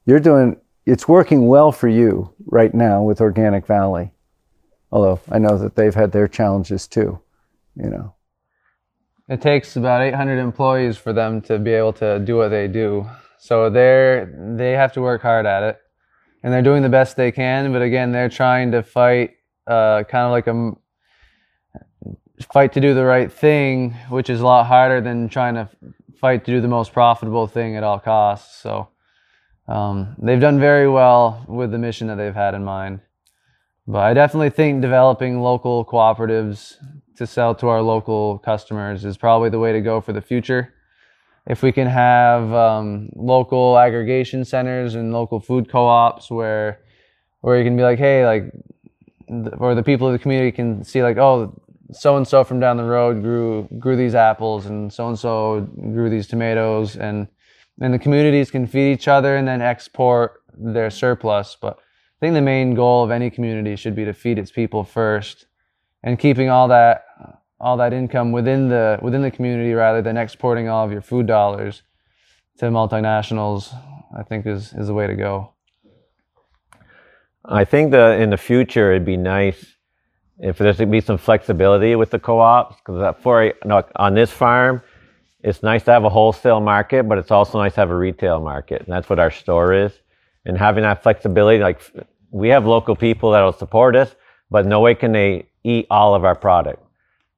You're 0.06 0.20
doing, 0.20 0.56
it's 0.86 1.08
working 1.08 1.46
well 1.46 1.72
for 1.72 1.88
you 1.88 2.34
right 2.46 2.74
now 2.74 3.02
with 3.02 3.20
Organic 3.20 3.66
Valley. 3.66 4.13
Although 4.94 5.18
I 5.28 5.40
know 5.40 5.58
that 5.58 5.74
they've 5.74 5.94
had 5.94 6.12
their 6.12 6.28
challenges 6.28 6.86
too, 6.86 7.18
you 7.74 7.90
know. 7.90 8.14
It 9.28 9.40
takes 9.40 9.74
about 9.74 10.02
800 10.02 10.38
employees 10.38 10.96
for 10.96 11.12
them 11.12 11.40
to 11.42 11.58
be 11.58 11.72
able 11.72 11.94
to 11.94 12.20
do 12.20 12.36
what 12.36 12.50
they 12.50 12.68
do. 12.68 13.04
So 13.38 13.70
they're 13.70 14.32
they 14.56 14.70
have 14.72 14.92
to 14.92 15.00
work 15.00 15.20
hard 15.20 15.46
at 15.46 15.64
it, 15.64 15.80
and 16.44 16.52
they're 16.52 16.62
doing 16.62 16.82
the 16.82 16.88
best 16.88 17.16
they 17.16 17.32
can. 17.32 17.72
But 17.72 17.82
again, 17.82 18.12
they're 18.12 18.28
trying 18.28 18.70
to 18.70 18.84
fight, 18.84 19.32
uh, 19.66 20.04
kind 20.04 20.26
of 20.26 20.30
like 20.30 20.46
a 20.46 20.72
fight 22.52 22.72
to 22.74 22.80
do 22.80 22.94
the 22.94 23.04
right 23.04 23.32
thing, 23.32 23.94
which 24.10 24.30
is 24.30 24.42
a 24.42 24.44
lot 24.44 24.66
harder 24.66 25.00
than 25.00 25.28
trying 25.28 25.56
to 25.56 25.68
fight 26.20 26.44
to 26.44 26.52
do 26.52 26.60
the 26.60 26.68
most 26.68 26.92
profitable 26.92 27.48
thing 27.48 27.74
at 27.74 27.82
all 27.82 27.98
costs. 27.98 28.62
So 28.62 28.90
um, 29.66 30.14
they've 30.22 30.40
done 30.40 30.60
very 30.60 30.88
well 30.88 31.44
with 31.48 31.72
the 31.72 31.78
mission 31.78 32.06
that 32.06 32.14
they've 32.14 32.32
had 32.32 32.54
in 32.54 32.62
mind. 32.62 33.00
But 33.86 33.98
I 33.98 34.14
definitely 34.14 34.50
think 34.50 34.80
developing 34.80 35.40
local 35.40 35.84
cooperatives 35.84 36.76
to 37.16 37.26
sell 37.26 37.54
to 37.56 37.68
our 37.68 37.82
local 37.82 38.38
customers 38.38 39.04
is 39.04 39.16
probably 39.16 39.50
the 39.50 39.58
way 39.58 39.72
to 39.72 39.80
go 39.80 40.00
for 40.00 40.12
the 40.12 40.22
future. 40.22 40.72
If 41.46 41.62
we 41.62 41.70
can 41.70 41.86
have 41.86 42.50
um, 42.52 43.10
local 43.14 43.76
aggregation 43.78 44.44
centers 44.46 44.94
and 44.94 45.12
local 45.12 45.38
food 45.38 45.68
co-ops 45.68 46.30
where 46.30 46.80
where 47.42 47.58
you 47.58 47.64
can 47.64 47.76
be 47.76 47.82
like, 47.82 47.98
hey, 47.98 48.24
like, 48.24 48.50
or 49.58 49.74
the 49.74 49.82
people 49.82 50.06
of 50.06 50.14
the 50.14 50.18
community 50.18 50.50
can 50.50 50.82
see 50.82 51.02
like, 51.02 51.18
oh, 51.18 51.60
so 51.92 52.16
and 52.16 52.26
so 52.26 52.42
from 52.42 52.60
down 52.60 52.78
the 52.78 52.84
road 52.84 53.20
grew 53.20 53.68
grew 53.78 53.96
these 53.96 54.14
apples, 54.14 54.64
and 54.64 54.90
so 54.90 55.08
and 55.08 55.18
so 55.18 55.60
grew 55.60 56.08
these 56.08 56.26
tomatoes, 56.26 56.96
and 56.96 57.28
and 57.82 57.92
the 57.92 57.98
communities 57.98 58.50
can 58.50 58.66
feed 58.66 58.92
each 58.92 59.08
other 59.08 59.36
and 59.36 59.46
then 59.46 59.60
export 59.60 60.40
their 60.56 60.88
surplus. 60.88 61.56
But 61.60 61.78
I 62.16 62.26
think 62.26 62.34
the 62.34 62.42
main 62.42 62.74
goal 62.74 63.04
of 63.04 63.10
any 63.10 63.30
community 63.30 63.76
should 63.76 63.94
be 63.94 64.04
to 64.04 64.12
feed 64.12 64.38
its 64.38 64.50
people 64.50 64.84
first, 64.84 65.46
and 66.02 66.18
keeping 66.18 66.48
all 66.48 66.68
that 66.68 67.04
all 67.60 67.76
that 67.78 67.92
income 67.92 68.32
within 68.32 68.68
the 68.68 68.98
within 69.02 69.22
the 69.22 69.30
community 69.30 69.72
rather 69.72 70.02
than 70.02 70.16
exporting 70.16 70.68
all 70.68 70.84
of 70.84 70.92
your 70.92 71.02
food 71.02 71.26
dollars 71.26 71.82
to 72.58 72.66
multinationals. 72.66 73.74
I 74.16 74.22
think 74.22 74.46
is 74.46 74.72
is 74.72 74.86
the 74.86 74.94
way 74.94 75.06
to 75.06 75.14
go. 75.14 75.54
I 77.44 77.64
think 77.64 77.90
that 77.90 78.20
in 78.20 78.30
the 78.30 78.38
future 78.38 78.92
it'd 78.92 79.04
be 79.04 79.18
nice 79.18 79.74
if 80.38 80.58
there's 80.58 80.78
to 80.78 80.86
be 80.86 81.00
some 81.00 81.18
flexibility 81.18 81.94
with 81.94 82.10
the 82.10 82.18
co-ops 82.18 82.76
because 82.76 83.00
uh, 83.00 83.12
for 83.12 83.44
you 83.44 83.52
know, 83.64 83.82
on 83.96 84.14
this 84.14 84.30
farm 84.30 84.82
it's 85.42 85.62
nice 85.62 85.84
to 85.84 85.92
have 85.92 86.04
a 86.04 86.08
wholesale 86.08 86.60
market 86.60 87.08
but 87.08 87.18
it's 87.18 87.30
also 87.30 87.58
nice 87.58 87.74
to 87.74 87.80
have 87.80 87.90
a 87.90 87.96
retail 87.96 88.40
market 88.40 88.82
and 88.82 88.92
that's 88.92 89.08
what 89.08 89.18
our 89.18 89.30
store 89.30 89.72
is 89.72 89.92
and 90.44 90.58
having 90.58 90.82
that 90.82 91.02
flexibility 91.02 91.58
like 91.58 91.80
we 92.30 92.48
have 92.48 92.66
local 92.66 92.96
people 92.96 93.30
that 93.32 93.42
will 93.42 93.52
support 93.52 93.96
us 93.96 94.14
but 94.50 94.66
no 94.66 94.80
way 94.80 94.94
can 94.94 95.12
they 95.12 95.46
eat 95.64 95.86
all 95.90 96.14
of 96.14 96.24
our 96.24 96.34
product 96.34 96.82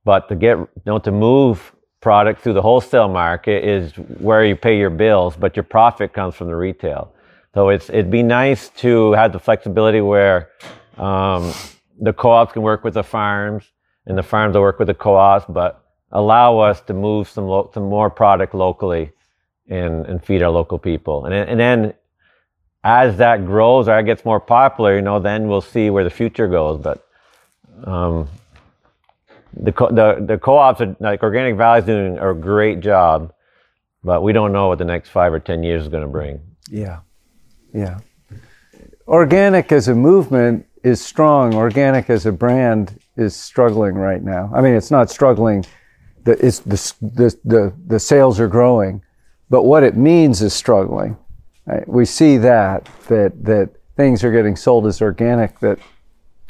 but 0.04 0.28
to 0.28 0.34
get 0.34 0.56
you 0.58 0.68
know 0.86 0.98
to 0.98 1.10
move 1.10 1.72
product 2.00 2.40
through 2.42 2.52
the 2.52 2.62
wholesale 2.62 3.08
market 3.08 3.64
is 3.64 3.92
where 4.20 4.44
you 4.44 4.54
pay 4.54 4.78
your 4.78 4.90
bills 4.90 5.36
but 5.36 5.56
your 5.56 5.64
profit 5.64 6.12
comes 6.12 6.34
from 6.34 6.46
the 6.46 6.56
retail 6.56 7.12
so 7.54 7.70
it's 7.70 7.88
it'd 7.88 8.10
be 8.10 8.22
nice 8.22 8.68
to 8.70 9.12
have 9.12 9.32
the 9.32 9.38
flexibility 9.38 10.00
where 10.00 10.50
um, 10.98 11.52
the 12.00 12.12
co-ops 12.12 12.52
can 12.52 12.62
work 12.62 12.84
with 12.84 12.94
the 12.94 13.02
farms 13.02 13.64
and 14.06 14.16
the 14.16 14.22
farms 14.22 14.54
will 14.54 14.62
work 14.62 14.78
with 14.78 14.88
the 14.88 14.94
co-ops, 14.94 15.46
but 15.48 15.82
allow 16.12 16.58
us 16.58 16.80
to 16.82 16.94
move 16.94 17.28
some 17.28 17.46
lo- 17.46 17.70
some 17.74 17.84
more 17.84 18.08
product 18.08 18.54
locally 18.54 19.12
and, 19.68 20.06
and 20.06 20.24
feed 20.24 20.42
our 20.42 20.50
local 20.50 20.78
people. 20.78 21.26
And, 21.26 21.34
and 21.34 21.58
then 21.58 21.94
as 22.86 23.16
that 23.16 23.44
grows 23.44 23.88
or 23.88 23.98
it 23.98 24.04
gets 24.04 24.24
more 24.24 24.38
popular, 24.38 24.94
you 24.94 25.02
know, 25.02 25.18
then 25.18 25.48
we'll 25.48 25.60
see 25.60 25.90
where 25.90 26.04
the 26.04 26.10
future 26.10 26.46
goes. 26.46 26.80
But 26.80 27.04
um, 27.82 28.28
the, 29.54 29.72
co- 29.72 29.90
the, 29.90 30.24
the 30.24 30.38
co-ops 30.38 30.80
are 30.80 30.96
like 31.00 31.24
Organic 31.24 31.56
Valley 31.56 31.80
is 31.80 31.84
doing 31.84 32.16
a 32.16 32.32
great 32.32 32.78
job, 32.78 33.32
but 34.04 34.22
we 34.22 34.32
don't 34.32 34.52
know 34.52 34.68
what 34.68 34.78
the 34.78 34.84
next 34.84 35.08
five 35.08 35.32
or 35.32 35.40
10 35.40 35.64
years 35.64 35.82
is 35.82 35.88
going 35.88 36.04
to 36.04 36.08
bring. 36.08 36.40
Yeah. 36.70 37.00
Yeah. 37.74 37.98
Organic 39.08 39.72
as 39.72 39.88
a 39.88 39.94
movement 39.94 40.64
is 40.84 41.04
strong. 41.04 41.54
Organic 41.54 42.08
as 42.08 42.24
a 42.24 42.30
brand 42.30 43.00
is 43.16 43.34
struggling 43.34 43.96
right 43.96 44.22
now. 44.22 44.48
I 44.54 44.60
mean, 44.60 44.74
it's 44.74 44.92
not 44.92 45.10
struggling. 45.10 45.66
The, 46.22 46.36
the, 46.36 46.94
the, 47.02 47.36
the, 47.44 47.74
the 47.84 47.98
sales 47.98 48.38
are 48.38 48.48
growing, 48.48 49.02
but 49.50 49.64
what 49.64 49.82
it 49.82 49.96
means 49.96 50.40
is 50.40 50.54
struggling. 50.54 51.16
We 51.86 52.04
see 52.04 52.36
that, 52.38 52.88
that, 53.08 53.44
that 53.44 53.70
things 53.96 54.22
are 54.22 54.30
getting 54.30 54.56
sold 54.56 54.86
as 54.86 55.02
organic 55.02 55.58
that 55.60 55.78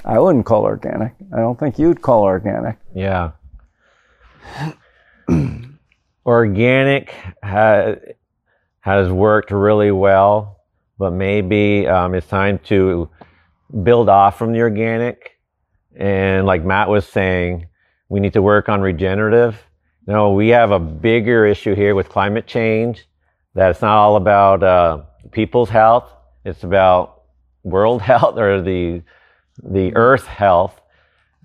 I 0.05 0.19
wouldn't 0.19 0.47
call 0.47 0.65
organic. 0.65 1.15
I 1.33 1.39
don't 1.39 1.59
think 1.59 1.79
you'd 1.79 2.03
call 2.03 2.23
organic. 2.23 2.79
Yeah. 2.95 3.33
Organic 6.27 7.15
has, 7.43 7.99
has 8.81 9.11
worked 9.11 9.51
really 9.51 9.91
well, 9.91 10.61
but 10.99 11.13
maybe 11.13 11.87
um, 11.87 12.15
it's 12.15 12.27
time 12.27 12.59
to 12.65 13.09
build 13.83 14.09
off 14.09 14.39
from 14.39 14.53
the 14.53 14.61
organic. 14.61 15.39
And 15.97 16.47
like 16.47 16.65
Matt 16.65 16.89
was 16.89 17.07
saying, 17.07 17.67
we 18.09 18.21
need 18.21 18.33
to 18.35 18.43
work 18.43 18.69
on 18.69 18.81
regenerative. 18.81 19.61
No, 20.07 20.33
we 20.33 20.49
have 20.49 20.71
a 20.71 20.79
bigger 20.79 21.47
issue 21.47 21.75
here 21.75 21.95
with 21.95 22.09
climate 22.09 22.47
change. 22.47 23.09
That 23.57 23.71
it's 23.71 23.81
not 23.81 23.97
all 23.97 24.17
about 24.17 24.63
uh, 24.63 25.03
people's 25.33 25.71
health; 25.71 26.13
it's 26.45 26.63
about 26.63 27.23
world 27.65 28.03
health 28.13 28.37
or 28.37 28.61
the 28.61 29.03
the 29.63 29.97
earth 29.97 30.27
health. 30.27 30.79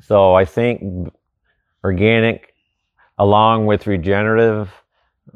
So 0.01 0.35
I 0.35 0.43
think 0.43 1.13
organic, 1.85 2.53
along 3.17 3.65
with 3.65 3.87
regenerative, 3.87 4.69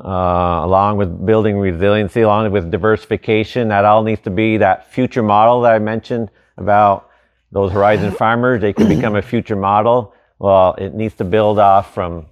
uh, 0.03 0.61
along 0.65 0.97
with 0.97 1.25
building 1.25 1.57
resiliency, 1.57 2.21
along 2.21 2.51
with 2.51 2.71
diversification, 2.71 3.69
that 3.69 3.85
all 3.85 4.03
needs 4.03 4.21
to 4.23 4.29
be 4.29 4.57
that 4.57 4.91
future 4.91 5.23
model 5.23 5.61
that 5.61 5.71
I 5.71 5.79
mentioned 5.79 6.29
about 6.57 7.09
those 7.53 7.71
horizon 7.71 8.11
farmers. 8.23 8.59
They 8.59 8.73
could 8.73 8.89
become 8.89 9.15
a 9.15 9.21
future 9.21 9.55
model. 9.55 10.13
Well, 10.39 10.73
it 10.73 10.93
needs 10.93 11.13
to 11.15 11.23
build 11.23 11.57
off 11.57 11.93
from 11.93 12.25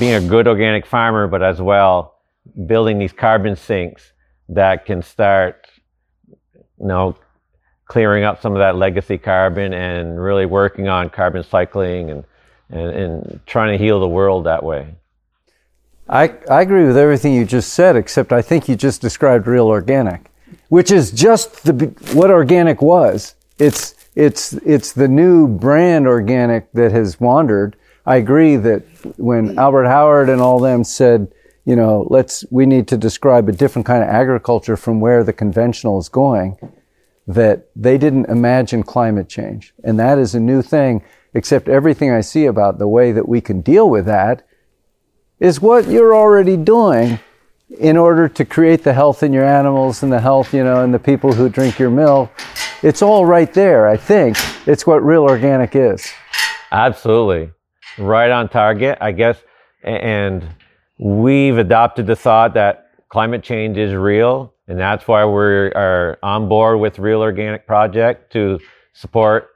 being 0.00 0.14
a 0.14 0.28
good 0.28 0.48
organic 0.48 0.84
farmer, 0.84 1.28
but 1.28 1.44
as 1.44 1.62
well 1.62 2.17
building 2.66 2.98
these 2.98 3.12
carbon 3.12 3.56
sinks 3.56 4.12
that 4.48 4.86
can 4.86 5.02
start, 5.02 5.66
you 6.26 6.86
know, 6.86 7.16
clearing 7.86 8.24
up 8.24 8.40
some 8.40 8.52
of 8.52 8.58
that 8.58 8.76
legacy 8.76 9.18
carbon 9.18 9.72
and 9.72 10.22
really 10.22 10.46
working 10.46 10.88
on 10.88 11.08
carbon 11.08 11.42
cycling 11.42 12.10
and, 12.10 12.24
and, 12.70 12.90
and 12.90 13.40
trying 13.46 13.76
to 13.76 13.82
heal 13.82 13.98
the 14.00 14.08
world 14.08 14.44
that 14.44 14.62
way. 14.62 14.94
I, 16.08 16.34
I 16.50 16.62
agree 16.62 16.86
with 16.86 16.96
everything 16.96 17.34
you 17.34 17.44
just 17.44 17.72
said, 17.74 17.96
except 17.96 18.32
I 18.32 18.40
think 18.40 18.68
you 18.68 18.76
just 18.76 19.00
described 19.00 19.46
real 19.46 19.66
organic, 19.66 20.30
which 20.68 20.90
is 20.90 21.10
just 21.10 21.64
the, 21.64 21.72
what 22.14 22.30
organic 22.30 22.80
was. 22.80 23.34
It's, 23.58 23.94
it's, 24.14 24.54
it's 24.54 24.92
the 24.92 25.08
new 25.08 25.48
brand 25.48 26.06
organic 26.06 26.72
that 26.72 26.92
has 26.92 27.20
wandered. 27.20 27.76
I 28.06 28.16
agree 28.16 28.56
that 28.56 28.82
when 29.18 29.58
Albert 29.58 29.86
Howard 29.86 30.30
and 30.30 30.40
all 30.40 30.58
them 30.58 30.82
said, 30.84 31.32
you 31.68 31.76
know, 31.76 32.06
let's, 32.08 32.46
we 32.50 32.64
need 32.64 32.88
to 32.88 32.96
describe 32.96 33.46
a 33.46 33.52
different 33.52 33.84
kind 33.84 34.02
of 34.02 34.08
agriculture 34.08 34.74
from 34.74 35.00
where 35.00 35.22
the 35.22 35.34
conventional 35.34 35.98
is 35.98 36.08
going, 36.08 36.56
that 37.26 37.68
they 37.76 37.98
didn't 37.98 38.24
imagine 38.30 38.82
climate 38.82 39.28
change. 39.28 39.74
And 39.84 40.00
that 40.00 40.16
is 40.16 40.34
a 40.34 40.40
new 40.40 40.62
thing, 40.62 41.04
except 41.34 41.68
everything 41.68 42.10
I 42.10 42.22
see 42.22 42.46
about 42.46 42.78
the 42.78 42.88
way 42.88 43.12
that 43.12 43.28
we 43.28 43.42
can 43.42 43.60
deal 43.60 43.90
with 43.90 44.06
that 44.06 44.46
is 45.40 45.60
what 45.60 45.86
you're 45.86 46.16
already 46.16 46.56
doing 46.56 47.20
in 47.78 47.98
order 47.98 48.30
to 48.30 48.46
create 48.46 48.82
the 48.82 48.94
health 48.94 49.22
in 49.22 49.34
your 49.34 49.44
animals 49.44 50.02
and 50.02 50.10
the 50.10 50.20
health, 50.20 50.54
you 50.54 50.64
know, 50.64 50.82
and 50.82 50.94
the 50.94 50.98
people 50.98 51.34
who 51.34 51.50
drink 51.50 51.78
your 51.78 51.90
milk. 51.90 52.30
It's 52.82 53.02
all 53.02 53.26
right 53.26 53.52
there, 53.52 53.86
I 53.86 53.98
think. 53.98 54.38
It's 54.66 54.86
what 54.86 55.04
real 55.04 55.24
organic 55.24 55.76
is. 55.76 56.10
Absolutely. 56.72 57.52
Right 57.98 58.30
on 58.30 58.48
target, 58.48 58.96
I 59.02 59.12
guess. 59.12 59.36
And 59.82 60.48
we've 60.98 61.58
adopted 61.58 62.06
the 62.06 62.16
thought 62.16 62.54
that 62.54 62.90
climate 63.08 63.42
change 63.42 63.78
is 63.78 63.94
real. 63.94 64.52
And 64.66 64.78
that's 64.78 65.08
why 65.08 65.24
we 65.24 65.32
are 65.32 66.18
on 66.22 66.48
board 66.48 66.78
with 66.80 66.98
Real 66.98 67.20
Organic 67.22 67.66
Project 67.66 68.32
to 68.34 68.60
support 68.92 69.48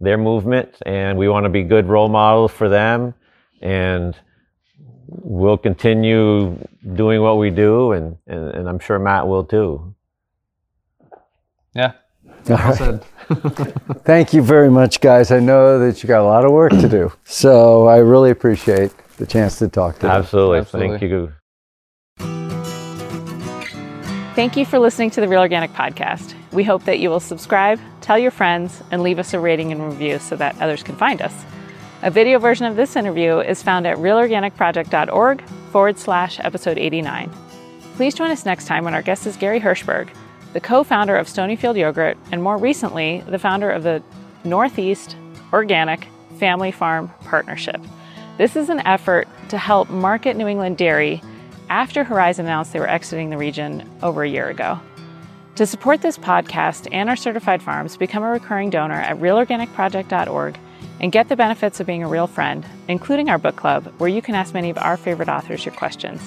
their 0.00 0.18
movement. 0.18 0.76
And 0.84 1.16
we 1.16 1.28
want 1.28 1.44
to 1.44 1.50
be 1.50 1.62
good 1.62 1.86
role 1.86 2.08
models 2.08 2.50
for 2.50 2.68
them. 2.68 3.14
And 3.60 4.16
we'll 5.06 5.56
continue 5.56 6.58
doing 6.94 7.22
what 7.22 7.38
we 7.38 7.50
do. 7.50 7.92
And, 7.92 8.16
and, 8.26 8.50
and 8.50 8.68
I'm 8.68 8.80
sure 8.80 8.98
Matt 8.98 9.28
will 9.28 9.44
too. 9.44 9.94
Yeah. 11.74 11.92
All 12.48 12.56
right. 12.56 13.00
Thank 14.04 14.32
you 14.32 14.42
very 14.42 14.70
much, 14.70 15.00
guys. 15.00 15.30
I 15.30 15.40
know 15.40 15.78
that 15.78 16.02
you 16.02 16.08
got 16.08 16.22
a 16.22 16.24
lot 16.24 16.44
of 16.44 16.50
work 16.52 16.72
to 16.72 16.88
do. 16.88 17.12
So 17.24 17.86
I 17.86 17.98
really 17.98 18.30
appreciate 18.30 18.92
the 19.16 19.26
chance 19.26 19.58
to 19.58 19.68
talk 19.68 19.98
to 20.00 20.06
you. 20.06 20.12
Absolutely. 20.12 20.58
Absolutely. 20.58 20.98
Thank 20.98 21.02
you. 21.10 21.32
Thank 24.34 24.56
you 24.58 24.66
for 24.66 24.78
listening 24.78 25.10
to 25.12 25.22
the 25.22 25.28
Real 25.28 25.40
Organic 25.40 25.72
Podcast. 25.72 26.34
We 26.52 26.62
hope 26.62 26.84
that 26.84 26.98
you 26.98 27.08
will 27.08 27.20
subscribe, 27.20 27.80
tell 28.02 28.18
your 28.18 28.30
friends, 28.30 28.82
and 28.90 29.02
leave 29.02 29.18
us 29.18 29.32
a 29.32 29.40
rating 29.40 29.72
and 29.72 29.82
review 29.82 30.18
so 30.18 30.36
that 30.36 30.60
others 30.60 30.82
can 30.82 30.94
find 30.94 31.22
us. 31.22 31.32
A 32.02 32.10
video 32.10 32.38
version 32.38 32.66
of 32.66 32.76
this 32.76 32.96
interview 32.96 33.38
is 33.38 33.62
found 33.62 33.86
at 33.86 33.96
realorganicproject.org 33.96 35.42
forward 35.72 35.98
slash 35.98 36.38
episode 36.40 36.76
89. 36.76 37.30
Please 37.94 38.14
join 38.14 38.30
us 38.30 38.44
next 38.44 38.66
time 38.66 38.84
when 38.84 38.92
our 38.92 39.00
guest 39.00 39.26
is 39.26 39.38
Gary 39.38 39.58
Hirshberg, 39.58 40.10
the 40.52 40.60
co 40.60 40.84
founder 40.84 41.16
of 41.16 41.26
Stonyfield 41.28 41.78
Yogurt 41.78 42.18
and 42.30 42.42
more 42.42 42.58
recently, 42.58 43.24
the 43.26 43.38
founder 43.38 43.70
of 43.70 43.84
the 43.84 44.02
Northeast 44.44 45.16
Organic 45.54 46.08
Family 46.38 46.70
Farm 46.70 47.10
Partnership. 47.22 47.80
This 48.38 48.54
is 48.54 48.68
an 48.68 48.80
effort 48.80 49.28
to 49.48 49.56
help 49.56 49.88
market 49.88 50.36
New 50.36 50.46
England 50.46 50.76
dairy 50.76 51.22
after 51.70 52.04
Horizon 52.04 52.46
announced 52.46 52.72
they 52.72 52.80
were 52.80 52.88
exiting 52.88 53.30
the 53.30 53.38
region 53.38 53.88
over 54.02 54.22
a 54.22 54.28
year 54.28 54.48
ago. 54.48 54.78
To 55.56 55.64
support 55.64 56.02
this 56.02 56.18
podcast 56.18 56.86
and 56.92 57.08
our 57.08 57.16
certified 57.16 57.62
farms, 57.62 57.96
become 57.96 58.22
a 58.22 58.30
recurring 58.30 58.68
donor 58.68 58.94
at 58.94 59.16
realorganicproject.org 59.16 60.58
and 61.00 61.12
get 61.12 61.30
the 61.30 61.36
benefits 61.36 61.80
of 61.80 61.86
being 61.86 62.02
a 62.02 62.08
real 62.08 62.26
friend, 62.26 62.66
including 62.88 63.30
our 63.30 63.38
book 63.38 63.56
club, 63.56 63.90
where 63.96 64.10
you 64.10 64.20
can 64.20 64.34
ask 64.34 64.52
many 64.52 64.68
of 64.68 64.76
our 64.78 64.98
favorite 64.98 65.30
authors 65.30 65.64
your 65.64 65.74
questions. 65.74 66.20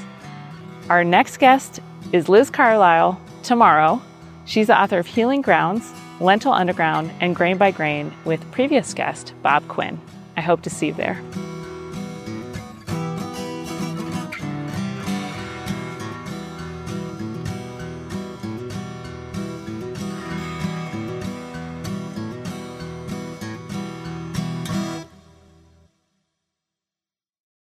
Our 0.90 1.04
next 1.04 1.38
guest 1.38 1.80
is 2.12 2.28
Liz 2.28 2.50
Carlisle 2.50 3.22
tomorrow. 3.44 4.02
She's 4.46 4.68
the 4.68 4.80
author 4.82 4.98
of 4.98 5.06
Healing 5.06 5.44
Grounds, 5.44 5.94
Lentil 6.20 6.54
Underground, 6.54 7.12
and 7.20 7.36
Grain 7.36 7.58
by 7.60 7.70
Grain 7.70 8.12
with 8.26 8.52
previous 8.52 8.96
guest 8.96 9.34
Bob 9.44 9.68
Quinn. 9.68 10.02
I 10.36 10.42
hope 10.42 10.64
to 10.64 10.72
see 10.72 10.88
you 10.88 10.94
there. 10.94 11.22